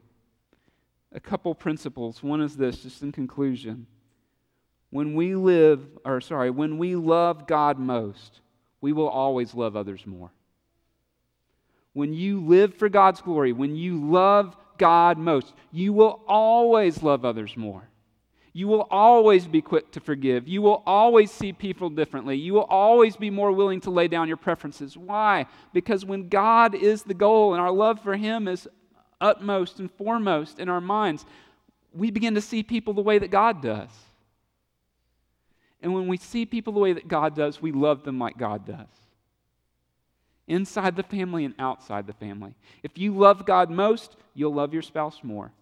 a 1.12 1.20
couple 1.20 1.54
principles. 1.54 2.22
One 2.22 2.40
is 2.40 2.56
this, 2.56 2.82
just 2.82 3.02
in 3.02 3.12
conclusion. 3.12 3.86
When 4.90 5.14
we 5.14 5.34
live, 5.34 5.86
or 6.04 6.20
sorry, 6.20 6.50
when 6.50 6.78
we 6.78 6.96
love 6.96 7.46
God 7.46 7.78
most, 7.78 8.40
we 8.86 8.92
will 8.92 9.08
always 9.08 9.52
love 9.52 9.74
others 9.74 10.06
more. 10.06 10.30
When 11.92 12.14
you 12.14 12.40
live 12.40 12.72
for 12.72 12.88
God's 12.88 13.20
glory, 13.20 13.52
when 13.52 13.74
you 13.74 13.98
love 14.08 14.56
God 14.78 15.18
most, 15.18 15.52
you 15.72 15.92
will 15.92 16.20
always 16.28 17.02
love 17.02 17.24
others 17.24 17.56
more. 17.56 17.88
You 18.52 18.68
will 18.68 18.86
always 18.88 19.48
be 19.48 19.60
quick 19.60 19.90
to 19.90 19.98
forgive. 19.98 20.46
You 20.46 20.62
will 20.62 20.84
always 20.86 21.32
see 21.32 21.52
people 21.52 21.90
differently. 21.90 22.36
You 22.36 22.54
will 22.54 22.68
always 22.70 23.16
be 23.16 23.28
more 23.28 23.50
willing 23.50 23.80
to 23.80 23.90
lay 23.90 24.06
down 24.06 24.28
your 24.28 24.36
preferences. 24.36 24.96
Why? 24.96 25.46
Because 25.72 26.04
when 26.04 26.28
God 26.28 26.76
is 26.76 27.02
the 27.02 27.12
goal 27.12 27.54
and 27.54 27.60
our 27.60 27.72
love 27.72 28.00
for 28.00 28.14
Him 28.14 28.46
is 28.46 28.68
utmost 29.20 29.80
and 29.80 29.90
foremost 29.90 30.60
in 30.60 30.68
our 30.68 30.80
minds, 30.80 31.26
we 31.92 32.12
begin 32.12 32.36
to 32.36 32.40
see 32.40 32.62
people 32.62 32.94
the 32.94 33.02
way 33.02 33.18
that 33.18 33.32
God 33.32 33.60
does. 33.60 33.90
And 35.82 35.94
when 35.94 36.08
we 36.08 36.16
see 36.16 36.46
people 36.46 36.72
the 36.72 36.80
way 36.80 36.92
that 36.92 37.08
God 37.08 37.34
does, 37.34 37.60
we 37.60 37.72
love 37.72 38.02
them 38.02 38.18
like 38.18 38.38
God 38.38 38.66
does. 38.66 38.88
Inside 40.48 40.96
the 40.96 41.02
family 41.02 41.44
and 41.44 41.54
outside 41.58 42.06
the 42.06 42.12
family. 42.12 42.54
If 42.82 42.98
you 42.98 43.12
love 43.12 43.44
God 43.44 43.70
most, 43.70 44.16
you'll 44.34 44.54
love 44.54 44.72
your 44.72 44.82
spouse 44.82 45.20
more. 45.22 45.52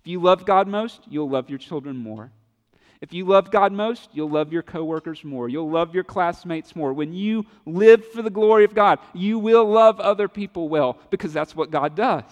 If 0.00 0.06
you 0.06 0.20
love 0.20 0.44
God 0.44 0.68
most, 0.68 1.00
you'll 1.08 1.30
love 1.30 1.48
your 1.48 1.58
children 1.58 1.96
more. 1.96 2.30
If 3.00 3.12
you 3.12 3.24
love 3.24 3.50
God 3.50 3.72
most, 3.72 4.10
you'll 4.12 4.30
love 4.30 4.52
your 4.52 4.62
coworkers 4.62 5.24
more. 5.24 5.48
You'll 5.48 5.70
love 5.70 5.92
your 5.92 6.04
classmates 6.04 6.76
more. 6.76 6.92
When 6.92 7.12
you 7.12 7.46
live 7.66 8.06
for 8.12 8.22
the 8.22 8.30
glory 8.30 8.64
of 8.64 8.74
God, 8.74 9.00
you 9.12 9.40
will 9.40 9.64
love 9.64 9.98
other 9.98 10.28
people 10.28 10.68
well 10.68 10.98
because 11.10 11.32
that's 11.32 11.56
what 11.56 11.72
God 11.72 11.96
does. 11.96 12.24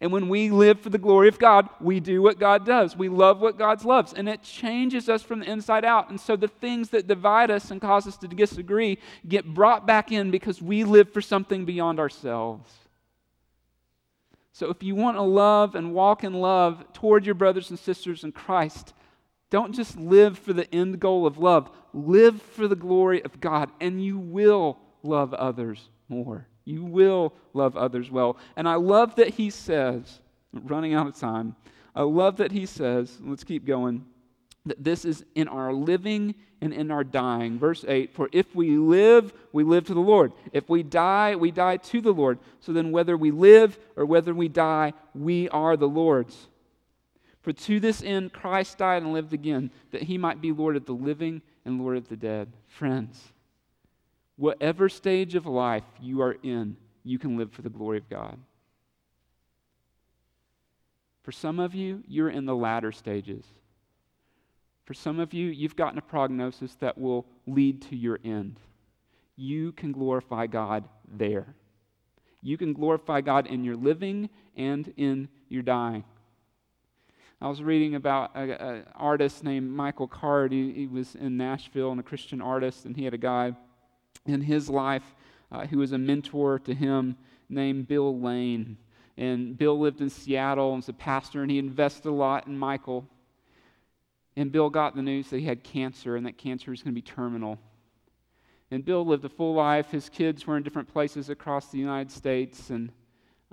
And 0.00 0.12
when 0.12 0.28
we 0.28 0.50
live 0.50 0.80
for 0.80 0.90
the 0.90 0.98
glory 0.98 1.28
of 1.28 1.38
God, 1.38 1.68
we 1.80 2.00
do 2.00 2.20
what 2.20 2.38
God 2.38 2.66
does. 2.66 2.96
We 2.96 3.08
love 3.08 3.40
what 3.40 3.56
God 3.56 3.84
loves. 3.84 4.12
And 4.12 4.28
it 4.28 4.42
changes 4.42 5.08
us 5.08 5.22
from 5.22 5.40
the 5.40 5.50
inside 5.50 5.84
out. 5.84 6.10
And 6.10 6.20
so 6.20 6.36
the 6.36 6.48
things 6.48 6.90
that 6.90 7.06
divide 7.06 7.50
us 7.50 7.70
and 7.70 7.80
cause 7.80 8.06
us 8.06 8.18
to 8.18 8.28
disagree 8.28 8.98
get 9.26 9.54
brought 9.54 9.86
back 9.86 10.12
in 10.12 10.30
because 10.30 10.60
we 10.60 10.84
live 10.84 11.12
for 11.12 11.22
something 11.22 11.64
beyond 11.64 11.98
ourselves. 11.98 12.70
So 14.52 14.70
if 14.70 14.82
you 14.82 14.94
want 14.94 15.16
to 15.16 15.22
love 15.22 15.74
and 15.74 15.92
walk 15.92 16.24
in 16.24 16.34
love 16.34 16.84
toward 16.92 17.26
your 17.26 17.34
brothers 17.34 17.70
and 17.70 17.78
sisters 17.78 18.24
in 18.24 18.32
Christ, 18.32 18.94
don't 19.50 19.74
just 19.74 19.96
live 19.96 20.38
for 20.38 20.52
the 20.52 20.72
end 20.74 20.98
goal 20.98 21.26
of 21.26 21.38
love, 21.38 21.70
live 21.92 22.42
for 22.42 22.66
the 22.66 22.76
glory 22.76 23.22
of 23.22 23.40
God, 23.40 23.70
and 23.80 24.02
you 24.02 24.18
will 24.18 24.78
love 25.02 25.32
others 25.34 25.88
more. 26.08 26.46
You 26.66 26.84
will 26.84 27.32
love 27.54 27.76
others 27.76 28.10
well. 28.10 28.36
And 28.56 28.68
I 28.68 28.74
love 28.74 29.14
that 29.14 29.30
he 29.30 29.48
says, 29.48 30.20
running 30.52 30.92
out 30.92 31.06
of 31.06 31.16
time, 31.16 31.56
I 31.94 32.02
love 32.02 32.36
that 32.36 32.52
he 32.52 32.66
says, 32.66 33.16
let's 33.22 33.44
keep 33.44 33.64
going, 33.64 34.04
that 34.66 34.84
this 34.84 35.06
is 35.06 35.24
in 35.34 35.48
our 35.48 35.72
living 35.72 36.34
and 36.60 36.74
in 36.74 36.90
our 36.90 37.04
dying. 37.04 37.58
Verse 37.58 37.84
8 37.86 38.12
For 38.12 38.28
if 38.32 38.54
we 38.54 38.76
live, 38.76 39.32
we 39.52 39.64
live 39.64 39.84
to 39.84 39.94
the 39.94 40.00
Lord. 40.00 40.32
If 40.52 40.68
we 40.68 40.82
die, 40.82 41.36
we 41.36 41.50
die 41.50 41.76
to 41.78 42.00
the 42.00 42.12
Lord. 42.12 42.38
So 42.60 42.72
then, 42.72 42.90
whether 42.90 43.16
we 43.16 43.30
live 43.30 43.78
or 43.94 44.04
whether 44.04 44.34
we 44.34 44.48
die, 44.48 44.92
we 45.14 45.48
are 45.50 45.76
the 45.76 45.88
Lord's. 45.88 46.48
For 47.42 47.52
to 47.52 47.78
this 47.78 48.02
end 48.02 48.32
Christ 48.32 48.78
died 48.78 49.04
and 49.04 49.12
lived 49.12 49.32
again, 49.32 49.70
that 49.92 50.02
he 50.02 50.18
might 50.18 50.40
be 50.40 50.50
Lord 50.50 50.74
of 50.74 50.84
the 50.84 50.92
living 50.92 51.42
and 51.64 51.80
Lord 51.80 51.96
of 51.96 52.08
the 52.08 52.16
dead. 52.16 52.52
Friends, 52.66 53.32
Whatever 54.36 54.88
stage 54.88 55.34
of 55.34 55.46
life 55.46 55.84
you 56.00 56.20
are 56.22 56.36
in, 56.42 56.76
you 57.04 57.18
can 57.18 57.36
live 57.36 57.52
for 57.52 57.62
the 57.62 57.70
glory 57.70 57.98
of 57.98 58.08
God. 58.08 58.38
For 61.22 61.32
some 61.32 61.58
of 61.58 61.74
you, 61.74 62.02
you're 62.06 62.30
in 62.30 62.44
the 62.44 62.54
latter 62.54 62.92
stages. 62.92 63.44
For 64.84 64.94
some 64.94 65.18
of 65.18 65.34
you, 65.34 65.48
you've 65.48 65.74
gotten 65.74 65.98
a 65.98 66.02
prognosis 66.02 66.74
that 66.76 66.96
will 66.96 67.26
lead 67.46 67.82
to 67.82 67.96
your 67.96 68.20
end. 68.24 68.60
You 69.34 69.72
can 69.72 69.90
glorify 69.90 70.46
God 70.46 70.84
there. 71.10 71.54
You 72.42 72.56
can 72.56 72.72
glorify 72.72 73.22
God 73.22 73.48
in 73.48 73.64
your 73.64 73.74
living 73.74 74.30
and 74.56 74.92
in 74.96 75.28
your 75.48 75.62
dying. 75.62 76.04
I 77.40 77.48
was 77.48 77.62
reading 77.62 77.96
about 77.96 78.36
an 78.36 78.84
artist 78.94 79.42
named 79.42 79.70
Michael 79.70 80.08
Card. 80.08 80.52
He, 80.52 80.72
he 80.72 80.86
was 80.86 81.16
in 81.16 81.36
Nashville 81.36 81.90
and 81.90 82.00
a 82.00 82.04
Christian 82.04 82.40
artist, 82.40 82.84
and 82.84 82.96
he 82.96 83.04
had 83.04 83.14
a 83.14 83.18
guy 83.18 83.54
in 84.24 84.40
his 84.40 84.68
life 84.68 85.14
uh, 85.50 85.66
who 85.66 85.78
was 85.78 85.92
a 85.92 85.98
mentor 85.98 86.58
to 86.60 86.74
him 86.74 87.16
named 87.48 87.88
Bill 87.88 88.18
Lane. 88.18 88.76
And 89.16 89.56
Bill 89.56 89.78
lived 89.78 90.00
in 90.00 90.10
Seattle 90.10 90.68
and 90.68 90.78
was 90.78 90.88
a 90.88 90.92
pastor, 90.92 91.42
and 91.42 91.50
he 91.50 91.58
invested 91.58 92.08
a 92.08 92.12
lot 92.12 92.46
in 92.46 92.58
Michael. 92.58 93.08
And 94.36 94.52
Bill 94.52 94.68
got 94.68 94.94
the 94.94 95.02
news 95.02 95.30
that 95.30 95.38
he 95.38 95.46
had 95.46 95.64
cancer 95.64 96.16
and 96.16 96.26
that 96.26 96.36
cancer 96.36 96.70
was 96.70 96.82
going 96.82 96.94
to 96.94 97.00
be 97.00 97.02
terminal. 97.02 97.58
And 98.70 98.84
Bill 98.84 99.06
lived 99.06 99.24
a 99.24 99.28
full 99.28 99.54
life. 99.54 99.90
His 99.90 100.08
kids 100.08 100.46
were 100.46 100.56
in 100.56 100.62
different 100.62 100.92
places 100.92 101.30
across 101.30 101.68
the 101.68 101.78
United 101.78 102.10
States, 102.10 102.70
and 102.70 102.90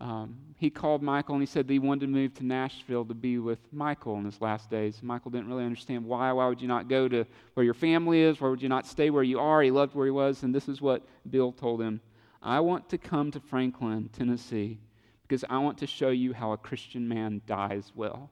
um, 0.03 0.35
he 0.57 0.69
called 0.69 1.01
Michael 1.01 1.35
and 1.35 1.41
he 1.41 1.45
said 1.45 1.65
that 1.65 1.71
he 1.71 1.79
wanted 1.79 2.01
to 2.01 2.07
move 2.07 2.33
to 2.33 2.45
Nashville 2.45 3.05
to 3.05 3.13
be 3.13 3.37
with 3.37 3.59
Michael 3.71 4.17
in 4.17 4.25
his 4.25 4.41
last 4.41 4.69
days. 4.69 5.01
Michael 5.01 5.31
didn't 5.31 5.47
really 5.47 5.63
understand 5.63 6.03
why. 6.03 6.29
Why 6.33 6.45
would 6.45 6.61
you 6.61 6.67
not 6.67 6.89
go 6.89 7.07
to 7.07 7.25
where 7.53 7.63
your 7.63 7.73
family 7.73 8.21
is? 8.21 8.41
Why 8.41 8.49
would 8.49 8.61
you 8.61 8.67
not 8.67 8.85
stay 8.85 9.09
where 9.09 9.23
you 9.23 9.39
are? 9.39 9.61
He 9.61 9.71
loved 9.71 9.95
where 9.95 10.05
he 10.05 10.11
was. 10.11 10.43
And 10.43 10.53
this 10.53 10.67
is 10.67 10.81
what 10.81 11.07
Bill 11.29 11.53
told 11.53 11.81
him 11.81 12.01
I 12.41 12.59
want 12.59 12.89
to 12.89 12.97
come 12.97 13.31
to 13.31 13.39
Franklin, 13.39 14.09
Tennessee, 14.11 14.77
because 15.21 15.45
I 15.49 15.57
want 15.59 15.77
to 15.77 15.87
show 15.87 16.09
you 16.09 16.33
how 16.33 16.51
a 16.51 16.57
Christian 16.57 17.07
man 17.07 17.41
dies 17.47 17.93
well. 17.95 18.29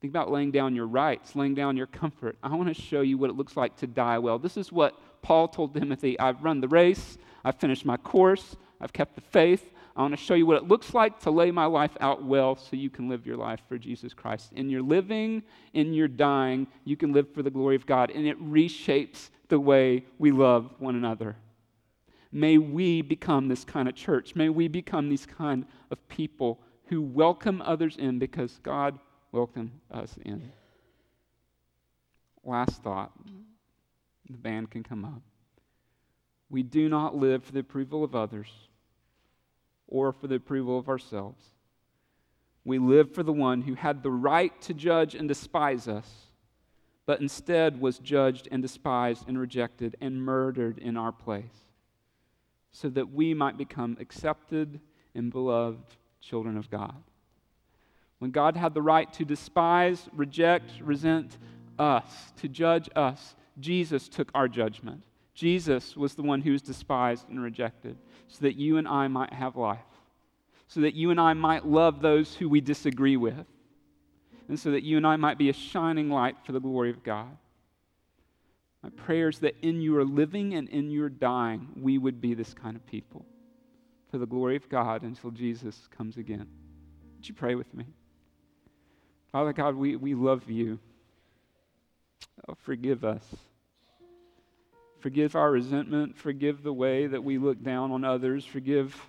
Think 0.00 0.12
about 0.12 0.30
laying 0.30 0.52
down 0.52 0.76
your 0.76 0.86
rights, 0.86 1.34
laying 1.34 1.54
down 1.54 1.76
your 1.76 1.88
comfort. 1.88 2.38
I 2.42 2.54
want 2.54 2.68
to 2.68 2.80
show 2.80 3.00
you 3.00 3.18
what 3.18 3.30
it 3.30 3.36
looks 3.36 3.56
like 3.56 3.76
to 3.78 3.86
die 3.86 4.18
well. 4.18 4.38
This 4.38 4.56
is 4.56 4.70
what 4.70 4.94
Paul 5.22 5.48
told 5.48 5.74
Timothy 5.74 6.18
I've 6.20 6.42
run 6.42 6.60
the 6.60 6.68
race, 6.68 7.18
I've 7.44 7.56
finished 7.56 7.84
my 7.84 7.96
course, 7.96 8.56
I've 8.80 8.92
kept 8.92 9.14
the 9.14 9.20
faith. 9.20 9.72
I 9.96 10.02
want 10.02 10.12
to 10.12 10.22
show 10.24 10.34
you 10.34 10.46
what 10.46 10.58
it 10.58 10.68
looks 10.68 10.94
like 10.94 11.18
to 11.20 11.30
lay 11.32 11.50
my 11.50 11.64
life 11.64 11.96
out 12.00 12.22
well 12.22 12.54
so 12.54 12.76
you 12.76 12.88
can 12.88 13.08
live 13.08 13.26
your 13.26 13.36
life 13.36 13.58
for 13.68 13.78
Jesus 13.78 14.14
Christ. 14.14 14.52
In 14.52 14.70
your 14.70 14.80
living, 14.80 15.42
in 15.72 15.92
your 15.92 16.06
dying, 16.06 16.68
you 16.84 16.96
can 16.96 17.12
live 17.12 17.34
for 17.34 17.42
the 17.42 17.50
glory 17.50 17.74
of 17.74 17.84
God, 17.84 18.12
and 18.12 18.24
it 18.24 18.40
reshapes 18.40 19.30
the 19.48 19.58
way 19.58 20.06
we 20.16 20.30
love 20.30 20.72
one 20.78 20.94
another. 20.94 21.34
May 22.30 22.58
we 22.58 23.02
become 23.02 23.48
this 23.48 23.64
kind 23.64 23.88
of 23.88 23.96
church. 23.96 24.36
May 24.36 24.50
we 24.50 24.68
become 24.68 25.08
these 25.08 25.26
kind 25.26 25.64
of 25.90 26.08
people 26.08 26.60
who 26.86 27.02
welcome 27.02 27.60
others 27.62 27.96
in 27.96 28.20
because 28.20 28.60
God 28.62 29.00
welcomed 29.38 29.70
us 29.92 30.16
in. 30.24 30.50
Last 32.42 32.82
thought. 32.82 33.12
The 34.28 34.36
band 34.36 34.68
can 34.70 34.82
come 34.82 35.04
up. 35.04 35.22
We 36.50 36.64
do 36.64 36.88
not 36.88 37.14
live 37.14 37.44
for 37.44 37.52
the 37.52 37.60
approval 37.60 38.02
of 38.02 38.16
others 38.16 38.48
or 39.86 40.12
for 40.12 40.26
the 40.26 40.34
approval 40.34 40.76
of 40.76 40.88
ourselves. 40.88 41.42
We 42.64 42.80
live 42.80 43.14
for 43.14 43.22
the 43.22 43.32
one 43.32 43.62
who 43.62 43.74
had 43.74 44.02
the 44.02 44.10
right 44.10 44.60
to 44.62 44.74
judge 44.74 45.14
and 45.14 45.28
despise 45.28 45.86
us, 45.86 46.08
but 47.06 47.20
instead 47.20 47.80
was 47.80 48.00
judged 48.00 48.48
and 48.50 48.60
despised 48.60 49.28
and 49.28 49.38
rejected 49.38 49.94
and 50.00 50.20
murdered 50.20 50.78
in 50.78 50.96
our 50.96 51.12
place, 51.12 51.68
so 52.72 52.88
that 52.90 53.12
we 53.12 53.34
might 53.34 53.56
become 53.56 53.96
accepted 54.00 54.80
and 55.14 55.30
beloved 55.30 55.96
children 56.20 56.56
of 56.56 56.68
God. 56.70 57.02
When 58.18 58.30
God 58.30 58.56
had 58.56 58.74
the 58.74 58.82
right 58.82 59.12
to 59.14 59.24
despise, 59.24 60.08
reject, 60.12 60.72
resent 60.80 61.38
us, 61.78 62.32
to 62.38 62.48
judge 62.48 62.88
us, 62.96 63.36
Jesus 63.60 64.08
took 64.08 64.30
our 64.34 64.48
judgment. 64.48 65.04
Jesus 65.34 65.96
was 65.96 66.14
the 66.14 66.22
one 66.22 66.40
who 66.40 66.52
was 66.52 66.62
despised 66.62 67.28
and 67.28 67.40
rejected 67.40 67.96
so 68.26 68.38
that 68.40 68.56
you 68.56 68.76
and 68.76 68.88
I 68.88 69.06
might 69.08 69.32
have 69.32 69.56
life, 69.56 69.78
so 70.66 70.80
that 70.80 70.94
you 70.94 71.10
and 71.10 71.20
I 71.20 71.32
might 71.32 71.64
love 71.64 72.00
those 72.00 72.34
who 72.34 72.48
we 72.48 72.60
disagree 72.60 73.16
with, 73.16 73.46
and 74.48 74.58
so 74.58 74.72
that 74.72 74.82
you 74.82 74.96
and 74.96 75.06
I 75.06 75.16
might 75.16 75.38
be 75.38 75.48
a 75.48 75.54
shining 75.54 76.10
light 76.10 76.36
for 76.44 76.52
the 76.52 76.60
glory 76.60 76.90
of 76.90 77.04
God. 77.04 77.36
My 78.82 78.90
prayer 78.90 79.28
is 79.28 79.38
that 79.40 79.56
in 79.62 79.80
your 79.80 80.04
living 80.04 80.54
and 80.54 80.68
in 80.68 80.90
your 80.90 81.08
dying, 81.08 81.68
we 81.80 81.98
would 81.98 82.20
be 82.20 82.34
this 82.34 82.54
kind 82.54 82.76
of 82.76 82.84
people 82.86 83.24
for 84.10 84.18
the 84.18 84.26
glory 84.26 84.56
of 84.56 84.68
God 84.68 85.02
until 85.02 85.30
Jesus 85.30 85.88
comes 85.96 86.16
again. 86.16 86.46
Would 87.16 87.28
you 87.28 87.34
pray 87.34 87.54
with 87.54 87.72
me? 87.74 87.84
Father 89.38 89.52
God, 89.52 89.76
we, 89.76 89.94
we 89.94 90.16
love 90.16 90.50
you. 90.50 90.80
Oh, 92.48 92.56
forgive 92.64 93.04
us. 93.04 93.22
Forgive 94.98 95.36
our 95.36 95.52
resentment. 95.52 96.18
Forgive 96.18 96.64
the 96.64 96.72
way 96.72 97.06
that 97.06 97.22
we 97.22 97.38
look 97.38 97.62
down 97.62 97.92
on 97.92 98.02
others. 98.02 98.44
Forgive 98.44 99.00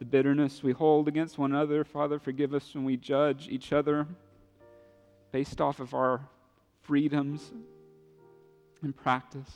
the 0.00 0.04
bitterness 0.04 0.64
we 0.64 0.72
hold 0.72 1.06
against 1.06 1.38
one 1.38 1.52
another. 1.52 1.84
Father, 1.84 2.18
forgive 2.18 2.52
us 2.52 2.74
when 2.74 2.84
we 2.84 2.96
judge 2.96 3.46
each 3.48 3.72
other 3.72 4.08
based 5.30 5.60
off 5.60 5.78
of 5.78 5.94
our 5.94 6.20
freedoms 6.82 7.52
and 8.82 8.96
practice. 8.96 9.52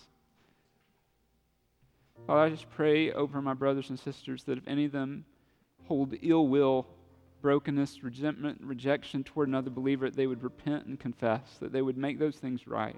Father, 2.24 2.40
I 2.40 2.50
just 2.50 2.70
pray 2.70 3.10
over 3.10 3.42
my 3.42 3.54
brothers 3.54 3.90
and 3.90 3.98
sisters 3.98 4.44
that 4.44 4.58
if 4.58 4.68
any 4.68 4.84
of 4.84 4.92
them 4.92 5.24
hold 5.88 6.14
ill 6.22 6.46
will, 6.46 6.86
brokenness, 7.45 8.03
resentment, 8.03 8.59
rejection 8.62 9.22
toward 9.22 9.49
another 9.49 9.68
believer, 9.68 10.09
that 10.09 10.16
they 10.16 10.26
would 10.26 10.42
repent 10.42 10.86
and 10.86 10.99
confess, 10.99 11.42
that 11.61 11.72
they 11.74 11.82
would 11.82 11.99
make 11.99 12.18
those 12.18 12.36
things 12.36 12.66
right. 12.66 12.97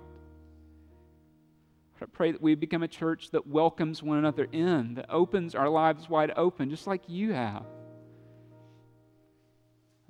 I 2.01 2.05
pray 2.05 2.30
that 2.30 2.40
we 2.40 2.55
become 2.55 2.84
a 2.84 2.88
church 2.88 3.32
that 3.32 3.49
welcomes 3.49 4.05
one 4.05 4.18
another 4.18 4.47
in, 4.53 4.94
that 4.94 5.07
opens 5.09 5.57
our 5.57 5.68
lives 5.68 6.09
wide 6.09 6.32
open, 6.36 6.70
just 6.70 6.86
like 6.86 7.09
you 7.09 7.32
have. 7.32 7.64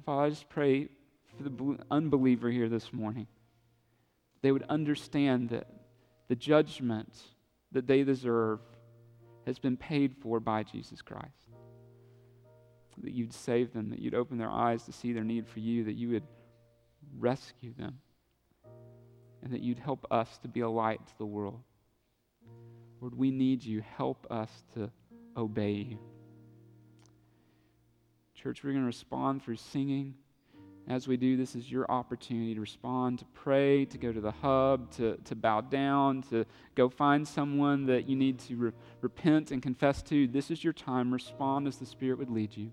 Father, 0.05 0.27
I 0.27 0.29
just 0.29 0.51
pray 0.51 0.91
for 1.39 1.43
the 1.43 1.79
unbeliever 1.91 2.51
here 2.51 2.69
this 2.69 2.93
morning. 2.93 3.29
They 4.43 4.53
would 4.53 4.65
understand 4.69 5.49
that 5.49 5.67
the 6.29 6.37
judgment 6.37 7.09
that 7.73 7.87
they 7.87 8.05
deserve 8.05 8.61
has 9.47 9.59
been 9.59 9.79
paid 9.79 10.15
for 10.21 10.41
by 10.41 10.63
Jesus 10.63 11.01
Christ. 11.01 11.46
That 13.03 13.13
you'd 13.13 13.33
save 13.33 13.73
them, 13.73 13.91
that 13.91 13.99
you'd 13.99 14.15
open 14.15 14.39
their 14.39 14.51
eyes 14.51 14.85
to 14.85 14.93
see 14.93 15.13
their 15.13 15.25
need 15.25 15.47
for 15.47 15.61
you, 15.61 15.85
that 15.85 15.95
you 15.95 16.09
would 16.11 16.25
rescue 17.19 17.75
them, 17.77 17.99
and 19.43 19.53
that 19.53 19.61
you'd 19.61 19.79
help 19.79 20.07
us 20.11 20.39
to 20.39 20.49
be 20.49 20.61
a 20.61 20.69
light 20.69 21.07
to 21.07 21.19
the 21.19 21.27
world. 21.27 21.61
Lord, 23.01 23.15
we 23.15 23.31
need 23.31 23.63
you. 23.63 23.83
Help 23.97 24.27
us 24.31 24.51
to 24.75 24.91
obey 25.37 25.73
you. 25.73 25.99
Church, 28.35 28.65
we're 28.65 28.71
going 28.71 28.83
to 28.83 28.87
respond 28.87 29.43
through 29.43 29.57
singing. 29.57 30.15
As 30.89 31.09
we 31.09 31.17
do, 31.17 31.37
this 31.37 31.57
is 31.57 31.71
your 31.71 31.91
opportunity 31.91 32.55
to 32.55 32.61
respond, 32.61 33.19
to 33.19 33.25
pray, 33.35 33.85
to 33.87 33.99
go 33.99 34.13
to 34.13 34.21
the 34.21 34.31
hub, 34.31 34.91
to, 34.93 35.17
to 35.25 35.35
bow 35.35 35.61
down, 35.61 36.23
to 36.31 36.47
go 36.77 36.89
find 36.89 37.27
someone 37.27 37.87
that 37.87 38.09
you 38.09 38.15
need 38.15 38.39
to 38.41 38.57
re- 38.57 38.73
repent 39.01 39.51
and 39.51 39.61
confess 39.61 40.01
to. 40.05 40.29
This 40.29 40.51
is 40.51 40.63
your 40.63 40.73
time. 40.73 41.13
Respond 41.13 41.67
as 41.67 41.77
the 41.79 41.87
Spirit 41.87 42.19
would 42.19 42.31
lead 42.31 42.57
you. 42.57 42.73